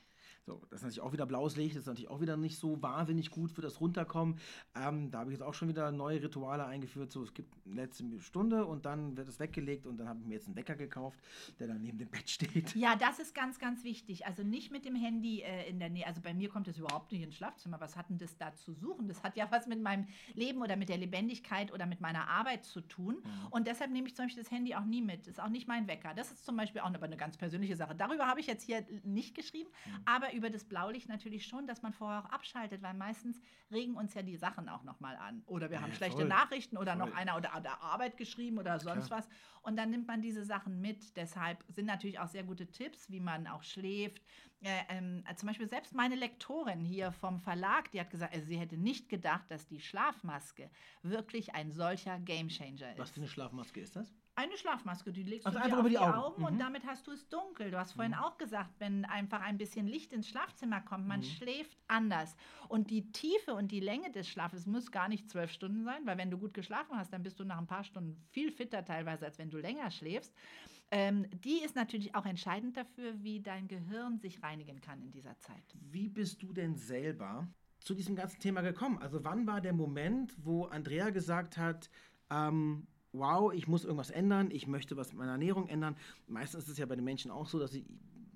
So, 0.50 0.60
das 0.68 0.80
ist 0.80 0.82
natürlich 0.82 1.00
auch 1.00 1.12
wieder 1.12 1.26
blaues 1.26 1.54
Licht, 1.54 1.76
das 1.76 1.82
ist 1.82 1.86
natürlich 1.86 2.10
auch 2.10 2.20
wieder 2.20 2.36
nicht 2.36 2.58
so 2.58 2.82
wahnsinnig 2.82 3.30
gut 3.30 3.52
für 3.52 3.60
das 3.60 3.80
Runterkommen. 3.80 4.36
Ähm, 4.74 5.12
da 5.12 5.20
habe 5.20 5.30
ich 5.30 5.38
jetzt 5.38 5.46
auch 5.46 5.54
schon 5.54 5.68
wieder 5.68 5.92
neue 5.92 6.20
Rituale 6.20 6.66
eingeführt. 6.66 7.12
So, 7.12 7.22
es 7.22 7.34
gibt 7.34 7.54
eine 7.64 7.76
letzte 7.76 8.18
Stunde 8.18 8.64
und 8.64 8.84
dann 8.84 9.16
wird 9.16 9.28
es 9.28 9.38
weggelegt 9.38 9.86
und 9.86 9.98
dann 9.98 10.08
habe 10.08 10.18
ich 10.18 10.26
mir 10.26 10.34
jetzt 10.34 10.48
einen 10.48 10.56
Wecker 10.56 10.74
gekauft, 10.74 11.20
der 11.60 11.68
dann 11.68 11.80
neben 11.80 11.98
dem 11.98 12.08
Bett 12.08 12.28
steht. 12.28 12.74
Ja, 12.74 12.96
das 12.96 13.20
ist 13.20 13.32
ganz, 13.32 13.60
ganz 13.60 13.84
wichtig. 13.84 14.26
Also 14.26 14.42
nicht 14.42 14.72
mit 14.72 14.84
dem 14.84 14.96
Handy 14.96 15.42
äh, 15.42 15.68
in 15.68 15.78
der 15.78 15.88
Nähe. 15.88 16.04
Also 16.04 16.20
bei 16.20 16.34
mir 16.34 16.48
kommt 16.48 16.66
es 16.66 16.78
überhaupt 16.78 17.12
nicht 17.12 17.22
ins 17.22 17.36
Schlafzimmer. 17.36 17.80
Was 17.80 17.96
hat 17.96 18.10
denn 18.10 18.18
das 18.18 18.36
da 18.36 18.52
zu 18.52 18.72
suchen? 18.72 19.06
Das 19.06 19.22
hat 19.22 19.36
ja 19.36 19.46
was 19.52 19.68
mit 19.68 19.80
meinem 19.80 20.08
Leben 20.34 20.62
oder 20.62 20.74
mit 20.74 20.88
der 20.88 20.98
Lebendigkeit 20.98 21.72
oder 21.72 21.86
mit 21.86 22.00
meiner 22.00 22.26
Arbeit 22.26 22.64
zu 22.64 22.80
tun. 22.80 23.22
Und 23.50 23.68
deshalb 23.68 23.92
nehme 23.92 24.08
ich 24.08 24.16
zum 24.16 24.24
Beispiel 24.24 24.42
das 24.42 24.50
Handy 24.50 24.74
auch 24.74 24.84
nie 24.84 25.00
mit. 25.00 25.20
Das 25.20 25.34
ist 25.34 25.40
auch 25.40 25.48
nicht 25.48 25.68
mein 25.68 25.86
Wecker. 25.86 26.12
Das 26.12 26.32
ist 26.32 26.44
zum 26.44 26.56
Beispiel 26.56 26.80
auch 26.80 26.92
aber 26.92 27.04
eine 27.04 27.16
ganz 27.16 27.36
persönliche 27.36 27.76
Sache. 27.76 27.94
Darüber 27.94 28.26
habe 28.26 28.40
ich 28.40 28.48
jetzt 28.48 28.64
hier 28.64 28.84
nicht 29.04 29.36
geschrieben, 29.36 29.70
aber 30.04 30.32
über 30.32 30.39
das 30.48 30.64
Blaulicht 30.64 31.08
natürlich 31.10 31.44
schon, 31.46 31.66
dass 31.66 31.82
man 31.82 31.92
vorher 31.92 32.20
auch 32.20 32.30
abschaltet, 32.30 32.80
weil 32.82 32.94
meistens 32.94 33.38
regen 33.70 33.94
uns 33.96 34.14
ja 34.14 34.22
die 34.22 34.36
Sachen 34.36 34.68
auch 34.70 34.84
nochmal 34.84 35.16
an. 35.16 35.42
Oder 35.46 35.68
wir 35.70 35.82
haben 35.82 35.90
Ja, 35.90 35.96
schlechte 35.96 36.20
voll. 36.20 36.28
Nachrichten 36.28 36.78
oder 36.78 36.94
noch 36.94 37.08
Voll. 37.08 37.18
einer 37.18 37.36
oder 37.36 37.52
an 37.52 37.62
der 37.62 37.82
Arbeit 37.82 38.16
geschrieben 38.16 38.56
oder 38.58 38.78
sonst 38.80 39.08
klar. 39.08 39.18
was. 39.18 39.28
Und 39.62 39.76
dann 39.76 39.90
nimmt 39.90 40.06
man 40.06 40.22
diese 40.22 40.42
Sachen 40.44 40.80
mit. 40.80 41.16
Deshalb 41.16 41.62
sind 41.68 41.84
natürlich 41.86 42.18
auch 42.18 42.28
sehr 42.28 42.44
gute 42.44 42.66
Tipps, 42.70 43.10
wie 43.10 43.20
man 43.20 43.46
auch 43.46 43.62
schläft. 43.62 44.22
Äh, 44.62 44.80
ähm, 44.88 45.24
zum 45.36 45.48
Beispiel 45.48 45.68
selbst 45.68 45.94
meine 45.94 46.14
Lektorin 46.14 46.84
hier 46.84 47.12
vom 47.12 47.38
Verlag, 47.40 47.90
die 47.90 48.00
hat 48.00 48.10
gesagt, 48.10 48.32
also 48.34 48.46
sie 48.46 48.56
hätte 48.58 48.76
nicht 48.76 49.08
gedacht, 49.08 49.44
dass 49.50 49.66
die 49.66 49.80
Schlafmaske 49.80 50.70
wirklich 51.02 51.54
ein 51.54 51.70
solcher 51.70 52.18
Gamechanger 52.20 52.92
ist. 52.92 52.98
Was 52.98 53.10
für 53.10 53.20
eine 53.20 53.28
Schlafmaske 53.28 53.80
ist 53.80 53.96
das? 53.96 54.14
Eine 54.40 54.56
Schlafmaske, 54.56 55.12
die 55.12 55.22
legst 55.22 55.46
Also 55.46 55.58
du 55.58 55.62
dir 55.64 55.66
einfach 55.66 55.80
über 55.80 55.88
die 55.90 55.98
Augen, 55.98 56.14
Augen. 56.18 56.40
Mhm. 56.40 56.46
und 56.46 56.58
damit 56.60 56.86
hast 56.86 57.06
du 57.06 57.10
es 57.12 57.28
dunkel. 57.28 57.70
Du 57.70 57.78
hast 57.78 57.92
vorhin 57.92 58.14
auch 58.14 58.38
gesagt, 58.38 58.70
wenn 58.78 59.04
einfach 59.04 59.40
ein 59.42 59.58
bisschen 59.58 59.86
Licht 59.86 60.14
ins 60.14 60.28
Schlafzimmer 60.28 60.80
kommt, 60.80 61.02
Mhm. 61.04 61.08
man 61.08 61.22
schläft 61.22 61.76
anders. 61.88 62.34
Und 62.68 62.90
die 62.90 63.12
Tiefe 63.12 63.52
und 63.54 63.70
die 63.70 63.80
Länge 63.80 64.10
des 64.10 64.28
Schlafes 64.28 64.66
muss 64.66 64.90
gar 64.90 65.08
nicht 65.08 65.28
zwölf 65.28 65.50
Stunden 65.52 65.84
sein, 65.84 66.06
weil 66.06 66.16
wenn 66.16 66.30
du 66.30 66.38
gut 66.38 66.54
geschlafen 66.54 66.96
hast, 66.96 67.12
dann 67.12 67.22
bist 67.22 67.38
du 67.38 67.44
nach 67.44 67.58
ein 67.58 67.66
paar 67.66 67.84
Stunden 67.84 68.16
viel 68.30 68.50
fitter 68.50 68.82
teilweise, 68.84 69.26
als 69.26 69.36
wenn 69.38 69.50
du 69.50 69.58
länger 69.58 69.90
schläfst. 69.90 70.34
Ähm, 70.90 71.26
die 71.44 71.62
ist 71.62 71.76
natürlich 71.76 72.14
auch 72.14 72.24
entscheidend 72.26 72.76
dafür, 72.76 73.22
wie 73.22 73.40
dein 73.40 73.68
Gehirn 73.68 74.18
sich 74.18 74.42
reinigen 74.42 74.80
kann 74.80 75.02
in 75.02 75.10
dieser 75.10 75.38
Zeit. 75.38 75.62
Wie 75.80 76.08
bist 76.08 76.42
du 76.42 76.52
denn 76.52 76.76
selber 76.76 77.46
zu 77.80 77.94
diesem 77.94 78.16
ganzen 78.16 78.40
Thema 78.40 78.62
gekommen? 78.62 78.98
Also 78.98 79.22
wann 79.22 79.46
war 79.46 79.60
der 79.60 79.72
Moment, 79.74 80.34
wo 80.42 80.64
Andrea 80.64 81.10
gesagt 81.10 81.56
hat, 81.58 81.90
ähm, 82.30 82.86
wow, 83.12 83.52
ich 83.52 83.66
muss 83.66 83.84
irgendwas 83.84 84.10
ändern, 84.10 84.50
ich 84.50 84.66
möchte 84.66 84.96
was 84.96 85.08
mit 85.08 85.18
meiner 85.18 85.32
Ernährung 85.32 85.68
ändern. 85.68 85.96
Meistens 86.28 86.64
ist 86.64 86.70
es 86.70 86.78
ja 86.78 86.86
bei 86.86 86.96
den 86.96 87.04
Menschen 87.04 87.30
auch 87.30 87.46
so, 87.46 87.58
dass 87.58 87.72
sie, 87.72 87.84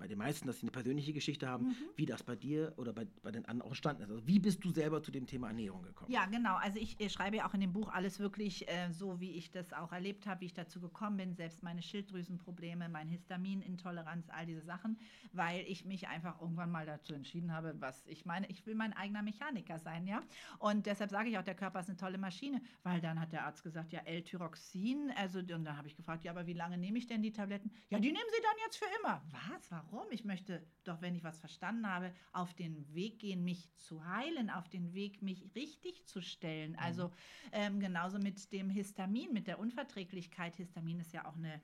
bei 0.04 0.08
den 0.08 0.18
meisten, 0.18 0.46
dass 0.46 0.56
sie 0.60 0.64
eine 0.64 0.70
persönliche 0.70 1.14
Geschichte 1.14 1.48
haben, 1.48 1.68
Mhm. 1.68 1.76
wie 1.96 2.04
das 2.04 2.22
bei 2.22 2.36
dir 2.36 2.74
oder 2.76 2.92
bei, 2.92 3.06
bei 3.22 3.30
den 3.30 3.46
anderen 3.46 3.62
auch 3.62 3.68
entstanden 3.68 4.02
ist. 4.02 4.10
Also 4.10 4.26
wie 4.26 4.38
bist 4.38 4.62
du 4.62 4.70
selber 4.70 5.02
zu 5.02 5.10
dem 5.10 5.26
Thema 5.26 5.46
Ernährung 5.48 5.82
gekommen? 5.82 6.10
Ja, 6.12 6.26
genau. 6.26 6.56
Also 6.56 6.78
ich, 6.78 7.00
äh, 7.00 7.08
schreibe 7.08 7.38
ja 7.38 7.48
auch 7.48 7.54
in 7.54 7.62
dem 7.62 7.72
Buch 7.72 7.88
alles 7.90 8.18
wirklich 8.20 8.68
äh, 8.68 8.92
so, 8.92 9.18
wie 9.18 9.30
ich 9.30 9.50
das 9.50 9.72
auch 9.72 9.92
erlebt 9.92 10.26
habe, 10.26 10.42
wie 10.42 10.44
ich 10.44 10.52
dazu 10.52 10.78
gekommen 10.78 11.16
bin, 11.16 11.34
selbst 11.34 11.62
meine 11.62 11.80
Schilddrüsenprobleme, 11.80 12.90
meine 12.90 13.12
Histaminintoleranz, 13.12 14.28
all 14.28 14.44
diese 14.44 14.60
Sachen, 14.60 14.98
weil 15.32 15.64
ich 15.66 15.86
mich 15.86 16.06
einfach 16.08 16.38
irgendwann 16.38 16.70
mal 16.70 16.84
dazu 16.84 17.14
entschieden 17.14 17.50
habe, 17.50 17.74
was 17.78 18.06
ich 18.06 18.26
meine, 18.26 18.46
ich 18.50 18.66
will 18.66 18.74
mein 18.74 18.92
eigener 18.92 19.22
Mechaniker 19.22 19.78
sein, 19.78 20.06
ja. 20.06 20.22
Und 20.58 20.84
deshalb 20.84 21.10
sage 21.10 21.30
ich 21.30 21.38
auch, 21.38 21.42
der 21.44 21.54
Körper 21.54 21.80
ist 21.80 21.88
eine 21.88 21.96
tolle 21.96 22.18
Maschine, 22.18 22.60
weil 22.82 23.00
dann 23.00 23.18
hat 23.18 23.32
der 23.32 23.46
Arzt 23.46 23.62
gesagt, 23.62 23.94
ja, 23.94 24.00
L-Tyroxin, 24.00 25.12
also 25.16 25.38
und 25.38 25.48
dann 25.48 25.78
habe 25.78 25.88
ich 25.88 25.96
gefragt, 25.96 26.24
ja, 26.24 26.30
aber 26.32 26.46
wie 26.46 26.52
lange 26.52 26.76
nehme 26.76 26.98
ich 26.98 27.06
denn 27.06 27.22
die 27.22 27.32
Tabletten? 27.32 27.70
Ja, 27.88 27.98
die 27.98 28.12
nehmen 28.12 28.28
Sie 28.36 28.42
dann 28.42 28.56
jetzt 28.66 28.76
für 28.76 28.84
immer. 29.00 29.22
Was? 29.30 29.70
Warum? 29.70 29.93
Ich 30.10 30.24
möchte 30.24 30.62
doch, 30.84 31.00
wenn 31.00 31.14
ich 31.14 31.24
was 31.24 31.38
verstanden 31.38 31.88
habe, 31.88 32.12
auf 32.32 32.54
den 32.54 32.92
Weg 32.94 33.18
gehen, 33.18 33.44
mich 33.44 33.68
zu 33.76 34.04
heilen, 34.06 34.50
auf 34.50 34.68
den 34.68 34.94
Weg, 34.94 35.22
mich 35.22 35.44
richtig 35.54 36.06
zu 36.06 36.20
stellen. 36.20 36.76
Also 36.76 37.10
ähm, 37.52 37.80
genauso 37.80 38.18
mit 38.18 38.52
dem 38.52 38.70
Histamin, 38.70 39.32
mit 39.32 39.46
der 39.46 39.58
Unverträglichkeit. 39.58 40.56
Histamin 40.56 41.00
ist 41.00 41.12
ja 41.12 41.26
auch 41.26 41.36
eine, 41.36 41.60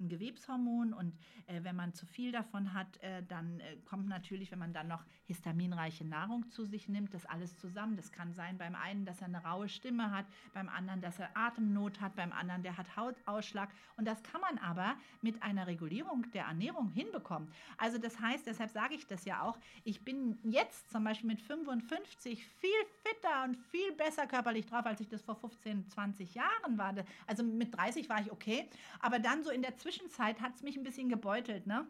ein 0.00 0.08
Gewebshormon 0.08 0.92
und 0.92 1.14
äh, 1.46 1.62
wenn 1.62 1.76
man 1.76 1.94
zu 1.94 2.06
viel 2.06 2.32
davon 2.32 2.74
hat, 2.74 2.96
äh, 2.98 3.22
dann 3.22 3.60
äh, 3.60 3.76
kommt 3.84 4.08
natürlich, 4.08 4.50
wenn 4.50 4.58
man 4.58 4.72
dann 4.72 4.88
noch 4.88 5.04
histaminreiche 5.24 6.04
Nahrung 6.04 6.50
zu 6.50 6.64
sich 6.64 6.88
nimmt, 6.88 7.14
das 7.14 7.26
alles 7.26 7.56
zusammen. 7.56 7.96
Das 7.96 8.12
kann 8.12 8.32
sein 8.34 8.58
beim 8.58 8.74
einen, 8.74 9.04
dass 9.04 9.20
er 9.20 9.28
eine 9.28 9.42
raue 9.42 9.68
Stimme 9.68 10.10
hat, 10.10 10.26
beim 10.52 10.68
anderen, 10.68 11.00
dass 11.00 11.18
er 11.18 11.36
Atemnot 11.36 12.00
hat, 12.00 12.16
beim 12.16 12.32
anderen, 12.32 12.62
der 12.62 12.76
hat 12.76 12.96
Hautausschlag. 12.96 13.70
Und 13.96 14.06
das 14.06 14.22
kann 14.22 14.40
man 14.40 14.58
aber 14.58 14.96
mit 15.22 15.42
einer 15.42 15.66
Regulierung 15.66 16.30
der 16.32 16.44
Ernährung 16.44 16.90
hinbekommen. 16.90 17.48
Also 17.78 17.98
das 17.98 18.20
heißt, 18.20 18.46
deshalb 18.46 18.70
sage 18.70 18.94
ich 18.94 19.06
das 19.06 19.24
ja 19.24 19.42
auch, 19.42 19.58
ich 19.84 20.04
bin 20.04 20.38
jetzt 20.42 20.90
zum 20.90 21.04
Beispiel 21.04 21.30
mit 21.30 21.40
55 21.40 22.46
viel 22.46 22.70
fitter 23.02 23.44
und 23.44 23.56
viel 23.56 23.92
besser 23.92 24.26
körperlich 24.26 24.66
drauf, 24.66 24.86
als 24.86 25.00
ich 25.00 25.08
das 25.08 25.22
vor 25.22 25.36
15, 25.36 25.88
20 25.88 26.34
Jahren 26.34 26.78
war. 26.78 26.94
Also 27.26 27.42
mit 27.42 27.74
30 27.76 28.08
war 28.08 28.20
ich 28.20 28.32
okay, 28.32 28.68
aber 29.00 29.18
dann 29.18 29.42
so 29.44 29.50
in 29.50 29.62
der 29.62 29.76
Zwischenzeit 29.84 30.40
hat 30.40 30.54
es 30.54 30.62
mich 30.62 30.78
ein 30.78 30.82
bisschen 30.82 31.10
gebeutelt. 31.10 31.66
Ne? 31.66 31.86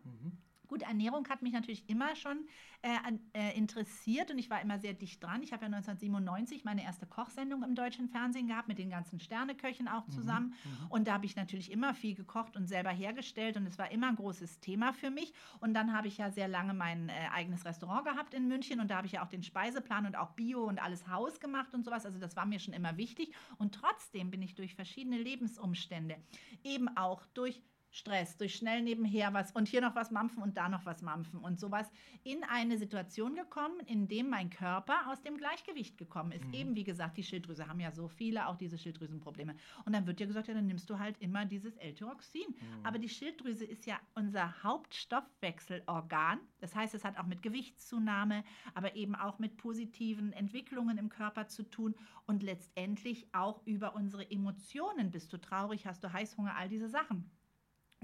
Gut, 0.66 0.82
Ernährung 0.82 1.28
hat 1.28 1.42
mich 1.42 1.52
natürlich 1.52 1.88
immer 1.88 2.16
schon 2.16 2.48
äh, 2.82 2.88
äh, 3.34 3.56
interessiert 3.56 4.32
und 4.32 4.38
ich 4.38 4.50
war 4.50 4.60
immer 4.60 4.80
sehr 4.80 4.94
dicht 4.94 5.22
dran. 5.22 5.44
Ich 5.44 5.52
habe 5.52 5.62
ja 5.62 5.66
1997 5.66 6.64
meine 6.64 6.82
erste 6.82 7.06
Kochsendung 7.06 7.62
im 7.62 7.76
deutschen 7.76 8.08
Fernsehen 8.08 8.48
gehabt, 8.48 8.66
mit 8.66 8.78
den 8.78 8.90
ganzen 8.90 9.20
Sterneköchen 9.20 9.86
auch 9.86 10.08
zusammen. 10.08 10.54
Mhm, 10.64 10.86
und 10.88 11.06
da 11.06 11.12
habe 11.12 11.26
ich 11.26 11.36
natürlich 11.36 11.70
immer 11.70 11.94
viel 11.94 12.16
gekocht 12.16 12.56
und 12.56 12.66
selber 12.66 12.90
hergestellt 12.90 13.56
und 13.56 13.66
es 13.66 13.78
war 13.78 13.92
immer 13.92 14.08
ein 14.08 14.16
großes 14.16 14.58
Thema 14.58 14.92
für 14.92 15.10
mich. 15.10 15.32
Und 15.60 15.74
dann 15.74 15.92
habe 15.92 16.08
ich 16.08 16.18
ja 16.18 16.32
sehr 16.32 16.48
lange 16.48 16.74
mein 16.74 17.10
äh, 17.10 17.12
eigenes 17.32 17.64
Restaurant 17.64 18.04
gehabt 18.04 18.34
in 18.34 18.48
München 18.48 18.80
und 18.80 18.90
da 18.90 18.96
habe 18.96 19.06
ich 19.06 19.12
ja 19.12 19.24
auch 19.24 19.28
den 19.28 19.44
Speiseplan 19.44 20.06
und 20.06 20.16
auch 20.16 20.32
Bio 20.32 20.64
und 20.64 20.82
alles 20.82 21.06
Haus 21.06 21.38
gemacht 21.38 21.72
und 21.74 21.84
sowas. 21.84 22.04
Also 22.04 22.18
das 22.18 22.34
war 22.34 22.46
mir 22.46 22.58
schon 22.58 22.74
immer 22.74 22.96
wichtig. 22.96 23.32
Und 23.58 23.76
trotzdem 23.76 24.32
bin 24.32 24.42
ich 24.42 24.56
durch 24.56 24.74
verschiedene 24.74 25.18
Lebensumstände, 25.18 26.16
eben 26.64 26.88
auch 26.96 27.24
durch 27.34 27.62
Stress, 27.94 28.36
durch 28.36 28.56
schnell 28.56 28.82
nebenher 28.82 29.32
was 29.32 29.52
und 29.52 29.68
hier 29.68 29.80
noch 29.80 29.94
was 29.94 30.10
mampfen 30.10 30.42
und 30.42 30.56
da 30.56 30.68
noch 30.68 30.84
was 30.84 31.00
mampfen 31.00 31.38
und 31.38 31.60
sowas 31.60 31.88
in 32.24 32.42
eine 32.42 32.76
Situation 32.76 33.36
gekommen, 33.36 33.78
in 33.86 34.08
dem 34.08 34.28
mein 34.28 34.50
Körper 34.50 35.12
aus 35.12 35.22
dem 35.22 35.36
Gleichgewicht 35.36 35.96
gekommen 35.96 36.32
ist. 36.32 36.44
Mhm. 36.46 36.54
Eben 36.54 36.74
wie 36.74 36.82
gesagt, 36.82 37.16
die 37.16 37.22
Schilddrüse 37.22 37.68
haben 37.68 37.78
ja 37.78 37.92
so 37.92 38.08
viele, 38.08 38.48
auch 38.48 38.56
diese 38.56 38.78
Schilddrüsenprobleme. 38.78 39.54
Und 39.84 39.92
dann 39.94 40.08
wird 40.08 40.18
dir 40.18 40.26
gesagt, 40.26 40.48
ja, 40.48 40.54
dann 40.54 40.66
nimmst 40.66 40.90
du 40.90 40.98
halt 40.98 41.16
immer 41.20 41.44
dieses 41.44 41.76
L-Tyroxin. 41.76 42.48
Mhm. 42.48 42.84
Aber 42.84 42.98
die 42.98 43.08
Schilddrüse 43.08 43.64
ist 43.64 43.86
ja 43.86 44.00
unser 44.14 44.64
Hauptstoffwechselorgan. 44.64 46.40
Das 46.58 46.74
heißt, 46.74 46.94
es 46.94 47.04
hat 47.04 47.16
auch 47.16 47.26
mit 47.26 47.42
Gewichtszunahme, 47.42 48.42
aber 48.74 48.96
eben 48.96 49.14
auch 49.14 49.38
mit 49.38 49.56
positiven 49.56 50.32
Entwicklungen 50.32 50.98
im 50.98 51.10
Körper 51.10 51.46
zu 51.46 51.62
tun 51.62 51.94
und 52.26 52.42
letztendlich 52.42 53.28
auch 53.32 53.64
über 53.66 53.94
unsere 53.94 54.28
Emotionen. 54.28 55.12
Bist 55.12 55.32
du 55.32 55.38
traurig, 55.38 55.86
hast 55.86 56.02
du 56.02 56.12
Heißhunger, 56.12 56.56
all 56.56 56.68
diese 56.68 56.88
Sachen. 56.88 57.30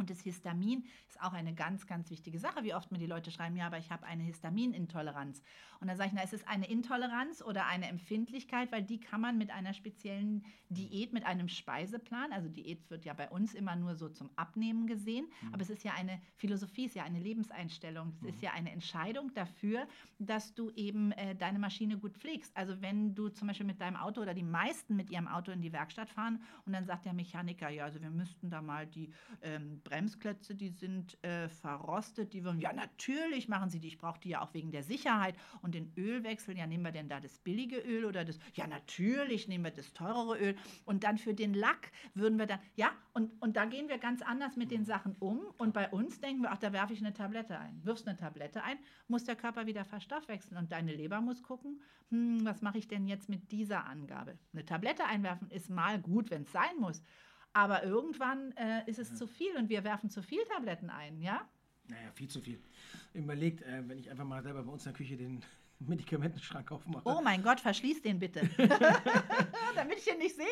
Und 0.00 0.08
das 0.08 0.20
Histamin 0.22 0.86
ist 1.06 1.20
auch 1.20 1.34
eine 1.34 1.52
ganz, 1.52 1.86
ganz 1.86 2.10
wichtige 2.10 2.38
Sache, 2.38 2.64
wie 2.64 2.72
oft 2.74 2.90
mir 2.90 2.96
die 2.96 3.04
Leute 3.04 3.30
schreiben, 3.30 3.54
ja, 3.54 3.66
aber 3.66 3.76
ich 3.76 3.90
habe 3.90 4.06
eine 4.06 4.22
Histaminintoleranz. 4.22 5.42
Und 5.78 5.88
dann 5.88 5.96
sage 5.98 6.08
ich, 6.08 6.14
na, 6.14 6.22
ist 6.22 6.32
es 6.32 6.46
eine 6.46 6.66
Intoleranz 6.68 7.42
oder 7.42 7.66
eine 7.66 7.86
Empfindlichkeit, 7.86 8.72
weil 8.72 8.82
die 8.82 8.98
kann 8.98 9.20
man 9.20 9.36
mit 9.36 9.50
einer 9.50 9.74
speziellen 9.74 10.42
Diät, 10.70 11.12
mit 11.12 11.26
einem 11.26 11.48
Speiseplan, 11.48 12.32
also 12.32 12.48
Diät 12.48 12.88
wird 12.90 13.04
ja 13.04 13.12
bei 13.12 13.28
uns 13.28 13.54
immer 13.54 13.76
nur 13.76 13.94
so 13.94 14.08
zum 14.08 14.30
Abnehmen 14.36 14.86
gesehen, 14.86 15.26
mhm. 15.42 15.52
aber 15.52 15.62
es 15.62 15.70
ist 15.70 15.84
ja 15.84 15.92
eine 15.92 16.20
Philosophie, 16.36 16.84
es 16.84 16.92
ist 16.92 16.96
ja 16.96 17.04
eine 17.04 17.18
Lebenseinstellung, 17.18 18.14
es 18.16 18.22
mhm. 18.22 18.28
ist 18.28 18.42
ja 18.42 18.52
eine 18.52 18.70
Entscheidung 18.70 19.34
dafür, 19.34 19.86
dass 20.18 20.54
du 20.54 20.70
eben 20.70 21.12
äh, 21.12 21.34
deine 21.34 21.58
Maschine 21.58 21.98
gut 21.98 22.16
pflegst. 22.16 22.56
Also 22.56 22.80
wenn 22.80 23.14
du 23.14 23.28
zum 23.28 23.48
Beispiel 23.48 23.66
mit 23.66 23.80
deinem 23.80 23.96
Auto 23.96 24.22
oder 24.22 24.32
die 24.32 24.44
meisten 24.44 24.96
mit 24.96 25.10
ihrem 25.10 25.28
Auto 25.28 25.50
in 25.50 25.60
die 25.60 25.72
Werkstatt 25.72 26.08
fahren 26.08 26.40
und 26.64 26.72
dann 26.72 26.86
sagt 26.86 27.04
der 27.04 27.12
Mechaniker, 27.12 27.68
ja, 27.68 27.84
also 27.84 28.00
wir 28.00 28.10
müssten 28.10 28.48
da 28.48 28.62
mal 28.62 28.86
die 28.86 29.12
ähm, 29.42 29.82
Bremsklötze, 29.90 30.54
die 30.54 30.68
sind 30.70 31.22
äh, 31.24 31.48
verrostet, 31.48 32.32
die 32.32 32.44
würden, 32.44 32.60
ja 32.60 32.72
natürlich 32.72 33.48
machen 33.48 33.70
sie 33.70 33.80
die, 33.80 33.88
ich 33.88 33.98
brauche 33.98 34.20
die 34.20 34.30
ja 34.30 34.40
auch 34.40 34.54
wegen 34.54 34.70
der 34.70 34.84
Sicherheit 34.84 35.34
und 35.62 35.74
den 35.74 35.92
Ölwechsel, 35.96 36.56
ja 36.56 36.66
nehmen 36.66 36.84
wir 36.84 36.92
denn 36.92 37.08
da 37.08 37.18
das 37.18 37.38
billige 37.40 37.78
Öl 37.78 38.04
oder 38.04 38.24
das, 38.24 38.38
ja 38.54 38.68
natürlich 38.68 39.48
nehmen 39.48 39.64
wir 39.64 39.72
das 39.72 39.92
teurere 39.92 40.38
Öl. 40.38 40.56
Und 40.84 41.02
dann 41.02 41.18
für 41.18 41.34
den 41.34 41.54
Lack 41.54 41.90
würden 42.14 42.38
wir 42.38 42.46
dann, 42.46 42.60
ja 42.76 42.92
und, 43.12 43.32
und 43.42 43.56
da 43.56 43.64
gehen 43.64 43.88
wir 43.88 43.98
ganz 43.98 44.22
anders 44.22 44.56
mit 44.56 44.70
den 44.70 44.84
Sachen 44.84 45.16
um. 45.18 45.40
Und 45.58 45.74
bei 45.74 45.88
uns 45.90 46.20
denken 46.20 46.42
wir, 46.42 46.52
ach 46.52 46.58
da 46.58 46.72
werfe 46.72 46.92
ich 46.92 47.00
eine 47.00 47.12
Tablette 47.12 47.58
ein, 47.58 47.84
wirfst 47.84 48.06
eine 48.06 48.16
Tablette 48.16 48.62
ein, 48.62 48.78
muss 49.08 49.24
der 49.24 49.36
Körper 49.36 49.66
wieder 49.66 49.84
verstoffwechseln. 49.84 50.56
Und 50.56 50.70
deine 50.70 50.94
Leber 50.94 51.20
muss 51.20 51.42
gucken, 51.42 51.80
hm, 52.10 52.44
was 52.44 52.62
mache 52.62 52.78
ich 52.78 52.86
denn 52.86 53.06
jetzt 53.08 53.28
mit 53.28 53.50
dieser 53.50 53.86
Angabe? 53.86 54.38
Eine 54.52 54.64
Tablette 54.64 55.04
einwerfen 55.04 55.50
ist 55.50 55.70
mal 55.70 56.00
gut, 56.00 56.30
wenn 56.30 56.42
es 56.42 56.52
sein 56.52 56.78
muss. 56.78 57.02
Aber 57.52 57.82
irgendwann 57.84 58.52
äh, 58.52 58.88
ist 58.88 58.98
es 58.98 59.10
mhm. 59.10 59.16
zu 59.16 59.26
viel 59.26 59.56
und 59.56 59.68
wir 59.68 59.84
werfen 59.84 60.10
zu 60.10 60.22
viel 60.22 60.42
Tabletten 60.54 60.90
ein, 60.90 61.20
ja? 61.20 61.40
Naja, 61.88 62.10
viel 62.14 62.28
zu 62.28 62.40
viel. 62.40 62.60
Überlegt, 63.12 63.62
äh, 63.62 63.82
wenn 63.86 63.98
ich 63.98 64.10
einfach 64.10 64.24
mal 64.24 64.42
selber 64.42 64.62
bei 64.62 64.70
uns 64.70 64.86
in 64.86 64.92
der 64.92 64.96
Küche 64.96 65.16
den 65.16 65.42
Medikamentenschrank 65.80 66.70
aufmache. 66.70 67.02
Oh 67.04 67.20
mein 67.22 67.42
Gott, 67.42 67.58
verschließ 67.58 68.02
den 68.02 68.18
bitte. 68.18 68.40
Damit 69.74 69.98
ich 69.98 70.04
den 70.04 70.18
nicht 70.18 70.36
sehe. 70.36 70.44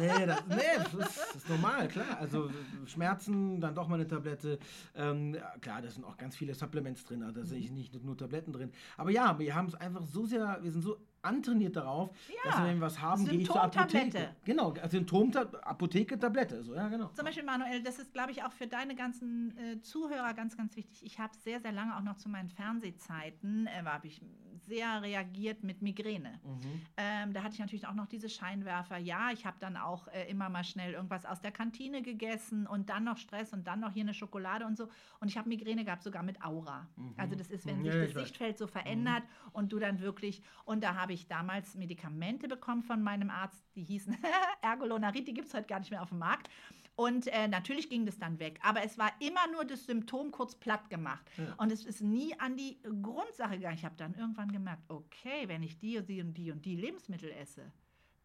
nee, 0.00 0.26
das, 0.26 0.46
nee 0.46 0.56
das, 0.76 0.94
ist, 0.94 1.18
das, 1.18 1.36
ist, 1.36 1.48
normal, 1.48 1.88
klar. 1.88 2.18
Also 2.18 2.50
Schmerzen, 2.84 3.60
dann 3.60 3.74
doch 3.74 3.88
mal 3.88 3.94
eine 3.94 4.06
Tablette. 4.06 4.58
Ähm, 4.94 5.36
klar, 5.60 5.80
da 5.80 5.88
sind 5.88 6.04
auch 6.04 6.16
ganz 6.16 6.36
viele 6.36 6.54
Supplements 6.54 7.04
drin, 7.04 7.22
also 7.22 7.40
da 7.40 7.46
sehe 7.46 7.60
ich 7.60 7.70
nicht 7.70 8.04
nur 8.04 8.16
Tabletten 8.16 8.52
drin. 8.52 8.72
Aber 8.96 9.10
ja, 9.10 9.38
wir 9.38 9.54
haben 9.54 9.68
es 9.68 9.74
einfach 9.76 10.04
so 10.04 10.26
sehr, 10.26 10.58
wir 10.60 10.72
sind 10.72 10.82
so 10.82 10.98
antrainiert 11.26 11.76
darauf, 11.76 12.10
ja. 12.28 12.50
dass 12.50 12.62
wenn 12.62 12.76
wir 12.76 12.86
was 12.86 13.00
haben, 13.00 13.24
gehe 13.24 13.40
ich 13.40 13.46
zur 13.46 13.62
Apotheke. 13.62 14.30
Genau, 14.44 14.72
also 14.72 14.96
Symptom 14.96 15.32
Apotheke 15.62 16.18
Tablette, 16.18 16.62
so 16.62 16.74
ja 16.74 16.88
genau. 16.88 17.10
Zum 17.14 17.24
Beispiel 17.24 17.44
Manuel, 17.44 17.82
das 17.82 17.98
ist 17.98 18.12
glaube 18.12 18.30
ich 18.30 18.44
auch 18.44 18.52
für 18.52 18.66
deine 18.66 18.94
ganzen 18.94 19.56
äh, 19.58 19.80
Zuhörer 19.82 20.32
ganz 20.34 20.56
ganz 20.56 20.76
wichtig. 20.76 21.04
Ich 21.04 21.18
habe 21.18 21.34
sehr 21.36 21.60
sehr 21.60 21.72
lange 21.72 21.96
auch 21.96 22.02
noch 22.02 22.16
zu 22.16 22.28
meinen 22.28 22.50
Fernsehzeiten 22.50 23.66
äh, 23.66 23.82
habe 23.96 24.08
ich 24.08 24.20
sehr 24.66 25.02
reagiert 25.02 25.64
mit 25.64 25.82
Migräne. 25.82 26.38
Mhm. 26.44 26.80
Ähm, 26.96 27.32
da 27.32 27.42
hatte 27.42 27.54
ich 27.54 27.60
natürlich 27.60 27.86
auch 27.88 27.94
noch 27.94 28.06
diese 28.06 28.28
Scheinwerfer. 28.28 28.98
Ja, 28.98 29.30
ich 29.32 29.44
habe 29.44 29.56
dann 29.58 29.76
auch 29.76 30.06
äh, 30.08 30.30
immer 30.30 30.48
mal 30.48 30.64
schnell 30.64 30.92
irgendwas 30.92 31.26
aus 31.26 31.40
der 31.40 31.50
Kantine 31.50 32.02
gegessen 32.02 32.66
und 32.68 32.88
dann 32.88 33.04
noch 33.04 33.18
Stress 33.18 33.52
und 33.52 33.66
dann 33.66 33.80
noch 33.80 33.92
hier 33.92 34.04
eine 34.04 34.14
Schokolade 34.14 34.64
und 34.64 34.76
so. 34.76 34.88
Und 35.18 35.28
ich 35.28 35.36
habe 35.36 35.48
Migräne 35.48 35.84
gehabt 35.84 36.04
sogar 36.04 36.22
mit 36.22 36.44
Aura. 36.44 36.86
Mhm. 36.96 37.14
Also 37.16 37.34
das 37.34 37.50
ist, 37.50 37.66
wenn 37.66 37.82
sich 37.82 37.92
das 37.92 38.12
Sichtfeld 38.12 38.58
so 38.58 38.68
verändert 38.68 39.24
mhm. 39.24 39.50
und 39.52 39.72
du 39.72 39.80
dann 39.80 40.00
wirklich 40.00 40.42
und 40.64 40.84
da 40.84 40.94
habe 40.94 41.12
ich 41.12 41.16
ich 41.16 41.26
damals 41.26 41.74
Medikamente 41.74 42.46
bekommen 42.46 42.82
von 42.82 43.02
meinem 43.02 43.30
Arzt, 43.30 43.64
die 43.74 43.82
hießen 43.82 44.16
Ergolonarit, 44.62 45.26
die 45.26 45.34
gibt 45.34 45.48
es 45.48 45.54
heute 45.54 45.66
gar 45.66 45.80
nicht 45.80 45.90
mehr 45.90 46.02
auf 46.02 46.10
dem 46.10 46.18
Markt. 46.18 46.48
Und 46.96 47.26
äh, 47.28 47.46
natürlich 47.46 47.90
ging 47.90 48.06
das 48.06 48.18
dann 48.18 48.38
weg. 48.40 48.58
Aber 48.62 48.82
es 48.82 48.96
war 48.96 49.12
immer 49.20 49.46
nur 49.52 49.64
das 49.64 49.84
Symptom 49.84 50.30
kurz 50.30 50.54
platt 50.54 50.88
gemacht. 50.88 51.24
Ja. 51.36 51.54
Und 51.58 51.70
es 51.70 51.84
ist 51.84 52.00
nie 52.00 52.34
an 52.40 52.56
die 52.56 52.78
Grundsache 53.02 53.56
gegangen. 53.56 53.76
Ich 53.76 53.84
habe 53.84 53.96
dann 53.96 54.14
irgendwann 54.14 54.50
gemerkt, 54.50 54.82
okay, 54.88 55.46
wenn 55.46 55.62
ich 55.62 55.78
die 55.78 55.98
und 55.98 56.08
die 56.08 56.22
und 56.22 56.34
die 56.34 56.50
und 56.50 56.64
die 56.64 56.74
Lebensmittel 56.74 57.30
esse, 57.32 57.70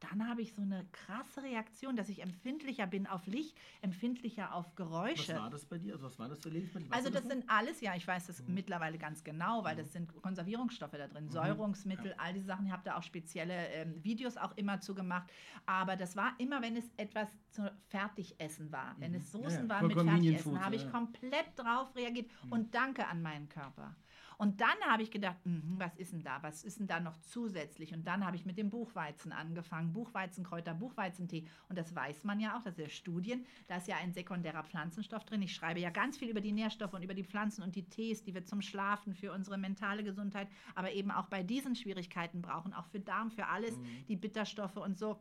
dann 0.02 0.28
habe 0.28 0.42
ich 0.42 0.54
so 0.54 0.62
eine 0.62 0.86
krasse 0.92 1.44
Reaktion, 1.44 1.96
dass 1.96 2.10
ich 2.10 2.22
empfindlicher 2.22 2.88
bin 2.88 3.06
auf 3.06 3.28
Licht, 3.28 3.56
empfindlicher 3.82 4.54
auf 4.54 4.76
Geräusche. 4.76 5.34
Was 5.34 5.40
war 5.40 5.50
das 5.50 5.66
bei 5.66 5.78
dir? 5.78 5.94
Also 5.94 6.06
was 6.06 6.18
war 6.18 6.28
das 6.28 6.40
für 6.40 6.50
Lebensmittel? 6.50 6.90
Weißt 6.90 7.06
also 7.06 7.10
das, 7.12 7.22
das 7.22 7.32
sind 7.32 7.50
alles, 7.50 7.82
ja, 7.82 7.96
ich 7.96 8.08
weiß 8.08 8.28
das 8.28 8.42
mhm. 8.42 8.56
mittlerweile 8.56 8.98
ganz 8.98 9.24
genau, 9.24 9.64
weil 9.64 9.76
mhm. 9.76 9.80
das 9.80 9.94
sind 9.94 10.22
Konservierungsstoffe 10.22 10.92
da 10.94 11.08
drin, 11.08 11.26
mhm. 11.26 11.32
Säurungsmittel, 11.32 12.12
ja. 12.12 12.16
all 12.18 12.34
diese 12.34 12.48
Sachen. 12.48 12.66
Ich 12.66 12.72
habe 12.72 12.84
da 12.84 12.98
auch 12.98 13.04
spezielle 13.04 13.68
ähm, 13.70 14.04
Videos 14.04 14.38
auch 14.38 14.58
immer 14.58 14.82
zu 14.82 14.96
gemacht. 14.96 15.32
Aber 15.68 15.96
das 15.96 16.16
war 16.16 16.34
immer, 16.40 16.62
wenn 16.62 16.76
es 16.76 16.92
etwas 16.98 17.30
zu 17.52 17.72
Fertigessen 17.88 18.72
war. 18.72 18.96
Wenn 18.98 19.14
es 19.14 19.32
mhm. 19.34 19.44
Soßen 19.44 19.64
ja, 19.64 19.70
waren 19.70 19.88
mit 19.88 20.00
Fertigessen, 20.00 20.66
habe 20.66 20.76
ich 20.76 20.90
komplett 20.92 21.48
drauf 21.56 21.96
reagiert. 21.96 22.28
Mhm. 22.46 22.52
Und 22.52 22.76
danke 22.76 23.08
an 23.08 23.22
meinen 23.22 23.48
Körper. 23.50 23.96
Und 24.42 24.60
dann 24.60 24.76
habe 24.88 25.04
ich 25.04 25.12
gedacht, 25.12 25.38
mh, 25.44 25.62
was 25.78 25.96
ist 25.98 26.14
denn 26.14 26.24
da? 26.24 26.42
Was 26.42 26.64
ist 26.64 26.80
denn 26.80 26.88
da 26.88 27.00
noch 27.00 27.16
zusätzlich? 27.20 27.94
Und 27.94 28.08
dann 28.08 28.26
habe 28.26 28.36
ich 28.36 28.44
mit 28.44 28.58
dem 28.58 28.72
Buchweizen 28.72 29.32
angefangen. 29.32 29.94
Buchweizenkräuter, 29.94 30.74
Buchweizentee. 30.74 31.46
Und 31.70 31.78
das 31.78 31.96
weiß 31.96 32.24
man 32.24 32.40
ja 32.40 32.58
auch, 32.58 32.64
das 32.64 32.74
ist 32.74 32.80
ja 32.80 32.90
Studien. 32.90 33.46
Da 33.68 33.78
ist 33.78 33.88
ja 33.88 33.98
ein 33.98 34.14
sekundärer 34.14 34.64
Pflanzenstoff 34.64 35.26
drin. 35.26 35.44
Ich 35.44 35.54
schreibe 35.54 35.80
ja 35.80 35.92
ganz 35.92 36.18
viel 36.18 36.28
über 36.28 36.42
die 36.42 36.54
Nährstoffe 36.54 36.94
und 36.94 37.04
über 37.04 37.14
die 37.14 37.24
Pflanzen 37.24 37.62
und 37.62 37.76
die 37.76 37.88
Tees, 37.88 38.24
die 38.24 38.34
wir 38.34 38.44
zum 38.44 38.64
Schlafen, 38.64 39.14
für 39.14 39.32
unsere 39.32 39.60
mentale 39.60 40.04
Gesundheit, 40.04 40.48
aber 40.74 40.92
eben 40.92 41.12
auch 41.12 41.28
bei 41.28 41.44
diesen 41.44 41.76
Schwierigkeiten 41.76 42.42
brauchen, 42.42 42.74
auch 42.74 42.88
für 42.88 43.00
Darm, 43.00 43.30
für 43.30 43.46
alles, 43.46 43.78
mhm. 43.78 44.08
die 44.08 44.16
Bitterstoffe 44.16 44.78
und 44.78 44.98
so 44.98 45.20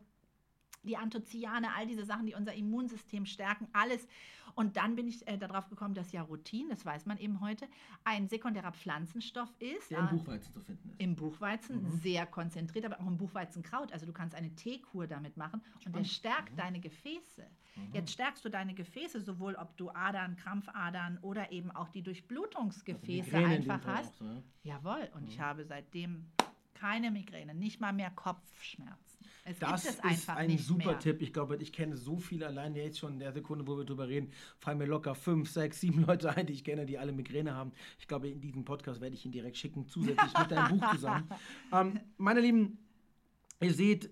die 0.82 0.96
Anthocyane, 0.96 1.74
all 1.76 1.86
diese 1.86 2.04
Sachen, 2.04 2.26
die 2.26 2.34
unser 2.34 2.54
Immunsystem 2.54 3.26
stärken, 3.26 3.68
alles. 3.72 4.06
Und 4.54 4.76
dann 4.76 4.96
bin 4.96 5.06
ich 5.06 5.26
äh, 5.28 5.38
darauf 5.38 5.68
gekommen, 5.68 5.94
dass 5.94 6.12
ja 6.12 6.22
Rutin, 6.22 6.68
das 6.68 6.84
weiß 6.84 7.06
man 7.06 7.18
eben 7.18 7.40
heute, 7.40 7.68
ein 8.04 8.28
sekundärer 8.28 8.72
Pflanzenstoff 8.72 9.48
ist. 9.58 9.90
Der 9.90 10.00
im 10.00 10.08
Buchweizen 10.08 10.52
zu 10.52 10.60
finden 10.60 10.90
ist. 10.90 11.00
Im 11.00 11.16
Buchweizen, 11.16 11.82
mhm. 11.82 11.90
sehr 11.90 12.26
konzentriert, 12.26 12.84
aber 12.84 13.00
auch 13.00 13.06
im 13.06 13.16
Buchweizenkraut. 13.16 13.92
Also 13.92 14.06
du 14.06 14.12
kannst 14.12 14.34
eine 14.34 14.54
Teekur 14.54 15.06
damit 15.06 15.36
machen 15.36 15.62
Spannend. 15.62 15.86
und 15.86 15.96
der 15.96 16.04
stärkt 16.04 16.52
mhm. 16.52 16.56
deine 16.56 16.80
Gefäße. 16.80 17.46
Mhm. 17.76 17.94
Jetzt 17.94 18.12
stärkst 18.12 18.44
du 18.44 18.48
deine 18.48 18.74
Gefäße, 18.74 19.20
sowohl 19.20 19.54
ob 19.54 19.76
du 19.76 19.90
Adern, 19.90 20.36
Krampfadern 20.36 21.18
oder 21.22 21.52
eben 21.52 21.70
auch 21.70 21.88
die 21.88 22.02
Durchblutungsgefäße 22.02 23.36
also 23.36 23.48
einfach 23.48 23.86
hast. 23.86 24.20
Auch, 24.20 24.26
ne? 24.26 24.42
Jawohl, 24.64 25.10
und 25.14 25.28
ich 25.28 25.38
mhm. 25.38 25.42
habe 25.42 25.64
seitdem 25.64 26.26
keine 26.74 27.10
Migräne, 27.10 27.54
nicht 27.54 27.80
mal 27.80 27.92
mehr 27.92 28.10
Kopfschmerzen. 28.10 29.19
Es 29.50 29.58
das 29.58 29.84
es 29.84 30.18
ist 30.18 30.30
ein 30.30 30.58
super 30.58 30.90
mehr. 30.90 30.98
Tipp. 31.00 31.22
Ich 31.22 31.32
glaube, 31.32 31.56
ich 31.56 31.72
kenne 31.72 31.96
so 31.96 32.18
viele 32.18 32.46
allein 32.46 32.74
jetzt 32.76 32.98
schon 32.98 33.14
in 33.14 33.18
der 33.18 33.32
Sekunde, 33.32 33.66
wo 33.66 33.76
wir 33.76 33.84
drüber 33.84 34.06
reden, 34.08 34.30
fallen 34.58 34.78
mir 34.78 34.86
locker 34.86 35.14
fünf, 35.14 35.50
sechs, 35.50 35.80
sieben 35.80 36.02
Leute 36.06 36.34
ein, 36.36 36.46
die 36.46 36.52
ich 36.52 36.62
kenne, 36.62 36.86
die 36.86 36.98
alle 36.98 37.12
Migräne 37.12 37.54
haben. 37.54 37.72
Ich 37.98 38.06
glaube, 38.06 38.28
in 38.28 38.40
diesem 38.40 38.64
Podcast 38.64 39.00
werde 39.00 39.14
ich 39.16 39.24
ihn 39.24 39.32
direkt 39.32 39.56
schicken, 39.56 39.86
zusätzlich 39.88 40.38
mit 40.38 40.50
deinem 40.50 40.78
Buch 40.78 40.90
zusammen. 40.92 41.28
Ähm, 41.72 42.00
meine 42.16 42.40
Lieben, 42.40 42.78
ihr 43.60 43.72
seht 43.72 44.10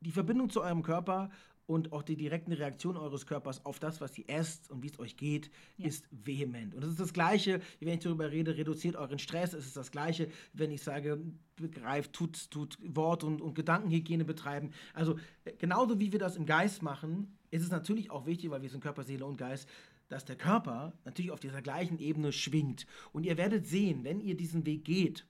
die 0.00 0.10
Verbindung 0.10 0.48
zu 0.48 0.62
eurem 0.62 0.82
Körper 0.82 1.30
und 1.70 1.92
auch 1.92 2.02
die 2.02 2.16
direkten 2.16 2.52
Reaktion 2.52 2.96
eures 2.96 3.26
Körpers 3.26 3.64
auf 3.64 3.78
das, 3.78 4.00
was 4.00 4.18
ihr 4.18 4.28
esst 4.28 4.68
und 4.72 4.82
wie 4.82 4.88
es 4.88 4.98
euch 4.98 5.16
geht, 5.16 5.52
ja. 5.76 5.86
ist 5.86 6.08
vehement. 6.10 6.74
Und 6.74 6.82
es 6.82 6.90
ist 6.90 6.98
das 6.98 7.12
Gleiche, 7.12 7.60
wenn 7.78 7.94
ich 7.94 8.00
darüber 8.00 8.28
rede, 8.28 8.56
reduziert 8.56 8.96
euren 8.96 9.20
Stress. 9.20 9.52
Es 9.52 9.66
ist 9.66 9.76
das 9.76 9.92
Gleiche, 9.92 10.28
wenn 10.52 10.72
ich 10.72 10.82
sage, 10.82 11.20
begreift, 11.54 12.12
tut, 12.12 12.50
tut 12.50 12.76
Wort- 12.82 13.22
und, 13.22 13.40
und 13.40 13.54
Gedankenhygiene 13.54 14.24
betreiben. 14.24 14.72
Also 14.94 15.16
genauso 15.58 16.00
wie 16.00 16.10
wir 16.10 16.18
das 16.18 16.34
im 16.34 16.44
Geist 16.44 16.82
machen, 16.82 17.38
ist 17.52 17.62
es 17.62 17.70
natürlich 17.70 18.10
auch 18.10 18.26
wichtig, 18.26 18.50
weil 18.50 18.62
wir 18.62 18.68
sind 18.68 18.82
Körper, 18.82 19.04
Seele 19.04 19.24
und 19.24 19.36
Geist, 19.36 19.68
dass 20.08 20.24
der 20.24 20.34
Körper 20.34 20.92
natürlich 21.04 21.30
auf 21.30 21.38
dieser 21.38 21.62
gleichen 21.62 22.00
Ebene 22.00 22.32
schwingt. 22.32 22.84
Und 23.12 23.24
ihr 23.24 23.36
werdet 23.36 23.68
sehen, 23.68 24.02
wenn 24.02 24.20
ihr 24.20 24.36
diesen 24.36 24.66
Weg 24.66 24.84
geht, 24.84 25.24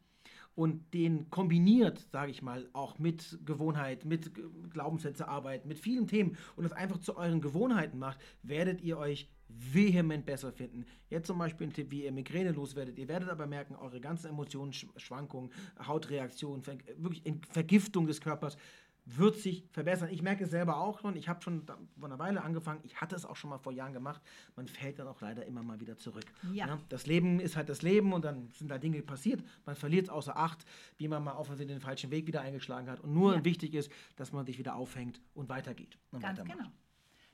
und 0.60 0.92
den 0.92 1.30
kombiniert, 1.30 2.06
sage 2.12 2.30
ich 2.30 2.42
mal, 2.42 2.68
auch 2.74 2.98
mit 2.98 3.38
Gewohnheit, 3.46 4.04
mit 4.04 4.30
Glaubenssätze 4.70 5.26
arbeiten, 5.26 5.66
mit 5.68 5.78
vielen 5.78 6.06
Themen 6.06 6.36
und 6.54 6.64
das 6.64 6.74
einfach 6.74 6.98
zu 6.98 7.16
euren 7.16 7.40
Gewohnheiten 7.40 7.98
macht, 7.98 8.20
werdet 8.42 8.82
ihr 8.82 8.98
euch 8.98 9.30
vehement 9.48 10.26
besser 10.26 10.52
finden. 10.52 10.84
Jetzt 11.08 11.28
zum 11.28 11.38
Beispiel 11.38 11.68
ein 11.68 11.72
Tipp, 11.72 11.90
wie 11.90 12.04
ihr 12.04 12.12
Migräne 12.12 12.52
loswerdet. 12.52 12.98
Ihr 12.98 13.08
werdet 13.08 13.30
aber 13.30 13.46
merken, 13.46 13.74
eure 13.74 14.02
ganzen 14.02 14.26
Emotionen, 14.28 14.74
Schwankungen, 14.74 15.50
Hautreaktionen, 15.82 16.62
wirklich 16.98 17.22
Vergiftung 17.50 18.06
des 18.06 18.20
Körpers 18.20 18.58
wird 19.04 19.36
sich 19.36 19.64
verbessern. 19.72 20.08
Ich 20.10 20.22
merke 20.22 20.44
es 20.44 20.50
selber 20.50 20.78
auch 20.78 21.00
schon. 21.00 21.16
Ich 21.16 21.28
habe 21.28 21.42
schon 21.42 21.64
vor 21.66 21.78
einer 22.04 22.18
Weile 22.18 22.42
angefangen. 22.42 22.80
Ich 22.84 23.00
hatte 23.00 23.16
es 23.16 23.24
auch 23.24 23.36
schon 23.36 23.50
mal 23.50 23.58
vor 23.58 23.72
Jahren 23.72 23.92
gemacht. 23.92 24.22
Man 24.56 24.68
fällt 24.68 24.98
dann 24.98 25.08
auch 25.08 25.20
leider 25.20 25.44
immer 25.46 25.62
mal 25.62 25.80
wieder 25.80 25.96
zurück. 25.96 26.24
Ja. 26.52 26.66
ja 26.66 26.78
das 26.88 27.06
Leben 27.06 27.40
ist 27.40 27.56
halt 27.56 27.68
das 27.68 27.82
Leben 27.82 28.12
und 28.12 28.24
dann 28.24 28.50
sind 28.52 28.70
da 28.70 28.78
Dinge 28.78 29.02
passiert. 29.02 29.42
Man 29.64 29.76
verliert 29.76 30.06
es 30.06 30.10
außer 30.10 30.36
Acht, 30.36 30.64
wie 30.98 31.08
man 31.08 31.24
mal 31.24 31.32
auf 31.32 31.54
den 31.54 31.80
falschen 31.80 32.10
Weg 32.10 32.26
wieder 32.26 32.40
eingeschlagen 32.40 32.88
hat. 32.88 33.00
Und 33.00 33.12
nur 33.12 33.34
ja. 33.34 33.44
wichtig 33.44 33.74
ist, 33.74 33.90
dass 34.16 34.32
man 34.32 34.46
sich 34.46 34.58
wieder 34.58 34.76
aufhängt 34.76 35.20
und 35.34 35.48
weitergeht. 35.48 35.98
Und 36.12 36.20
Ganz 36.20 36.42
genau. 36.42 36.70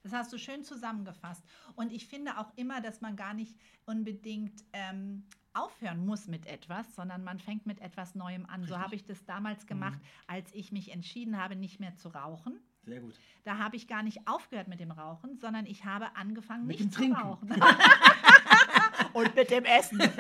Das 0.03 0.13
hast 0.13 0.33
du 0.33 0.39
schön 0.39 0.63
zusammengefasst. 0.63 1.43
Und 1.75 1.91
ich 1.91 2.07
finde 2.07 2.39
auch 2.39 2.53
immer, 2.55 2.81
dass 2.81 3.01
man 3.01 3.17
gar 3.17 3.35
nicht 3.35 3.57
unbedingt 3.87 4.65
ähm, 4.73 5.25
aufhören 5.57 6.05
muss 6.05 6.27
mit 6.27 6.47
etwas, 6.47 6.95
sondern 6.95 7.25
man 7.25 7.39
fängt 7.39 7.67
mit 7.67 7.81
etwas 7.81 8.15
Neuem 8.15 8.47
an. 8.47 8.61
Richtig. 8.61 8.69
So 8.69 8.79
habe 8.79 8.95
ich 8.95 9.05
das 9.05 9.25
damals 9.25 9.65
mhm. 9.65 9.69
gemacht, 9.69 9.99
mhm. 9.99 10.35
als 10.35 10.55
ich 10.55 10.73
mich 10.73 10.93
entschieden 10.93 11.41
habe, 11.41 11.57
nicht 11.57 11.81
mehr 11.81 11.97
zu 11.97 12.09
rauchen. 12.09 12.61
Sehr 12.85 13.01
gut. 13.01 13.19
Da 13.45 13.59
habe 13.59 13.77
ich 13.77 13.89
gar 13.89 14.03
nicht 14.03 14.29
aufgehört 14.29 14.69
mit 14.69 14.79
dem 14.79 14.93
Rauchen, 14.93 15.39
sondern 15.39 15.67
ich 15.67 15.85
habe 15.85 16.15
angefangen, 16.15 16.67
mit 16.67 16.81
nicht 16.81 16.93
zu 16.93 17.05
rauchen. 17.11 17.49
Und 19.13 19.35
mit 19.35 19.51
dem 19.51 19.65
Essen. 19.65 20.01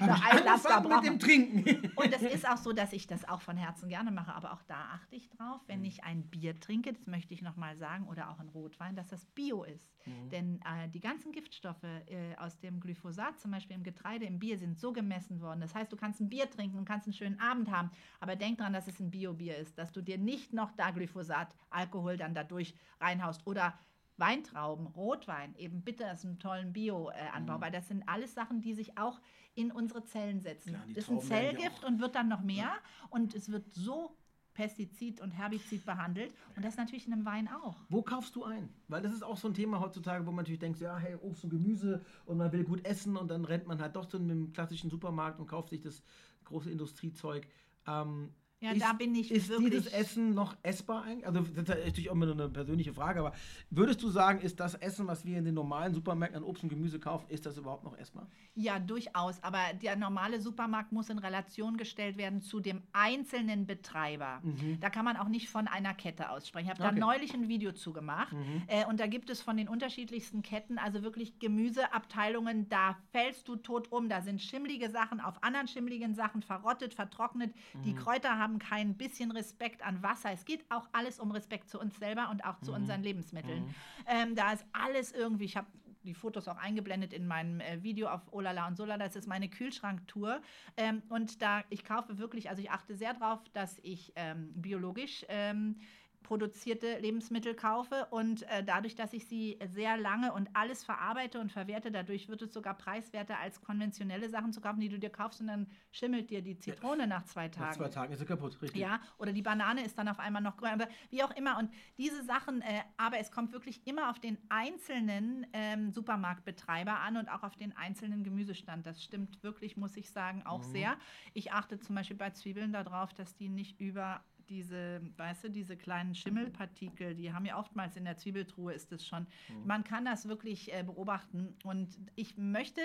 Einlass 0.00 0.62
da 0.62 0.80
mit 0.80 1.04
dem 1.04 1.18
Trinken. 1.18 1.92
Und 1.96 2.12
es 2.12 2.22
ist 2.22 2.48
auch 2.48 2.56
so, 2.56 2.72
dass 2.72 2.92
ich 2.92 3.06
das 3.06 3.28
auch 3.28 3.40
von 3.40 3.56
Herzen 3.56 3.88
gerne 3.88 4.10
mache, 4.10 4.34
aber 4.34 4.52
auch 4.52 4.62
da 4.62 4.76
achte 4.94 5.16
ich 5.16 5.28
drauf, 5.30 5.60
wenn 5.66 5.80
mhm. 5.80 5.86
ich 5.86 6.04
ein 6.04 6.22
Bier 6.28 6.58
trinke, 6.58 6.92
das 6.92 7.06
möchte 7.06 7.34
ich 7.34 7.42
nochmal 7.42 7.76
sagen, 7.76 8.08
oder 8.08 8.30
auch 8.30 8.38
ein 8.38 8.48
Rotwein, 8.48 8.96
dass 8.96 9.08
das 9.08 9.24
Bio 9.26 9.64
ist. 9.64 9.90
Mhm. 10.06 10.30
Denn 10.30 10.60
äh, 10.60 10.88
die 10.88 11.00
ganzen 11.00 11.32
Giftstoffe 11.32 11.82
äh, 11.82 12.36
aus 12.38 12.58
dem 12.58 12.80
Glyphosat, 12.80 13.38
zum 13.38 13.50
Beispiel 13.50 13.76
im 13.76 13.82
Getreide, 13.82 14.24
im 14.24 14.38
Bier, 14.38 14.58
sind 14.58 14.78
so 14.78 14.92
gemessen 14.92 15.40
worden. 15.40 15.60
Das 15.60 15.74
heißt, 15.74 15.92
du 15.92 15.96
kannst 15.96 16.20
ein 16.20 16.28
Bier 16.28 16.50
trinken 16.50 16.78
und 16.78 16.84
kannst 16.84 17.06
einen 17.06 17.14
schönen 17.14 17.40
Abend 17.40 17.70
haben, 17.70 17.90
aber 18.20 18.36
denk 18.36 18.58
dran, 18.58 18.72
dass 18.72 18.88
es 18.88 19.00
ein 19.00 19.10
Bio-Bier 19.10 19.56
ist, 19.56 19.78
dass 19.78 19.92
du 19.92 20.02
dir 20.02 20.18
nicht 20.18 20.52
noch 20.52 20.72
da 20.72 20.90
Glyphosat, 20.90 21.54
Alkohol 21.70 22.16
dann 22.16 22.34
dadurch 22.34 22.74
reinhaust 23.00 23.46
oder 23.46 23.74
Weintrauben, 24.16 24.86
Rotwein, 24.86 25.54
eben 25.56 25.82
bitte 25.82 26.10
aus 26.10 26.24
einem 26.24 26.38
tollen 26.38 26.72
Bio-Anbau, 26.72 27.56
mhm. 27.56 27.60
weil 27.60 27.72
das 27.72 27.88
sind 27.88 28.08
alles 28.08 28.34
Sachen, 28.34 28.60
die 28.60 28.74
sich 28.74 28.98
auch 28.98 29.20
in 29.54 29.72
unsere 29.72 30.04
Zellen 30.04 30.40
setzen. 30.40 30.70
Klar, 30.70 30.84
das 30.88 30.96
ist 30.98 31.10
ein 31.10 31.20
Zellgift 31.20 31.84
und 31.84 32.00
wird 32.00 32.14
dann 32.14 32.28
noch 32.28 32.42
mehr 32.42 32.56
ja. 32.56 32.78
und 33.10 33.34
es 33.34 33.50
wird 33.50 33.72
so 33.72 34.16
Pestizid 34.54 35.20
und 35.20 35.30
Herbizid 35.30 35.84
behandelt 35.84 36.32
und 36.56 36.64
das 36.64 36.76
natürlich 36.76 37.06
in 37.06 37.12
einem 37.12 37.24
Wein 37.24 37.48
auch. 37.48 37.76
Wo 37.88 38.02
kaufst 38.02 38.36
du 38.36 38.44
ein? 38.44 38.68
Weil 38.88 39.02
das 39.02 39.12
ist 39.12 39.22
auch 39.22 39.36
so 39.36 39.48
ein 39.48 39.54
Thema 39.54 39.80
heutzutage, 39.80 40.26
wo 40.26 40.30
man 40.30 40.44
natürlich 40.44 40.60
denkt, 40.60 40.80
ja, 40.80 40.98
hey, 40.98 41.16
Obst 41.16 41.44
und 41.44 41.50
Gemüse 41.50 42.04
und 42.26 42.36
man 42.36 42.52
will 42.52 42.64
gut 42.64 42.84
essen 42.84 43.16
und 43.16 43.30
dann 43.30 43.44
rennt 43.44 43.66
man 43.66 43.80
halt 43.80 43.96
doch 43.96 44.06
zu 44.06 44.18
einem 44.18 44.52
klassischen 44.52 44.90
Supermarkt 44.90 45.40
und 45.40 45.46
kauft 45.46 45.70
sich 45.70 45.80
das 45.80 46.02
große 46.44 46.70
Industriezeug. 46.70 47.46
Ähm, 47.86 48.30
ja, 48.62 48.70
ist, 48.70 48.82
da 48.82 48.92
bin 48.92 49.14
ich 49.14 49.30
Ist 49.30 49.48
wirklich 49.48 49.70
dieses 49.70 49.92
Essen 49.92 50.34
noch 50.34 50.56
essbar 50.62 51.02
eigentlich? 51.04 51.26
Also, 51.26 51.40
das 51.40 51.50
ist 51.50 51.86
natürlich 51.86 52.10
auch 52.10 52.14
immer 52.14 52.26
nur 52.26 52.34
eine 52.34 52.48
persönliche 52.48 52.92
Frage, 52.92 53.20
aber 53.20 53.32
würdest 53.70 54.02
du 54.02 54.08
sagen, 54.08 54.40
ist 54.40 54.60
das 54.60 54.74
Essen, 54.74 55.06
was 55.08 55.24
wir 55.24 55.36
in 55.36 55.44
den 55.44 55.54
normalen 55.54 55.94
Supermärkten 55.94 56.42
an 56.42 56.48
Obst 56.48 56.62
und 56.62 56.68
Gemüse 56.68 57.00
kaufen, 57.00 57.26
ist 57.28 57.44
das 57.44 57.56
überhaupt 57.56 57.84
noch 57.84 57.98
essbar? 57.98 58.28
Ja, 58.54 58.78
durchaus. 58.78 59.42
Aber 59.42 59.58
der 59.82 59.96
normale 59.96 60.40
Supermarkt 60.40 60.92
muss 60.92 61.10
in 61.10 61.18
Relation 61.18 61.76
gestellt 61.76 62.16
werden 62.16 62.40
zu 62.40 62.60
dem 62.60 62.82
einzelnen 62.92 63.66
Betreiber. 63.66 64.40
Mhm. 64.42 64.78
Da 64.80 64.90
kann 64.90 65.04
man 65.04 65.16
auch 65.16 65.28
nicht 65.28 65.48
von 65.48 65.66
einer 65.66 65.94
Kette 65.94 66.30
aussprechen. 66.30 66.66
Ich 66.66 66.70
habe 66.70 66.84
okay. 66.84 66.94
da 66.94 67.06
neulich 67.06 67.34
ein 67.34 67.48
Video 67.48 67.72
zu 67.72 67.92
gemacht 67.92 68.32
mhm. 68.32 68.62
äh, 68.68 68.86
und 68.86 69.00
da 69.00 69.06
gibt 69.06 69.30
es 69.30 69.40
von 69.40 69.56
den 69.56 69.68
unterschiedlichsten 69.68 70.42
Ketten, 70.42 70.78
also 70.78 71.02
wirklich 71.02 71.38
Gemüseabteilungen, 71.38 72.68
da 72.68 72.96
fällst 73.10 73.48
du 73.48 73.56
tot 73.56 73.90
um. 73.90 74.08
Da 74.08 74.20
sind 74.20 74.40
schimmlige 74.40 74.90
Sachen 74.90 75.20
auf 75.20 75.42
anderen 75.42 75.66
schimmligen 75.66 76.14
Sachen 76.14 76.42
verrottet, 76.42 76.94
vertrocknet. 76.94 77.54
Mhm. 77.74 77.82
Die 77.82 77.94
Kräuter 77.94 78.38
haben 78.38 78.51
haben 78.52 78.58
kein 78.58 78.94
bisschen 78.94 79.30
Respekt 79.30 79.84
an 79.84 80.02
Wasser. 80.02 80.30
Es 80.32 80.44
geht 80.44 80.64
auch 80.70 80.88
alles 80.92 81.18
um 81.18 81.30
Respekt 81.30 81.68
zu 81.68 81.80
uns 81.80 81.98
selber 81.98 82.30
und 82.30 82.44
auch 82.44 82.60
zu 82.60 82.70
mhm. 82.70 82.78
unseren 82.78 83.02
Lebensmitteln. 83.02 83.64
Mhm. 83.64 83.74
Ähm, 84.06 84.34
da 84.34 84.52
ist 84.52 84.64
alles 84.72 85.12
irgendwie, 85.12 85.44
ich 85.44 85.56
habe 85.56 85.66
die 86.04 86.14
Fotos 86.14 86.48
auch 86.48 86.56
eingeblendet 86.56 87.12
in 87.12 87.26
meinem 87.26 87.60
äh, 87.60 87.82
Video 87.82 88.08
auf 88.08 88.32
Olala 88.32 88.66
und 88.66 88.76
Solala. 88.76 89.04
Das 89.04 89.16
ist 89.16 89.28
meine 89.28 89.48
Kühlschranktour. 89.48 90.40
Ähm, 90.76 91.02
und 91.08 91.40
da, 91.40 91.62
ich 91.70 91.84
kaufe 91.84 92.18
wirklich, 92.18 92.50
also 92.50 92.60
ich 92.60 92.70
achte 92.70 92.96
sehr 92.96 93.14
darauf, 93.14 93.40
dass 93.52 93.78
ich 93.82 94.12
ähm, 94.16 94.50
biologisch 94.54 95.24
ähm, 95.28 95.76
produzierte 96.22 96.98
Lebensmittel 96.98 97.54
kaufe 97.54 98.06
und 98.10 98.42
äh, 98.44 98.64
dadurch, 98.64 98.94
dass 98.94 99.12
ich 99.12 99.26
sie 99.26 99.58
sehr 99.72 99.96
lange 99.96 100.32
und 100.32 100.48
alles 100.54 100.84
verarbeite 100.84 101.40
und 101.40 101.52
verwerte, 101.52 101.90
dadurch 101.90 102.28
wird 102.28 102.42
es 102.42 102.52
sogar 102.52 102.74
preiswerter 102.74 103.38
als 103.38 103.60
konventionelle 103.60 104.28
Sachen 104.28 104.52
zu 104.52 104.60
kaufen, 104.60 104.80
die 104.80 104.88
du 104.88 104.98
dir 104.98 105.10
kaufst 105.10 105.40
und 105.40 105.48
dann 105.48 105.66
schimmelt 105.90 106.30
dir 106.30 106.42
die 106.42 106.58
Zitrone 106.58 107.02
ja. 107.02 107.06
nach 107.06 107.24
zwei 107.24 107.48
Tagen. 107.48 107.66
Nach 107.66 107.76
zwei 107.76 107.88
Tagen 107.88 108.12
ist 108.12 108.20
sie 108.20 108.24
kaputt, 108.24 108.60
richtig. 108.62 108.80
Ja, 108.80 109.00
oder 109.18 109.32
die 109.32 109.42
Banane 109.42 109.84
ist 109.84 109.98
dann 109.98 110.08
auf 110.08 110.18
einmal 110.18 110.42
noch 110.42 110.56
grün, 110.56 110.82
wie 111.10 111.22
auch 111.22 111.30
immer. 111.32 111.58
Und 111.58 111.70
diese 111.98 112.22
Sachen, 112.24 112.62
äh, 112.62 112.82
aber 112.96 113.18
es 113.18 113.30
kommt 113.30 113.52
wirklich 113.52 113.86
immer 113.86 114.10
auf 114.10 114.18
den 114.18 114.38
einzelnen 114.48 115.46
ähm, 115.52 115.90
Supermarktbetreiber 115.90 117.00
an 117.00 117.16
und 117.16 117.28
auch 117.28 117.42
auf 117.42 117.56
den 117.56 117.76
einzelnen 117.76 118.24
Gemüsestand. 118.24 118.86
Das 118.86 119.02
stimmt 119.02 119.42
wirklich, 119.42 119.76
muss 119.76 119.96
ich 119.96 120.10
sagen, 120.10 120.42
auch 120.44 120.66
mhm. 120.66 120.72
sehr. 120.72 120.96
Ich 121.34 121.52
achte 121.52 121.78
zum 121.78 121.94
Beispiel 121.94 122.16
bei 122.16 122.30
Zwiebeln 122.30 122.72
darauf, 122.72 123.12
dass 123.12 123.34
die 123.34 123.48
nicht 123.48 123.80
über 123.80 124.22
diese, 124.48 125.00
weißt 125.16 125.44
du, 125.44 125.50
diese 125.50 125.76
kleinen 125.76 126.14
Schimmelpartikel, 126.14 127.14
die 127.14 127.32
haben 127.32 127.44
ja 127.44 127.58
oftmals 127.58 127.96
in 127.96 128.04
der 128.04 128.16
Zwiebeltruhe 128.16 128.72
ist 128.72 128.92
es 128.92 129.06
schon. 129.06 129.26
Mhm. 129.48 129.66
Man 129.66 129.84
kann 129.84 130.04
das 130.04 130.28
wirklich 130.28 130.72
äh, 130.72 130.82
beobachten 130.82 131.54
und 131.64 131.98
ich 132.14 132.36
möchte 132.36 132.82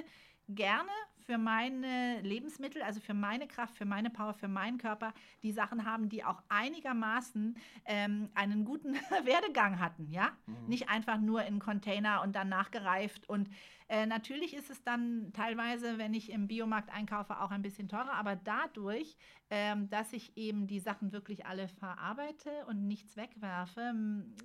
gerne 0.50 0.90
für 1.26 1.38
meine 1.38 2.22
Lebensmittel, 2.22 2.82
also 2.82 3.02
für 3.02 3.14
meine 3.14 3.48
Kraft, 3.48 3.78
für 3.78 3.86
meine 3.86 4.10
Power, 4.10 4.34
für 4.34 4.48
meinen 4.48 4.78
Körper, 4.78 5.14
die 5.44 5.52
Sachen 5.52 5.86
haben, 5.86 6.08
die 6.08 6.24
auch 6.24 6.42
einigermaßen 6.48 7.58
ähm, 7.86 8.30
einen 8.34 8.64
guten 8.64 8.94
Werdegang 9.26 9.80
hatten, 9.80 10.10
ja? 10.10 10.32
Mhm. 10.46 10.68
Nicht 10.68 10.90
einfach 10.90 11.20
nur 11.20 11.44
in 11.44 11.60
Container 11.60 12.22
und 12.22 12.34
dann 12.34 12.48
nachgereift 12.48 13.28
und 13.28 13.50
äh, 13.90 14.06
natürlich 14.06 14.54
ist 14.54 14.70
es 14.70 14.84
dann 14.84 15.32
teilweise, 15.34 15.98
wenn 15.98 16.14
ich 16.14 16.32
im 16.32 16.48
Biomarkt 16.48 16.90
einkaufe, 16.90 17.40
auch 17.40 17.52
ein 17.52 17.62
bisschen 17.62 17.88
teurer, 17.88 18.14
aber 18.14 18.36
dadurch, 18.36 19.18
ähm, 19.50 19.90
dass 19.90 20.12
ich 20.12 20.36
eben 20.36 20.68
die 20.68 20.80
Sachen 20.80 21.14
wirklich 21.14 21.46
alle 21.46 21.70
verarbeite 21.70 22.66
und 22.68 22.88
nichts 22.88 23.16
wegwerfe, 23.16 23.94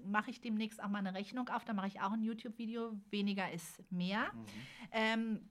mache 0.05 0.31
ich 0.31 0.41
demnächst 0.41 0.83
auch 0.83 0.89
mal 0.89 1.01
eine 1.01 1.15
Rechnung 1.15 1.49
auf. 1.49 1.65
Da 1.65 1.73
mache 1.73 1.89
ich 1.89 2.01
auch 2.01 2.13
ein 2.13 2.23
YouTube-Video. 2.23 2.93
Weniger 3.11 3.51
ist 3.51 3.83
mehr. 3.91 4.33
Mhm. 4.33 4.47
Ähm, 4.93 5.51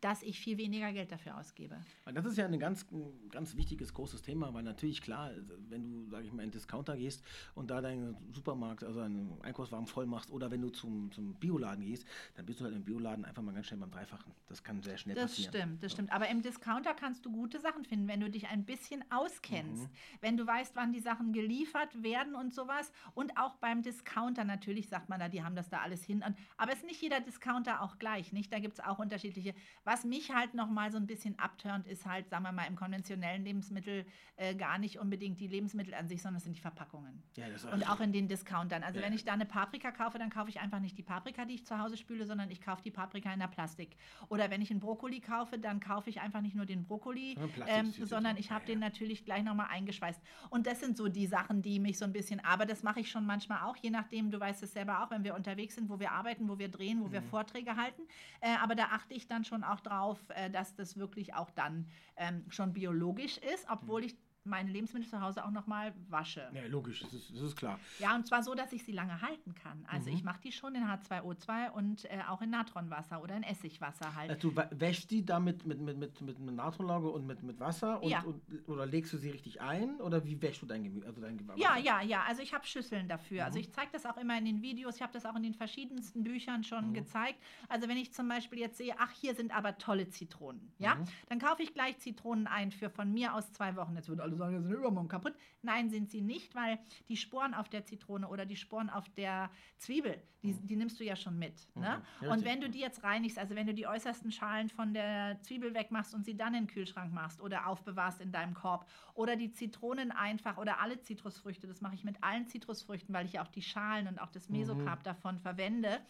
dass 0.00 0.22
ich 0.22 0.38
viel 0.38 0.58
weniger 0.58 0.92
Geld 0.92 1.10
dafür 1.10 1.36
ausgebe. 1.36 1.76
Das 2.04 2.24
ist 2.24 2.38
ja 2.38 2.46
ein 2.46 2.58
ganz, 2.58 2.86
ganz 3.30 3.56
wichtiges, 3.56 3.92
großes 3.92 4.22
Thema, 4.22 4.54
weil 4.54 4.62
natürlich 4.62 5.02
klar, 5.02 5.30
wenn 5.68 5.90
du, 5.90 6.10
sage 6.10 6.26
ich 6.26 6.32
mal, 6.32 6.42
in 6.42 6.48
den 6.48 6.52
Discounter 6.52 6.96
gehst 6.96 7.22
und 7.54 7.70
da 7.70 7.80
deinen 7.80 8.16
Supermarkt, 8.32 8.84
also 8.84 9.00
einen 9.00 9.40
Einkaufswagen 9.42 9.86
voll 9.86 10.06
machst 10.06 10.30
oder 10.30 10.50
wenn 10.50 10.62
du 10.62 10.70
zum, 10.70 11.10
zum 11.10 11.34
Bioladen 11.34 11.84
gehst, 11.84 12.06
dann 12.34 12.46
bist 12.46 12.60
du 12.60 12.64
halt 12.64 12.74
im 12.74 12.84
Bioladen 12.84 13.24
einfach 13.24 13.42
mal 13.42 13.52
ganz 13.52 13.66
schnell 13.66 13.80
beim 13.80 13.90
Dreifachen. 13.90 14.32
Das 14.46 14.62
kann 14.62 14.82
sehr 14.82 14.98
schnell 14.98 15.16
das 15.16 15.32
passieren. 15.32 15.52
Das 15.52 15.60
stimmt, 15.60 15.82
das 15.82 15.92
ja. 15.92 15.96
stimmt. 15.96 16.12
Aber 16.12 16.28
im 16.28 16.42
Discounter 16.42 16.94
kannst 16.94 17.26
du 17.26 17.32
gute 17.32 17.60
Sachen 17.60 17.84
finden, 17.84 18.06
wenn 18.08 18.20
du 18.20 18.30
dich 18.30 18.48
ein 18.48 18.64
bisschen 18.64 19.04
auskennst, 19.10 19.84
mhm. 19.84 20.18
wenn 20.20 20.36
du 20.36 20.46
weißt, 20.46 20.76
wann 20.76 20.92
die 20.92 21.00
Sachen 21.00 21.32
geliefert 21.32 22.02
werden 22.02 22.34
und 22.34 22.54
sowas. 22.54 22.92
Und 23.14 23.36
auch 23.36 23.56
beim 23.56 23.82
Discounter, 23.82 24.44
natürlich 24.44 24.88
sagt 24.88 25.08
man 25.08 25.18
da, 25.18 25.28
die 25.28 25.42
haben 25.42 25.56
das 25.56 25.68
da 25.68 25.78
alles 25.78 26.04
hin. 26.04 26.22
Aber 26.56 26.72
es 26.72 26.78
ist 26.78 26.86
nicht 26.86 27.02
jeder 27.02 27.20
Discounter 27.20 27.82
auch 27.82 27.98
gleich, 27.98 28.32
nicht? 28.32 28.52
Da 28.52 28.60
gibt 28.60 28.78
es 28.78 28.84
auch 28.84 28.98
unterschiedliche 28.98 29.54
was 29.88 30.04
mich 30.04 30.30
halt 30.30 30.52
noch 30.52 30.68
mal 30.68 30.92
so 30.92 30.98
ein 30.98 31.06
bisschen 31.06 31.38
abturnt, 31.38 31.86
ist 31.86 32.04
halt, 32.04 32.28
sagen 32.28 32.44
wir 32.44 32.52
mal, 32.52 32.66
im 32.66 32.76
konventionellen 32.76 33.42
Lebensmittel 33.42 34.04
äh, 34.36 34.54
gar 34.54 34.78
nicht 34.78 34.98
unbedingt 34.98 35.40
die 35.40 35.46
Lebensmittel 35.46 35.94
an 35.94 36.08
sich, 36.08 36.20
sondern 36.20 36.36
es 36.36 36.44
sind 36.44 36.56
die 36.56 36.60
Verpackungen. 36.60 37.22
Ja, 37.36 37.46
und 37.72 37.88
auch 37.88 38.00
in 38.00 38.12
den 38.12 38.28
Discountern. 38.28 38.82
Also 38.82 39.00
ja. 39.00 39.06
wenn 39.06 39.14
ich 39.14 39.24
da 39.24 39.32
eine 39.32 39.46
Paprika 39.46 39.90
kaufe, 39.90 40.18
dann 40.18 40.28
kaufe 40.28 40.50
ich 40.50 40.60
einfach 40.60 40.78
nicht 40.78 40.98
die 40.98 41.02
Paprika, 41.02 41.46
die 41.46 41.54
ich 41.54 41.64
zu 41.64 41.78
Hause 41.78 41.96
spüle, 41.96 42.26
sondern 42.26 42.50
ich 42.50 42.60
kaufe 42.60 42.82
die 42.82 42.90
Paprika 42.90 43.32
in 43.32 43.40
der 43.40 43.46
Plastik. 43.46 43.96
Oder 44.28 44.50
wenn 44.50 44.60
ich 44.60 44.70
einen 44.70 44.80
Brokkoli 44.80 45.20
kaufe, 45.20 45.58
dann 45.58 45.80
kaufe 45.80 46.10
ich 46.10 46.20
einfach 46.20 46.42
nicht 46.42 46.54
nur 46.54 46.66
den 46.66 46.84
Brokkoli, 46.84 47.38
ähm, 47.66 47.90
sondern 47.90 48.36
ich 48.36 48.50
habe 48.50 48.64
ja, 48.66 48.74
den 48.74 48.80
natürlich 48.80 49.24
gleich 49.24 49.42
noch 49.42 49.54
mal 49.54 49.68
eingeschweißt. 49.68 50.20
Und 50.50 50.66
das 50.66 50.80
sind 50.80 50.98
so 50.98 51.08
die 51.08 51.26
Sachen, 51.26 51.62
die 51.62 51.80
mich 51.80 51.96
so 51.96 52.04
ein 52.04 52.12
bisschen, 52.12 52.44
aber 52.44 52.66
das 52.66 52.82
mache 52.82 53.00
ich 53.00 53.10
schon 53.10 53.24
manchmal 53.24 53.62
auch, 53.62 53.76
je 53.76 53.88
nachdem, 53.88 54.30
du 54.30 54.38
weißt 54.38 54.62
es 54.62 54.74
selber 54.74 55.02
auch, 55.02 55.10
wenn 55.10 55.24
wir 55.24 55.34
unterwegs 55.34 55.76
sind, 55.76 55.88
wo 55.88 55.98
wir 55.98 56.12
arbeiten, 56.12 56.46
wo 56.46 56.58
wir 56.58 56.68
drehen, 56.68 57.00
wo 57.00 57.06
mhm. 57.06 57.12
wir 57.12 57.22
Vorträge 57.22 57.76
halten. 57.76 58.02
Äh, 58.40 58.54
aber 58.62 58.74
da 58.74 58.88
achte 58.92 59.14
ich 59.14 59.26
dann 59.26 59.44
schon 59.44 59.64
auch 59.64 59.77
auch 59.78 59.80
drauf, 59.80 60.18
äh, 60.30 60.50
dass 60.50 60.74
das 60.74 60.96
wirklich 60.96 61.34
auch 61.34 61.50
dann 61.50 61.86
ähm, 62.16 62.44
schon 62.48 62.72
biologisch 62.72 63.38
ist, 63.38 63.66
obwohl 63.70 64.04
ich 64.04 64.16
meine 64.48 64.70
Lebensmittel 64.70 65.08
zu 65.08 65.20
Hause 65.20 65.44
auch 65.44 65.50
nochmal 65.50 65.92
wasche. 66.08 66.48
Ja, 66.52 66.66
logisch, 66.66 67.00
das 67.00 67.12
ist, 67.12 67.30
das 67.30 67.40
ist 67.40 67.56
klar. 67.56 67.78
Ja, 67.98 68.14
und 68.14 68.26
zwar 68.26 68.42
so, 68.42 68.54
dass 68.54 68.72
ich 68.72 68.84
sie 68.84 68.92
lange 68.92 69.20
halten 69.22 69.54
kann. 69.54 69.84
Also 69.90 70.10
Mhm. 70.10 70.16
ich 70.16 70.24
mache 70.24 70.40
die 70.42 70.52
schon 70.52 70.74
in 70.74 70.84
H2O2 70.84 71.70
und 71.70 72.04
äh, 72.06 72.20
auch 72.28 72.42
in 72.42 72.50
Natronwasser 72.50 73.22
oder 73.22 73.36
in 73.36 73.42
Essigwasser 73.42 74.14
halt. 74.14 74.30
Also, 74.30 74.50
du 74.50 74.62
wäschst 74.80 75.10
die 75.10 75.24
damit 75.24 75.66
mit, 75.66 75.80
mit, 75.80 75.96
mit, 75.98 76.20
mit, 76.20 76.38
mit 76.38 76.54
Natronlauge 76.54 77.08
und 77.10 77.26
mit, 77.26 77.42
mit 77.42 77.58
Wasser 77.60 78.02
und, 78.02 78.10
Ja. 78.10 78.22
und, 78.22 78.40
oder 78.68 78.86
legst 78.86 79.12
du 79.12 79.16
sie 79.18 79.30
richtig 79.30 79.60
ein 79.60 80.00
oder 80.00 80.24
wie 80.24 80.40
wäschst 80.40 80.62
du 80.62 80.66
dein 80.66 80.84
Gemüse? 80.84 81.06
Also 81.06 81.20
dein 81.20 81.38
Gemü- 81.38 81.58
Ja, 81.58 81.76
ja, 81.76 82.00
ja. 82.02 82.24
Also 82.26 82.42
ich 82.42 82.52
habe 82.54 82.66
Schüsseln 82.66 83.08
dafür. 83.08 83.40
Mhm. 83.42 83.46
Also 83.46 83.58
ich 83.58 83.72
zeige 83.72 83.90
das 83.92 84.06
auch 84.06 84.16
immer 84.16 84.36
in 84.38 84.44
den 84.44 84.62
Videos. 84.62 84.96
Ich 84.96 85.02
habe 85.02 85.12
das 85.12 85.26
auch 85.26 85.36
in 85.36 85.42
den 85.42 85.54
verschiedensten 85.54 86.24
Büchern 86.24 86.64
schon 86.64 86.88
Mhm. 86.90 86.94
gezeigt. 86.94 87.38
Also 87.68 87.88
wenn 87.88 87.96
ich 87.96 88.12
zum 88.12 88.28
Beispiel 88.28 88.58
jetzt 88.58 88.78
sehe, 88.78 88.94
ach, 88.98 89.10
hier 89.10 89.34
sind 89.34 89.54
aber 89.56 89.78
tolle 89.78 90.08
Zitronen, 90.08 90.72
ja, 90.78 90.94
Mhm. 90.94 91.04
dann 91.28 91.38
kaufe 91.38 91.62
ich 91.62 91.74
gleich 91.74 91.98
Zitronen 91.98 92.46
ein 92.46 92.70
für 92.70 92.90
von 92.90 93.12
mir 93.12 93.34
aus 93.34 93.52
zwei 93.52 93.76
Wochen. 93.76 93.94
Jetzt 93.96 94.08
würden 94.08 94.20
alle 94.20 94.37
sagen, 94.38 94.56
die 94.56 94.62
sind 94.62 94.72
übermorgen 94.72 95.08
kaputt. 95.08 95.34
Nein, 95.62 95.90
sind 95.90 96.10
sie 96.10 96.20
nicht, 96.20 96.54
weil 96.54 96.78
die 97.08 97.16
Sporen 97.16 97.54
auf 97.54 97.68
der 97.68 97.84
Zitrone 97.84 98.28
oder 98.28 98.46
die 98.46 98.56
Sporen 98.56 98.90
auf 98.90 99.08
der 99.10 99.50
Zwiebel, 99.76 100.22
die, 100.42 100.54
die 100.54 100.76
nimmst 100.76 100.98
du 101.00 101.04
ja 101.04 101.16
schon 101.16 101.38
mit. 101.38 101.68
Ne? 101.74 101.80
Mhm. 101.80 101.84
Ja, 101.84 102.00
und 102.20 102.26
richtig. 102.26 102.44
wenn 102.44 102.60
du 102.60 102.70
die 102.70 102.78
jetzt 102.78 103.02
reinigst, 103.02 103.38
also 103.38 103.54
wenn 103.54 103.66
du 103.66 103.74
die 103.74 103.86
äußersten 103.86 104.30
Schalen 104.32 104.68
von 104.68 104.94
der 104.94 105.38
Zwiebel 105.42 105.74
wegmachst 105.74 106.14
und 106.14 106.24
sie 106.24 106.36
dann 106.36 106.54
in 106.54 106.64
den 106.64 106.66
Kühlschrank 106.68 107.12
machst 107.12 107.40
oder 107.40 107.66
aufbewahrst 107.66 108.20
in 108.20 108.32
deinem 108.32 108.54
Korb 108.54 108.86
oder 109.14 109.36
die 109.36 109.52
Zitronen 109.52 110.12
einfach 110.12 110.58
oder 110.58 110.80
alle 110.80 111.00
Zitrusfrüchte, 111.00 111.66
das 111.66 111.80
mache 111.80 111.94
ich 111.94 112.04
mit 112.04 112.22
allen 112.22 112.46
Zitrusfrüchten, 112.46 113.14
weil 113.14 113.26
ich 113.26 113.34
ja 113.34 113.42
auch 113.42 113.48
die 113.48 113.62
Schalen 113.62 114.06
und 114.06 114.20
auch 114.20 114.30
das 114.30 114.48
Mesokarp 114.48 115.02
davon 115.02 115.38
verwende, 115.40 116.00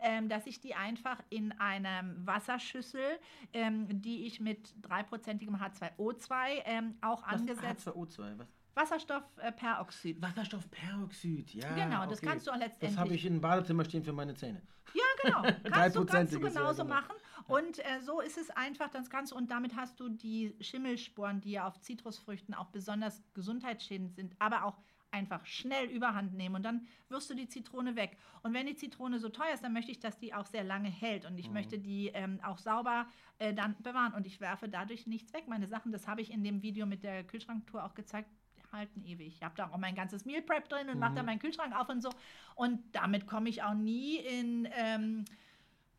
ähm, 0.00 0.28
dass 0.28 0.46
ich 0.46 0.60
die 0.60 0.74
einfach 0.74 1.18
in 1.30 1.52
einer 1.60 2.02
Wasserschüssel, 2.24 3.18
ähm, 3.52 4.00
die 4.02 4.26
ich 4.26 4.40
mit 4.40 4.74
dreiprozentigem 4.82 5.56
H2O2 5.56 6.62
ähm, 6.64 6.96
auch 7.00 7.22
Was? 7.26 7.40
angesetzt, 7.40 7.88
H2O2, 7.88 8.38
was? 8.38 8.46
Wasserstoffperoxid. 8.74 10.22
Wasserstoffperoxid, 10.22 11.54
ja. 11.54 11.74
Genau, 11.74 12.06
das 12.06 12.20
kannst 12.20 12.46
du 12.46 12.50
auch 12.52 12.54
Das 12.54 12.64
letztendlich- 12.68 12.98
habe 12.98 13.14
ich 13.14 13.24
im 13.26 13.40
Badezimmer 13.40 13.84
stehen 13.84 14.04
für 14.04 14.12
meine 14.12 14.34
Zähne. 14.34 14.62
Ja, 14.94 15.02
genau. 15.22 15.42
Kannst 15.42 15.64
du, 15.66 15.70
kannst 15.70 15.96
du 15.96 16.00
Dreiprozentiges, 16.04 16.54
ja, 16.54 16.60
genauso 16.60 16.82
genau. 16.84 16.94
machen. 16.94 17.14
Und 17.46 17.78
äh, 17.80 18.00
so 18.00 18.20
ist 18.20 18.38
es 18.38 18.48
einfach, 18.50 18.88
das 18.88 19.10
Ganze. 19.10 19.34
Und 19.34 19.50
damit 19.50 19.76
hast 19.76 20.00
du 20.00 20.08
die 20.08 20.54
Schimmelsporen, 20.60 21.40
die 21.42 21.52
ja 21.52 21.66
auf 21.66 21.78
Zitrusfrüchten 21.80 22.54
auch 22.54 22.68
besonders 22.68 23.22
gesundheitsschädend 23.34 24.14
sind, 24.14 24.34
aber 24.38 24.64
auch 24.64 24.78
einfach 25.10 25.44
schnell 25.46 25.86
überhand 25.86 26.34
nehmen 26.34 26.56
und 26.56 26.62
dann 26.62 26.86
wirst 27.08 27.30
du 27.30 27.34
die 27.34 27.48
Zitrone 27.48 27.96
weg. 27.96 28.16
Und 28.42 28.54
wenn 28.54 28.66
die 28.66 28.76
Zitrone 28.76 29.18
so 29.18 29.28
teuer 29.28 29.54
ist, 29.54 29.64
dann 29.64 29.72
möchte 29.72 29.90
ich, 29.90 30.00
dass 30.00 30.18
die 30.18 30.34
auch 30.34 30.46
sehr 30.46 30.64
lange 30.64 30.88
hält 30.90 31.24
und 31.24 31.38
ich 31.38 31.48
Mhm. 31.48 31.54
möchte 31.54 31.78
die 31.78 32.08
ähm, 32.08 32.40
auch 32.42 32.58
sauber 32.58 33.06
äh, 33.38 33.54
dann 33.54 33.76
bewahren 33.82 34.12
und 34.14 34.26
ich 34.26 34.40
werfe 34.40 34.68
dadurch 34.68 35.06
nichts 35.06 35.32
weg. 35.32 35.48
Meine 35.48 35.66
Sachen, 35.66 35.92
das 35.92 36.06
habe 36.06 36.20
ich 36.20 36.30
in 36.30 36.44
dem 36.44 36.62
Video 36.62 36.86
mit 36.86 37.02
der 37.02 37.24
Kühlschranktour 37.24 37.84
auch 37.84 37.94
gezeigt, 37.94 38.30
halten 38.72 39.02
ewig. 39.02 39.28
Ich 39.28 39.42
habe 39.42 39.54
da 39.56 39.70
auch 39.70 39.78
mein 39.78 39.94
ganzes 39.94 40.26
Meal 40.26 40.42
Prep 40.42 40.68
drin 40.68 40.90
und 40.90 40.98
mache 40.98 41.14
da 41.14 41.22
meinen 41.22 41.38
Kühlschrank 41.38 41.74
auf 41.74 41.88
und 41.88 42.02
so 42.02 42.10
und 42.54 42.80
damit 42.94 43.26
komme 43.26 43.48
ich 43.48 43.62
auch 43.62 43.74
nie 43.74 44.16
in 44.16 44.68
ähm, 44.72 45.24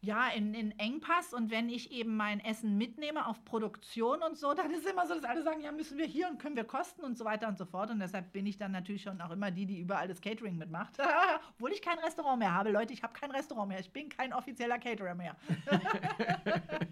ja, 0.01 0.29
in, 0.29 0.53
in 0.53 0.71
Engpass 0.79 1.33
und 1.33 1.51
wenn 1.51 1.67
ich 1.67 1.91
eben 1.91 2.15
mein 2.15 2.39
Essen 2.39 2.77
mitnehme 2.77 3.27
auf 3.27 3.43
Produktion 3.43 4.21
und 4.23 4.37
so, 4.37 4.53
dann 4.53 4.71
ist 4.71 4.87
immer 4.87 5.05
so, 5.05 5.15
dass 5.15 5.25
alle 5.25 5.43
sagen, 5.43 5.61
ja, 5.61 5.73
müssen 5.73 5.97
wir 5.97 6.05
hier 6.05 6.29
und 6.29 6.39
können 6.39 6.55
wir 6.55 6.63
kosten 6.63 7.03
und 7.03 7.17
so 7.17 7.25
weiter 7.25 7.49
und 7.49 7.57
so 7.57 7.65
fort. 7.65 7.91
Und 7.91 7.99
deshalb 7.99 8.31
bin 8.31 8.45
ich 8.45 8.57
dann 8.57 8.71
natürlich 8.71 9.01
schon 9.01 9.19
auch 9.19 9.31
immer 9.31 9.51
die, 9.51 9.65
die 9.65 9.79
überall 9.79 10.07
das 10.07 10.21
Catering 10.21 10.57
mitmacht. 10.57 10.93
Obwohl 11.55 11.71
ich 11.73 11.81
kein 11.81 11.99
Restaurant 11.99 12.39
mehr 12.39 12.53
habe. 12.53 12.71
Leute, 12.71 12.93
ich 12.93 13.03
habe 13.03 13.13
kein 13.13 13.31
Restaurant 13.31 13.67
mehr. 13.67 13.79
Ich 13.79 13.91
bin 13.91 14.07
kein 14.07 14.31
offizieller 14.33 14.79
Caterer 14.79 15.15
mehr. 15.15 15.35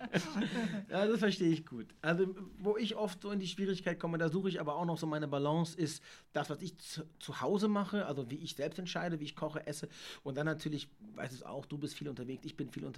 Ja, 0.89 1.05
das 1.05 1.19
verstehe 1.19 1.49
ich 1.49 1.65
gut. 1.65 1.87
Also, 2.01 2.33
wo 2.57 2.77
ich 2.77 2.95
oft 2.95 3.21
so 3.21 3.31
in 3.31 3.39
die 3.39 3.47
Schwierigkeit 3.47 3.99
komme, 3.99 4.17
da 4.17 4.29
suche 4.29 4.49
ich 4.49 4.59
aber 4.59 4.75
auch 4.75 4.85
noch 4.85 4.97
so 4.97 5.05
meine 5.05 5.27
Balance, 5.27 5.77
ist 5.77 6.01
das, 6.33 6.49
was 6.49 6.61
ich 6.61 6.77
zu, 6.77 7.03
zu 7.19 7.41
Hause 7.41 7.67
mache, 7.67 8.05
also 8.05 8.29
wie 8.29 8.37
ich 8.37 8.55
selbst 8.55 8.79
entscheide, 8.79 9.19
wie 9.19 9.25
ich 9.25 9.35
koche, 9.35 9.65
esse. 9.67 9.89
Und 10.23 10.37
dann 10.37 10.45
natürlich, 10.45 10.87
weiß 11.15 11.33
es 11.33 11.43
auch, 11.43 11.65
du 11.65 11.77
bist 11.77 11.95
viel 11.95 12.09
unterwegs, 12.09 12.45
ich 12.45 12.55
bin 12.55 12.71
viel 12.71 12.85
unterwegs. 12.85 12.96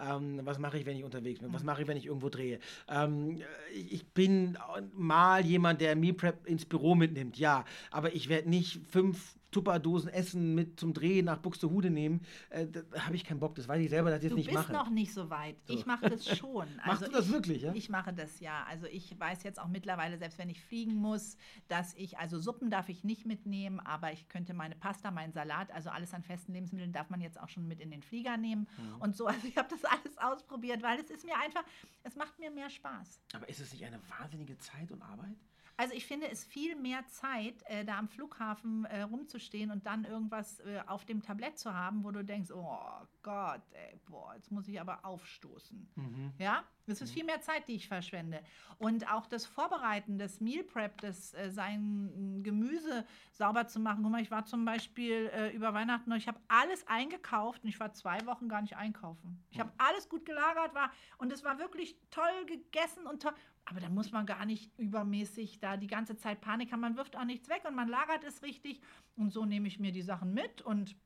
Ähm, 0.00 0.40
was 0.44 0.58
mache 0.58 0.78
ich, 0.78 0.86
wenn 0.86 0.96
ich 0.96 1.04
unterwegs 1.04 1.40
bin? 1.40 1.52
Was 1.52 1.62
mache 1.62 1.82
ich, 1.82 1.88
wenn 1.88 1.96
ich 1.96 2.06
irgendwo 2.06 2.28
drehe? 2.28 2.58
Ähm, 2.88 3.42
ich, 3.74 3.92
ich 3.92 4.06
bin 4.06 4.58
mal 4.94 5.44
jemand, 5.44 5.80
der 5.80 5.96
Meal 5.96 6.14
Prep 6.14 6.46
ins 6.46 6.64
Büro 6.64 6.94
mitnimmt, 6.94 7.38
ja. 7.38 7.64
Aber 7.90 8.14
ich 8.14 8.28
werde 8.28 8.48
nicht 8.48 8.80
fünf 8.88 9.35
Tupperdosen 9.50 10.08
Essen 10.10 10.54
mit 10.54 10.78
zum 10.78 10.92
Drehen 10.92 11.24
nach 11.26 11.38
Buxtehude 11.38 11.90
nehmen. 11.90 12.20
Äh, 12.50 12.66
da 12.66 12.82
habe 13.06 13.14
ich 13.16 13.24
keinen 13.24 13.40
Bock. 13.40 13.54
Das 13.54 13.68
weiß 13.68 13.80
ich 13.82 13.88
selber, 13.90 14.10
dass 14.10 14.18
ich 14.18 14.24
das 14.24 14.30
Du 14.30 14.36
nicht 14.36 14.46
bist 14.50 14.58
mache. 14.58 14.72
noch 14.72 14.90
nicht 14.90 15.12
so 15.14 15.30
weit. 15.30 15.56
So. 15.66 15.72
Ich 15.74 15.86
mache 15.86 16.10
das 16.10 16.26
schon. 16.36 16.66
Machst 16.84 17.02
du 17.06 17.10
das 17.10 17.26
ich, 17.26 17.32
wirklich, 17.32 17.62
ja? 17.62 17.72
Ich 17.74 17.88
mache 17.88 18.12
das 18.12 18.40
ja. 18.40 18.64
Also 18.68 18.86
ich 18.86 19.18
weiß 19.18 19.42
jetzt 19.44 19.58
auch 19.60 19.68
mittlerweile, 19.68 20.18
selbst 20.18 20.38
wenn 20.38 20.50
ich 20.50 20.60
fliegen 20.62 20.94
muss, 20.96 21.36
dass 21.68 21.94
ich, 21.94 22.18
also 22.18 22.38
Suppen 22.38 22.70
darf 22.70 22.88
ich 22.88 23.04
nicht 23.04 23.24
mitnehmen, 23.26 23.80
aber 23.80 24.12
ich 24.12 24.28
könnte 24.28 24.52
meine 24.52 24.74
Pasta, 24.76 25.10
meinen 25.10 25.32
Salat, 25.32 25.70
also 25.72 25.90
alles 25.90 26.12
an 26.12 26.22
festen 26.22 26.52
Lebensmitteln 26.52 26.92
darf 26.92 27.08
man 27.10 27.20
jetzt 27.20 27.40
auch 27.40 27.48
schon 27.48 27.66
mit 27.68 27.80
in 27.80 27.90
den 27.90 28.02
Flieger 28.02 28.36
nehmen 28.36 28.66
Mhm. 28.76 29.00
und 29.00 29.16
so. 29.16 29.26
Also 29.26 29.46
ich 29.46 29.56
habe 29.56 29.68
das 29.70 29.84
alles 29.84 30.18
ausprobiert, 30.18 30.82
weil 30.82 30.98
es 31.00 31.10
ist 31.10 31.24
mir 31.24 31.36
einfach, 31.38 31.64
es 32.02 32.16
macht 32.16 32.38
mir 32.38 32.50
mehr 32.50 32.68
Spaß. 32.68 33.20
Aber 33.34 33.48
ist 33.48 33.60
es 33.60 33.72
nicht 33.72 33.84
eine 33.84 34.00
wahnsinnige 34.18 34.58
Zeit 34.58 34.90
und 34.92 35.00
Arbeit? 35.02 35.36
Also 35.78 35.94
ich 35.94 36.06
finde 36.06 36.30
es 36.30 36.44
viel 36.44 36.74
mehr 36.74 37.06
Zeit, 37.06 37.62
äh, 37.66 37.84
da 37.84 37.98
am 37.98 38.08
Flughafen 38.08 38.86
äh, 38.86 39.02
rumzustehen 39.02 39.70
und 39.70 39.84
dann 39.86 40.04
irgendwas 40.04 40.60
äh, 40.60 40.80
auf 40.86 41.04
dem 41.04 41.22
Tablett 41.22 41.58
zu 41.58 41.74
haben, 41.74 42.02
wo 42.02 42.10
du 42.10 42.24
denkst, 42.24 42.50
oh 42.50 42.78
Gott, 43.22 43.60
ey, 43.72 44.00
boah, 44.06 44.34
jetzt 44.34 44.50
muss 44.50 44.66
ich 44.68 44.80
aber 44.80 45.04
aufstoßen. 45.04 45.88
Ja, 46.38 46.64
das 46.86 47.00
ist 47.00 47.12
viel 47.12 47.24
mehr 47.24 47.40
Zeit, 47.40 47.66
die 47.68 47.74
ich 47.74 47.88
verschwende. 47.88 48.42
Und 48.78 49.10
auch 49.12 49.26
das 49.26 49.44
Vorbereiten, 49.44 50.18
das 50.18 50.40
Meal 50.40 50.62
Prep, 50.64 51.00
das 51.00 51.34
äh, 51.34 51.50
sein 51.50 52.40
Gemüse 52.42 53.04
sauber 53.32 53.66
zu 53.66 53.80
machen. 53.80 54.02
Guck 54.02 54.12
mal, 54.12 54.22
ich 54.22 54.30
war 54.30 54.44
zum 54.46 54.64
Beispiel 54.64 55.30
äh, 55.34 55.50
über 55.50 55.74
Weihnachten, 55.74 56.12
ich 56.12 56.28
habe 56.28 56.38
alles 56.48 56.86
eingekauft 56.86 57.64
und 57.64 57.68
ich 57.68 57.80
war 57.80 57.92
zwei 57.92 58.24
Wochen 58.26 58.48
gar 58.48 58.62
nicht 58.62 58.76
einkaufen. 58.76 59.44
Ich 59.50 59.60
habe 59.60 59.72
alles 59.78 60.08
gut 60.08 60.24
gelagert, 60.24 60.74
war 60.74 60.90
und 61.18 61.32
es 61.32 61.44
war 61.44 61.58
wirklich 61.58 61.98
toll 62.10 62.46
gegessen 62.46 63.06
und 63.06 63.22
toll. 63.22 63.34
Aber 63.66 63.80
da 63.80 63.88
muss 63.88 64.12
man 64.12 64.26
gar 64.26 64.46
nicht 64.46 64.70
übermäßig 64.78 65.58
da 65.58 65.76
die 65.76 65.88
ganze 65.88 66.16
Zeit 66.16 66.40
Panik 66.40 66.72
haben. 66.72 66.80
Man 66.80 66.96
wirft 66.96 67.16
auch 67.16 67.24
nichts 67.24 67.48
weg 67.48 67.62
und 67.68 67.74
man 67.74 67.88
lagert 67.88 68.24
es 68.24 68.42
richtig. 68.42 68.80
Und 69.16 69.32
so 69.32 69.44
nehme 69.44 69.68
ich 69.68 69.78
mir 69.78 69.92
die 69.92 70.02
Sachen 70.02 70.32
mit 70.32 70.62
und 70.62 70.96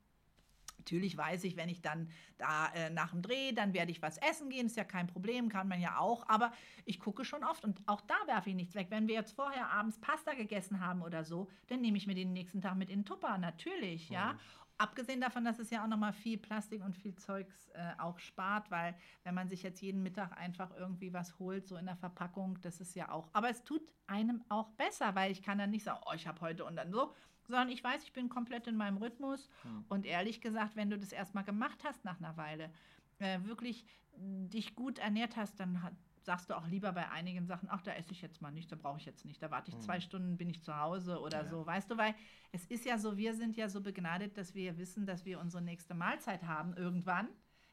Natürlich 0.80 1.14
weiß 1.14 1.44
ich, 1.44 1.56
wenn 1.56 1.68
ich 1.68 1.82
dann 1.82 2.08
da 2.38 2.68
äh, 2.72 2.88
nach 2.88 3.10
dem 3.10 3.20
Dreh, 3.20 3.52
dann 3.52 3.74
werde 3.74 3.90
ich 3.90 4.00
was 4.00 4.16
essen 4.16 4.48
gehen, 4.48 4.64
ist 4.64 4.78
ja 4.78 4.84
kein 4.84 5.06
Problem, 5.06 5.50
kann 5.50 5.68
man 5.68 5.78
ja 5.78 5.98
auch. 5.98 6.26
Aber 6.26 6.52
ich 6.86 6.98
gucke 6.98 7.26
schon 7.26 7.44
oft 7.44 7.64
und 7.64 7.82
auch 7.86 8.00
da 8.00 8.14
werfe 8.26 8.48
ich 8.48 8.56
nichts 8.56 8.74
weg. 8.74 8.86
Wenn 8.88 9.06
wir 9.06 9.14
jetzt 9.14 9.32
vorher 9.32 9.70
abends 9.70 9.98
Pasta 9.98 10.32
gegessen 10.32 10.80
haben 10.80 11.02
oder 11.02 11.22
so, 11.22 11.48
dann 11.66 11.82
nehme 11.82 11.98
ich 11.98 12.06
mir 12.06 12.14
den 12.14 12.32
nächsten 12.32 12.62
Tag 12.62 12.76
mit 12.76 12.88
in 12.88 13.04
Tupper, 13.04 13.36
natürlich, 13.36 14.08
ja. 14.08 14.38
Abgesehen 14.80 15.20
davon, 15.20 15.44
dass 15.44 15.58
es 15.58 15.68
ja 15.68 15.84
auch 15.84 15.88
nochmal 15.88 16.14
viel 16.14 16.38
Plastik 16.38 16.82
und 16.82 16.96
viel 16.96 17.14
Zeugs 17.14 17.68
äh, 17.74 17.92
auch 17.98 18.18
spart, 18.18 18.70
weil 18.70 18.94
wenn 19.24 19.34
man 19.34 19.46
sich 19.46 19.62
jetzt 19.62 19.82
jeden 19.82 20.02
Mittag 20.02 20.34
einfach 20.38 20.70
irgendwie 20.74 21.12
was 21.12 21.38
holt, 21.38 21.68
so 21.68 21.76
in 21.76 21.84
der 21.84 21.96
Verpackung, 21.96 22.58
das 22.62 22.80
ist 22.80 22.94
ja 22.94 23.10
auch. 23.10 23.28
Aber 23.34 23.50
es 23.50 23.62
tut 23.62 23.82
einem 24.06 24.42
auch 24.48 24.70
besser, 24.70 25.14
weil 25.14 25.32
ich 25.32 25.42
kann 25.42 25.58
dann 25.58 25.68
nicht 25.68 25.84
sagen, 25.84 26.00
oh, 26.06 26.14
ich 26.14 26.26
habe 26.26 26.40
heute 26.40 26.64
und 26.64 26.76
dann 26.76 26.90
so, 26.92 27.14
sondern 27.46 27.68
ich 27.68 27.84
weiß, 27.84 28.02
ich 28.04 28.14
bin 28.14 28.30
komplett 28.30 28.68
in 28.68 28.76
meinem 28.76 28.96
Rhythmus. 28.96 29.50
Und 29.90 30.06
ehrlich 30.06 30.40
gesagt, 30.40 30.76
wenn 30.76 30.88
du 30.88 30.98
das 30.98 31.12
erstmal 31.12 31.44
gemacht 31.44 31.84
hast 31.84 32.02
nach 32.06 32.18
einer 32.18 32.38
Weile, 32.38 32.70
äh, 33.18 33.38
wirklich 33.42 33.84
dich 34.16 34.74
gut 34.74 34.98
ernährt 34.98 35.36
hast, 35.36 35.60
dann 35.60 35.82
hat, 35.82 35.92
sagst 36.22 36.50
du 36.50 36.54
auch 36.56 36.66
lieber 36.66 36.92
bei 36.92 37.08
einigen 37.10 37.46
Sachen, 37.46 37.68
ach, 37.70 37.82
da 37.82 37.92
esse 37.92 38.12
ich 38.12 38.22
jetzt 38.22 38.40
mal 38.42 38.50
nicht, 38.50 38.70
da 38.70 38.76
brauche 38.76 38.98
ich 38.98 39.06
jetzt 39.06 39.24
nicht, 39.24 39.42
da 39.42 39.50
warte 39.50 39.70
ich 39.70 39.78
zwei 39.80 40.00
Stunden, 40.00 40.36
bin 40.36 40.50
ich 40.50 40.62
zu 40.62 40.76
Hause 40.78 41.20
oder 41.20 41.42
Ja. 41.42 41.48
so, 41.48 41.66
weißt 41.66 41.90
du, 41.90 41.96
weil 41.96 42.14
es 42.52 42.66
ist 42.66 42.84
ja 42.84 42.98
so, 42.98 43.16
wir 43.16 43.34
sind 43.34 43.56
ja 43.56 43.68
so 43.68 43.80
begnadet, 43.80 44.36
dass 44.36 44.54
wir 44.54 44.76
wissen, 44.78 45.06
dass 45.06 45.24
wir 45.24 45.40
unsere 45.40 45.62
nächste 45.62 45.94
Mahlzeit 45.94 46.42
haben 46.44 46.74
irgendwann. 46.74 47.28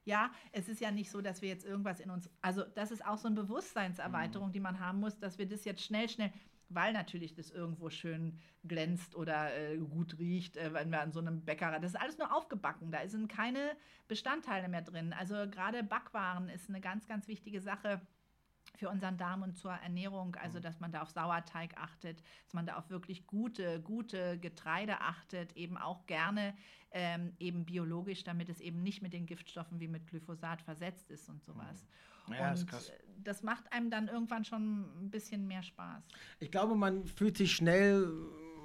Ja, 0.06 0.32
es 0.54 0.70
ist 0.70 0.80
ja 0.80 0.90
nicht 0.90 1.12
so, 1.12 1.20
dass 1.22 1.42
wir 1.42 1.50
jetzt 1.50 1.66
irgendwas 1.66 2.00
in 2.00 2.10
uns, 2.10 2.30
also 2.42 2.64
das 2.64 2.92
ist 2.92 3.06
auch 3.06 3.18
so 3.18 3.28
eine 3.28 3.36
Bewusstseinserweiterung, 3.42 4.52
die 4.54 4.62
man 4.62 4.80
haben 4.80 5.00
muss, 5.02 5.20
dass 5.20 5.38
wir 5.38 5.48
das 5.48 5.66
jetzt 5.66 5.82
schnell, 5.84 6.08
schnell, 6.08 6.32
weil 6.70 6.94
natürlich 6.94 7.34
das 7.34 7.52
irgendwo 7.52 7.90
schön 7.90 8.40
glänzt 8.64 9.16
oder 9.16 9.54
äh, 9.56 9.78
gut 9.78 10.18
riecht, 10.18 10.58
äh, 10.58 10.74
wenn 10.74 10.92
wir 10.92 11.02
an 11.02 11.12
so 11.12 11.20
einem 11.20 11.44
Bäcker, 11.44 11.78
das 11.80 11.92
ist 11.94 12.00
alles 12.00 12.18
nur 12.18 12.34
aufgebacken, 12.36 12.92
da 12.92 13.08
sind 13.08 13.28
keine 13.30 13.76
Bestandteile 14.08 14.68
mehr 14.70 14.82
drin. 14.82 15.14
Also 15.14 15.36
gerade 15.50 15.84
Backwaren 15.84 16.50
ist 16.50 16.70
eine 16.70 16.82
ganz, 16.82 17.06
ganz 17.08 17.28
wichtige 17.28 17.62
Sache 17.62 18.02
für 18.78 18.90
unseren 18.90 19.18
Darm 19.18 19.42
und 19.42 19.58
zur 19.58 19.72
Ernährung, 19.72 20.36
also 20.36 20.60
dass 20.60 20.80
man 20.80 20.92
da 20.92 21.02
auf 21.02 21.10
Sauerteig 21.10 21.76
achtet, 21.78 22.22
dass 22.46 22.54
man 22.54 22.66
da 22.66 22.78
auf 22.78 22.90
wirklich 22.90 23.28
gute, 23.28 23.82
gute 23.82 24.38
Getreide 24.40 25.02
achtet, 25.02 25.56
eben 25.58 25.78
auch 25.78 26.06
gerne 26.06 26.54
ähm, 26.92 27.34
eben 27.40 27.66
biologisch, 27.66 28.24
damit 28.24 28.50
es 28.50 28.62
eben 28.62 28.82
nicht 28.84 29.02
mit 29.02 29.14
den 29.14 29.26
Giftstoffen 29.26 29.80
wie 29.80 29.88
mit 29.88 30.08
Glyphosat 30.08 30.62
versetzt 30.62 31.12
ist 31.12 31.28
und 31.28 31.44
sowas. 31.44 31.86
Ja, 32.30 32.50
und 32.50 32.54
ist 32.56 32.68
krass. 32.68 32.90
äh, 32.90 32.94
das 33.24 33.44
macht 33.44 33.72
einem 33.74 33.90
dann 33.90 34.08
irgendwann 34.08 34.46
schon 34.46 35.06
ein 35.06 35.10
bisschen 35.10 35.48
mehr 35.48 35.64
Spaß. 35.64 36.04
Ich 36.40 36.52
glaube, 36.52 36.76
man 36.76 37.06
fühlt 37.06 37.38
sich 37.38 37.54
schnell 37.54 38.08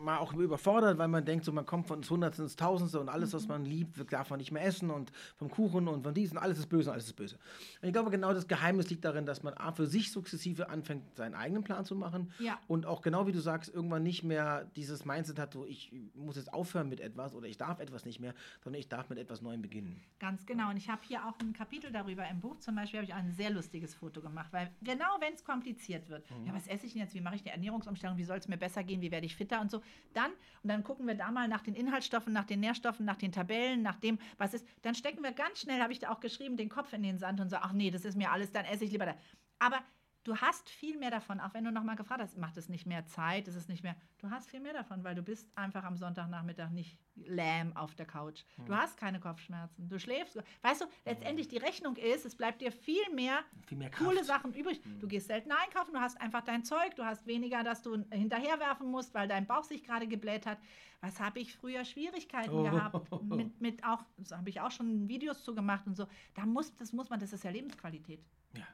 mal 0.02 0.18
auch 0.18 0.32
überfordert, 0.34 0.98
weil 0.98 1.08
man 1.08 1.24
denkt, 1.24 1.44
so 1.44 1.52
man 1.52 1.64
kommt 1.66 1.86
von 1.86 2.02
Hundertsten 2.02 2.44
ins 2.44 2.56
Tausendste 2.56 3.00
und 3.00 3.08
alles, 3.08 3.32
was 3.32 3.48
man 3.48 3.64
liebt, 3.64 4.12
darf 4.12 4.30
man 4.30 4.38
nicht 4.38 4.52
mehr 4.52 4.64
essen 4.64 4.90
und 4.90 5.12
vom 5.36 5.50
Kuchen 5.50 5.88
und 5.88 6.02
von 6.02 6.12
diesen, 6.14 6.38
alles 6.38 6.58
ist 6.58 6.68
böse, 6.68 6.92
alles 6.92 7.04
ist 7.06 7.14
böse. 7.14 7.36
Und 7.80 7.88
ich 7.88 7.92
glaube, 7.92 8.10
genau 8.10 8.32
das 8.34 8.46
Geheimnis 8.48 8.90
liegt 8.90 9.04
darin, 9.04 9.24
dass 9.26 9.42
man 9.42 9.54
A, 9.54 9.72
für 9.72 9.86
sich 9.86 10.12
sukzessive 10.12 10.68
anfängt, 10.68 11.16
seinen 11.16 11.34
eigenen 11.34 11.64
Plan 11.64 11.84
zu 11.84 11.94
machen 11.94 12.30
Ja. 12.38 12.58
und 12.68 12.86
auch 12.86 13.00
genau 13.02 13.26
wie 13.26 13.32
du 13.32 13.40
sagst, 13.40 13.72
irgendwann 13.72 14.02
nicht 14.02 14.22
mehr 14.24 14.64
dieses 14.76 15.04
Mindset 15.04 15.38
hat, 15.38 15.52
so 15.52 15.64
ich 15.66 15.92
muss 16.14 16.36
jetzt 16.36 16.52
aufhören 16.52 16.88
mit 16.88 17.00
etwas 17.00 17.34
oder 17.34 17.46
ich 17.46 17.56
darf 17.58 17.80
etwas 17.80 18.04
nicht 18.04 18.20
mehr, 18.20 18.34
sondern 18.62 18.80
ich 18.80 18.88
darf 18.88 19.08
mit 19.08 19.18
etwas 19.18 19.40
Neuem 19.42 19.62
beginnen. 19.62 20.02
Ganz 20.18 20.44
genau. 20.46 20.70
Und 20.70 20.76
ich 20.76 20.88
habe 20.88 21.00
hier 21.06 21.24
auch 21.26 21.38
ein 21.40 21.52
Kapitel 21.52 21.90
darüber 21.92 22.28
im 22.28 22.40
Buch. 22.40 22.58
Zum 22.58 22.74
Beispiel 22.74 23.00
habe 23.00 23.06
ich 23.08 23.14
ein 23.14 23.32
sehr 23.32 23.50
lustiges 23.50 23.94
Foto 23.94 24.20
gemacht, 24.20 24.52
weil 24.52 24.70
genau 24.82 25.16
wenn 25.20 25.32
es 25.34 25.44
kompliziert 25.44 26.08
wird, 26.08 26.24
ja, 26.44 26.52
was 26.54 26.66
esse 26.66 26.86
ich 26.86 26.92
denn 26.92 27.02
jetzt? 27.02 27.14
Wie 27.14 27.20
mache 27.20 27.36
ich 27.36 27.42
die 27.42 27.50
Ernährungsumstellung? 27.50 28.16
Wie 28.16 28.24
soll 28.24 28.38
es 28.38 28.48
mir 28.48 28.56
besser 28.56 28.82
gehen? 28.84 29.00
Wie 29.00 29.10
werde 29.10 29.26
ich 29.26 29.36
fitter 29.36 29.60
und 29.60 29.70
so? 29.70 29.82
Dann, 30.14 30.30
und 30.62 30.68
dann 30.68 30.84
gucken 30.84 31.06
wir 31.06 31.14
da 31.14 31.30
mal 31.30 31.48
nach 31.48 31.62
den 31.62 31.74
Inhaltsstoffen, 31.74 32.32
nach 32.32 32.44
den 32.44 32.60
Nährstoffen, 32.60 33.06
nach 33.06 33.16
den 33.16 33.32
Tabellen, 33.32 33.82
nach 33.82 33.96
dem, 33.96 34.18
was 34.38 34.54
ist. 34.54 34.66
Dann 34.82 34.94
stecken 34.94 35.22
wir 35.22 35.32
ganz 35.32 35.60
schnell, 35.60 35.80
habe 35.80 35.92
ich 35.92 35.98
da 35.98 36.10
auch 36.10 36.20
geschrieben, 36.20 36.56
den 36.56 36.68
Kopf 36.68 36.92
in 36.92 37.02
den 37.02 37.18
Sand 37.18 37.40
und 37.40 37.48
so, 37.48 37.56
ach 37.56 37.72
nee, 37.72 37.90
das 37.90 38.04
ist 38.04 38.16
mir 38.16 38.30
alles, 38.30 38.52
dann 38.52 38.64
esse 38.64 38.84
ich 38.84 38.92
lieber 38.92 39.06
da. 39.06 39.14
Aber 39.58 39.82
du 40.24 40.36
hast 40.36 40.70
viel 40.70 40.96
mehr 40.98 41.10
davon, 41.10 41.40
auch 41.40 41.52
wenn 41.54 41.64
du 41.64 41.72
nochmal 41.72 41.96
gefragt 41.96 42.20
hast, 42.22 42.38
macht 42.38 42.56
es 42.56 42.68
nicht 42.68 42.86
mehr 42.86 43.04
Zeit, 43.06 43.48
ist 43.48 43.56
es 43.56 43.68
nicht 43.68 43.82
mehr, 43.82 43.96
du 44.18 44.30
hast 44.30 44.48
viel 44.50 44.60
mehr 44.60 44.72
davon, 44.72 45.02
weil 45.04 45.14
du 45.14 45.22
bist 45.22 45.50
einfach 45.56 45.84
am 45.84 45.96
Sonntagnachmittag 45.96 46.70
nicht 46.70 46.98
lahm 47.16 47.76
auf 47.76 47.94
der 47.94 48.06
Couch. 48.06 48.44
Du 48.66 48.74
hast 48.74 48.96
keine 48.96 49.20
Kopfschmerzen, 49.20 49.88
du 49.88 49.98
schläfst. 49.98 50.38
Weißt 50.62 50.80
du, 50.80 50.86
letztendlich 51.04 51.48
die 51.48 51.58
Rechnung 51.58 51.96
ist, 51.96 52.24
es 52.24 52.36
bleibt 52.36 52.62
dir 52.62 52.72
viel 52.72 53.02
mehr, 53.14 53.40
Viel 53.66 53.78
mehr 53.78 53.90
coole. 53.90 54.24
Sachen 54.24 54.54
übrig. 54.54 54.80
Du 55.00 55.06
gehst 55.08 55.26
selten 55.26 55.52
einkaufen, 55.52 55.92
du 55.92 56.00
hast 56.00 56.20
einfach 56.20 56.42
dein 56.42 56.64
Zeug, 56.64 56.94
du 56.96 57.04
hast 57.04 57.26
weniger, 57.26 57.62
dass 57.64 57.82
du 57.82 58.04
hinterherwerfen 58.10 58.90
musst, 58.90 59.12
weil 59.14 59.28
dein 59.28 59.46
Bauch 59.46 59.64
sich 59.64 59.82
gerade 59.84 60.06
gebläht 60.06 60.46
hat. 60.46 60.58
Was 61.00 61.18
habe 61.20 61.40
ich 61.40 61.54
früher 61.54 61.84
Schwierigkeiten 61.84 62.50
Oh. 62.54 62.62
gehabt 62.62 63.10
mit, 63.24 63.60
mit 63.60 63.84
auch, 63.84 64.04
das 64.18 64.30
habe 64.32 64.48
ich 64.48 64.60
auch 64.60 64.70
schon 64.70 65.08
Videos 65.08 65.42
zu 65.42 65.54
gemacht 65.54 65.86
und 65.86 65.96
so. 65.96 66.06
Da 66.34 66.46
muss, 66.46 66.74
das 66.76 66.92
muss 66.92 67.10
man, 67.10 67.18
das 67.18 67.32
ist 67.32 67.42
ja 67.44 67.50
Lebensqualität. 67.50 68.24
Ja. 68.56 68.64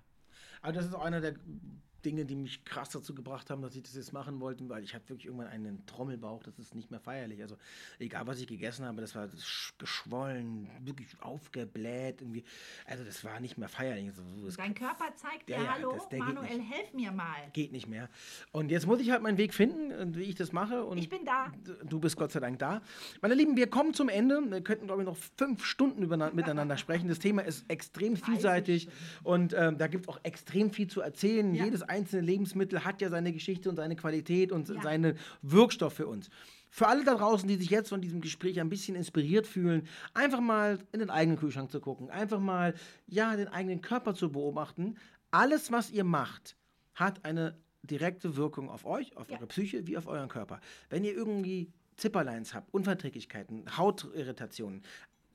Aber 0.62 0.72
das 0.72 0.86
ist 0.86 0.94
auch 0.94 1.02
einer 1.02 1.20
der 1.20 1.34
Dinge, 2.04 2.24
die 2.24 2.36
mich 2.36 2.64
krass 2.64 2.90
dazu 2.90 3.14
gebracht 3.14 3.50
haben, 3.50 3.60
dass 3.62 3.74
ich 3.74 3.82
das 3.82 3.94
jetzt 3.94 4.12
machen 4.12 4.40
wollte, 4.40 4.68
weil 4.68 4.84
ich 4.84 4.94
hatte 4.94 5.08
wirklich 5.08 5.26
irgendwann 5.26 5.48
einen 5.48 5.84
Trommelbauch, 5.86 6.42
das 6.44 6.58
ist 6.58 6.74
nicht 6.74 6.90
mehr 6.90 7.00
feierlich. 7.00 7.42
Also 7.42 7.56
egal, 7.98 8.26
was 8.26 8.40
ich 8.40 8.46
gegessen 8.46 8.84
habe, 8.84 9.00
das 9.00 9.14
war 9.14 9.26
sch- 9.26 9.72
geschwollen, 9.78 10.68
wirklich 10.84 11.08
aufgebläht 11.20 12.20
irgendwie. 12.20 12.44
Also 12.86 13.04
das 13.04 13.24
war 13.24 13.40
nicht 13.40 13.58
mehr 13.58 13.68
feierlich. 13.68 14.08
Also, 14.08 14.22
das 14.44 14.56
Dein 14.56 14.74
Körper 14.74 15.06
zeigt 15.16 15.48
dir, 15.48 15.56
Ja, 15.56 15.74
hallo, 15.74 15.92
das- 16.10 16.18
Manuel, 16.18 16.60
helf 16.60 16.92
mir 16.94 17.10
mal. 17.12 17.34
geht 17.52 17.72
nicht 17.72 17.88
mehr. 17.88 18.08
Und 18.52 18.70
jetzt 18.70 18.86
muss 18.86 19.00
ich 19.00 19.10
halt 19.10 19.22
meinen 19.22 19.38
Weg 19.38 19.52
finden, 19.54 19.92
und 19.92 20.16
wie 20.16 20.22
ich 20.22 20.34
das 20.36 20.52
mache. 20.52 20.84
Und 20.84 20.98
Ich 20.98 21.08
bin 21.08 21.24
da. 21.24 21.52
Du 21.84 21.98
bist 21.98 22.16
Gott 22.16 22.30
sei 22.32 22.40
Dank 22.40 22.58
da. 22.58 22.80
Meine 23.22 23.34
Lieben, 23.34 23.56
wir 23.56 23.68
kommen 23.68 23.92
zum 23.94 24.08
Ende. 24.08 24.40
Wir 24.48 24.60
könnten, 24.62 24.86
glaube 24.86 25.02
ich, 25.02 25.06
noch 25.06 25.16
fünf 25.36 25.64
Stunden 25.64 26.08
miteinander 26.34 26.76
sprechen. 26.76 27.08
Das 27.08 27.18
Thema 27.18 27.42
ist 27.42 27.64
extrem 27.68 28.16
vielseitig 28.16 28.88
und 29.24 29.52
ähm, 29.56 29.78
da 29.78 29.86
gibt 29.88 30.04
es 30.04 30.08
auch 30.08 30.20
extrem 30.22 30.70
viel 30.70 30.86
zu 30.88 31.00
erzählen. 31.00 31.54
Ja. 31.54 31.64
Jedes 31.64 31.82
einzelne 31.88 32.22
Lebensmittel 32.22 32.84
hat 32.84 33.00
ja 33.00 33.08
seine 33.08 33.32
Geschichte 33.32 33.68
und 33.68 33.76
seine 33.76 33.96
Qualität 33.96 34.52
und 34.52 34.68
Ja. 34.68 34.80
seinen 34.82 35.18
Wirkstoff 35.42 35.94
für 35.94 36.06
uns. 36.06 36.28
Für 36.70 36.86
alle 36.86 37.02
da 37.04 37.14
draußen, 37.14 37.48
die 37.48 37.56
sich 37.56 37.70
jetzt 37.70 37.88
von 37.88 38.00
diesem 38.02 38.20
Gespräch 38.20 38.60
ein 38.60 38.68
bisschen 38.68 38.94
inspiriert 38.94 39.46
fühlen, 39.46 39.88
einfach 40.14 40.40
mal 40.40 40.78
in 40.92 41.00
den 41.00 41.08
eigenen 41.10 41.38
Kühlschrank 41.38 41.70
zu 41.70 41.80
gucken, 41.80 42.10
einfach 42.10 42.40
mal 42.40 42.74
ja 43.06 43.34
den 43.36 43.48
eigenen 43.48 43.80
Körper 43.80 44.14
zu 44.14 44.30
beobachten. 44.30 44.96
Alles, 45.30 45.72
was 45.72 45.90
ihr 45.90 46.04
macht, 46.04 46.56
hat 46.94 47.24
eine 47.24 47.56
direkte 47.82 48.36
Wirkung 48.36 48.68
auf 48.68 48.84
euch, 48.84 49.16
auf 49.16 49.30
Ja. 49.30 49.36
eure 49.38 49.46
Psyche 49.46 49.86
wie 49.86 49.96
auf 49.96 50.06
euren 50.06 50.28
Körper. 50.28 50.60
Wenn 50.90 51.04
ihr 51.04 51.14
irgendwie 51.14 51.72
Zipperleins 51.96 52.52
habt, 52.54 52.72
Unverträglichkeiten, 52.74 53.76
Hautirritationen, 53.78 54.82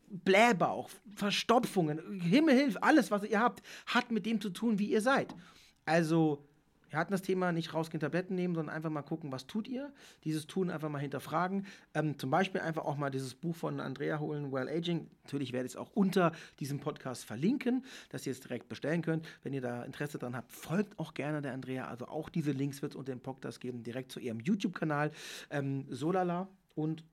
Blähbauch, 0.09 0.89
Verstopfungen, 1.15 2.21
Himmel 2.21 2.55
hilf, 2.55 2.77
alles, 2.81 3.09
was 3.09 3.23
ihr 3.23 3.39
habt, 3.39 3.63
hat 3.87 4.11
mit 4.11 4.25
dem 4.25 4.39
zu 4.39 4.49
tun, 4.51 4.77
wie 4.77 4.91
ihr 4.91 5.01
seid. 5.01 5.33
Also, 5.85 6.45
wir 6.93 6.99
hatten 6.99 7.11
das 7.11 7.23
Thema 7.23 7.51
nicht 7.51 7.73
rausgehen, 7.73 7.99
Tabletten 7.99 8.35
nehmen, 8.35 8.53
sondern 8.53 8.75
einfach 8.75 8.91
mal 8.91 9.01
gucken, 9.01 9.31
was 9.31 9.47
tut 9.47 9.67
ihr. 9.67 9.91
Dieses 10.25 10.45
Tun 10.45 10.69
einfach 10.69 10.89
mal 10.89 10.99
hinterfragen. 10.99 11.65
Ähm, 11.95 12.19
zum 12.19 12.29
Beispiel 12.29 12.61
einfach 12.61 12.85
auch 12.85 12.97
mal 12.97 13.09
dieses 13.09 13.33
Buch 13.33 13.55
von 13.55 13.79
Andrea 13.79 14.19
holen, 14.19 14.51
Well 14.51 14.69
Aging. 14.69 15.09
Natürlich 15.23 15.53
werde 15.53 15.65
ich 15.65 15.71
es 15.71 15.75
auch 15.75 15.89
unter 15.95 16.33
diesem 16.59 16.79
Podcast 16.79 17.25
verlinken, 17.25 17.83
dass 18.09 18.27
ihr 18.27 18.31
es 18.31 18.41
direkt 18.41 18.69
bestellen 18.69 19.01
könnt. 19.01 19.25
Wenn 19.41 19.53
ihr 19.53 19.61
da 19.61 19.83
Interesse 19.83 20.19
dran 20.19 20.35
habt, 20.35 20.51
folgt 20.51 20.99
auch 20.99 21.15
gerne 21.15 21.41
der 21.41 21.53
Andrea. 21.53 21.87
Also 21.87 22.05
auch 22.05 22.29
diese 22.29 22.51
Links 22.51 22.83
wird 22.83 22.91
es 22.91 22.95
unter 22.95 23.11
dem 23.11 23.21
Podcast 23.21 23.59
geben, 23.59 23.81
direkt 23.81 24.11
zu 24.11 24.19
ihrem 24.19 24.39
YouTube-Kanal. 24.39 25.09
Ähm, 25.49 25.87
Solala 25.89 26.47
und 26.75 27.03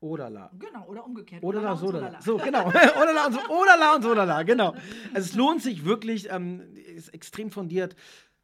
Odala. 0.00 0.50
Genau, 0.58 0.86
oder 0.86 1.04
umgekehrt. 1.04 1.42
Odala, 1.42 1.72
und 1.72 1.78
Sodala. 1.78 2.22
So, 2.22 2.36
genau. 2.36 2.68
Odala 2.68 3.26
und, 3.26 3.32
so, 3.32 3.40
Odala 3.48 3.94
und 3.94 4.02
Sodala, 4.02 4.42
genau. 4.42 4.74
Also 5.12 5.30
es 5.30 5.34
lohnt 5.34 5.62
sich 5.62 5.84
wirklich, 5.84 6.28
ähm, 6.30 6.74
ist 6.74 7.12
extrem 7.12 7.50
fundiert, 7.50 7.96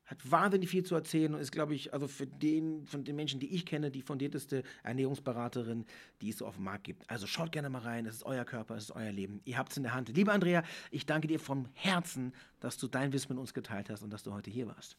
hat 0.05 0.31
wahnsinnig 0.31 0.69
viel 0.69 0.85
zu 0.85 0.95
erzählen 0.95 1.35
und 1.35 1.41
ist, 1.41 1.53
glaube 1.53 1.75
ich, 1.75 1.95
also 1.95 2.09
für 2.09 2.27
den, 2.27 2.85
von 2.85 3.05
den 3.05 3.17
Menschen, 3.17 3.41
die 3.41 3.55
ich 3.55 3.65
kenne, 3.65 3.91
die 3.91 4.03
fundierteste 4.03 4.63
Ernährungsberaterin, 4.83 5.87
die 6.21 6.31
es 6.31 6.39
so 6.39 6.47
auf 6.47 6.57
dem 6.57 6.65
Markt 6.65 6.85
gibt. 6.85 7.09
Also 7.09 7.27
schaut 7.27 7.53
gerne 7.53 7.71
mal 7.71 7.83
rein, 7.83 8.05
es 8.05 8.17
ist 8.17 8.25
euer 8.25 8.45
Körper, 8.45 8.75
es 8.77 8.85
ist 8.85 8.91
euer 8.91 9.13
Leben. 9.13 9.41
Ihr 9.45 9.57
habt 9.57 9.71
es 9.71 9.77
in 9.77 9.83
der 9.83 9.95
Hand. 9.95 10.11
Liebe 10.11 10.33
Andrea, 10.33 10.63
ich 10.91 11.07
danke 11.07 11.29
dir 11.29 11.41
vom 11.41 11.69
Herzen, 11.73 12.35
dass 12.61 12.77
du 12.77 12.87
dein 12.87 13.13
Wissen 13.13 13.33
mit 13.33 13.39
uns 13.39 13.55
geteilt 13.55 13.89
hast 13.89 14.03
und 14.03 14.11
dass 14.11 14.23
du 14.23 14.33
heute 14.33 14.51
hier 14.51 14.67
warst. 14.67 14.99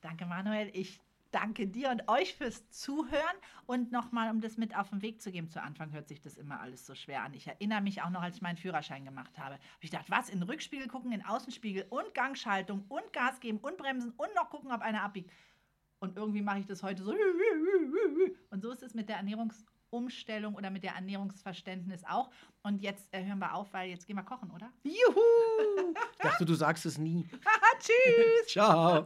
Danke, 0.00 0.24
Manuel. 0.24 0.70
Ich 0.72 1.00
danke 1.32 1.66
dir 1.66 1.90
und 1.90 2.08
euch 2.08 2.34
fürs 2.34 2.68
Zuhören. 2.70 3.36
Und 3.66 3.90
nochmal, 3.90 4.30
um 4.30 4.40
das 4.40 4.56
mit 4.56 4.76
auf 4.76 4.90
den 4.90 5.02
Weg 5.02 5.20
zu 5.20 5.32
geben, 5.32 5.48
zu 5.50 5.62
Anfang 5.62 5.92
hört 5.92 6.08
sich 6.08 6.20
das 6.20 6.36
immer 6.36 6.60
alles 6.60 6.86
so 6.86 6.94
schwer 6.94 7.22
an. 7.22 7.34
Ich 7.34 7.46
erinnere 7.46 7.80
mich 7.80 8.02
auch 8.02 8.10
noch, 8.10 8.22
als 8.22 8.36
ich 8.36 8.42
meinen 8.42 8.56
Führerschein 8.56 9.04
gemacht 9.04 9.38
habe. 9.38 9.54
Hab 9.54 9.60
ich 9.80 9.90
dachte, 9.90 10.10
was? 10.10 10.28
In 10.28 10.40
den 10.40 10.48
Rückspiegel 10.48 10.88
gucken, 10.88 11.12
in 11.12 11.20
den 11.20 11.26
Außenspiegel 11.26 11.86
und 11.90 12.14
Gangschaltung 12.14 12.84
und 12.88 13.12
Gas 13.12 13.40
geben 13.40 13.58
und 13.58 13.76
bremsen 13.76 14.12
und 14.16 14.34
noch 14.34 14.50
gucken, 14.50 14.72
ob 14.72 14.80
einer 14.80 15.02
abbiegt. 15.02 15.30
Und 16.00 16.16
irgendwie 16.16 16.42
mache 16.42 16.58
ich 16.58 16.66
das 16.66 16.82
heute 16.82 17.02
so. 17.04 17.14
Und 18.50 18.60
so 18.60 18.72
ist 18.72 18.82
es 18.82 18.92
mit 18.92 19.08
der 19.08 19.16
Ernährungsumstellung 19.16 20.54
oder 20.54 20.70
mit 20.70 20.82
der 20.82 20.94
Ernährungsverständnis 20.94 22.02
auch. 22.04 22.30
Und 22.62 22.82
jetzt 22.82 23.12
äh, 23.14 23.24
hören 23.24 23.38
wir 23.38 23.54
auf, 23.54 23.72
weil 23.72 23.90
jetzt 23.90 24.06
gehen 24.06 24.16
wir 24.16 24.24
kochen, 24.24 24.50
oder? 24.50 24.72
Juhu! 24.82 25.94
Ich 26.14 26.28
dachte, 26.30 26.44
du 26.44 26.54
sagst 26.54 26.86
es 26.86 26.98
nie. 26.98 27.28
Tschüss! 27.80 28.46
Ciao. 28.46 29.04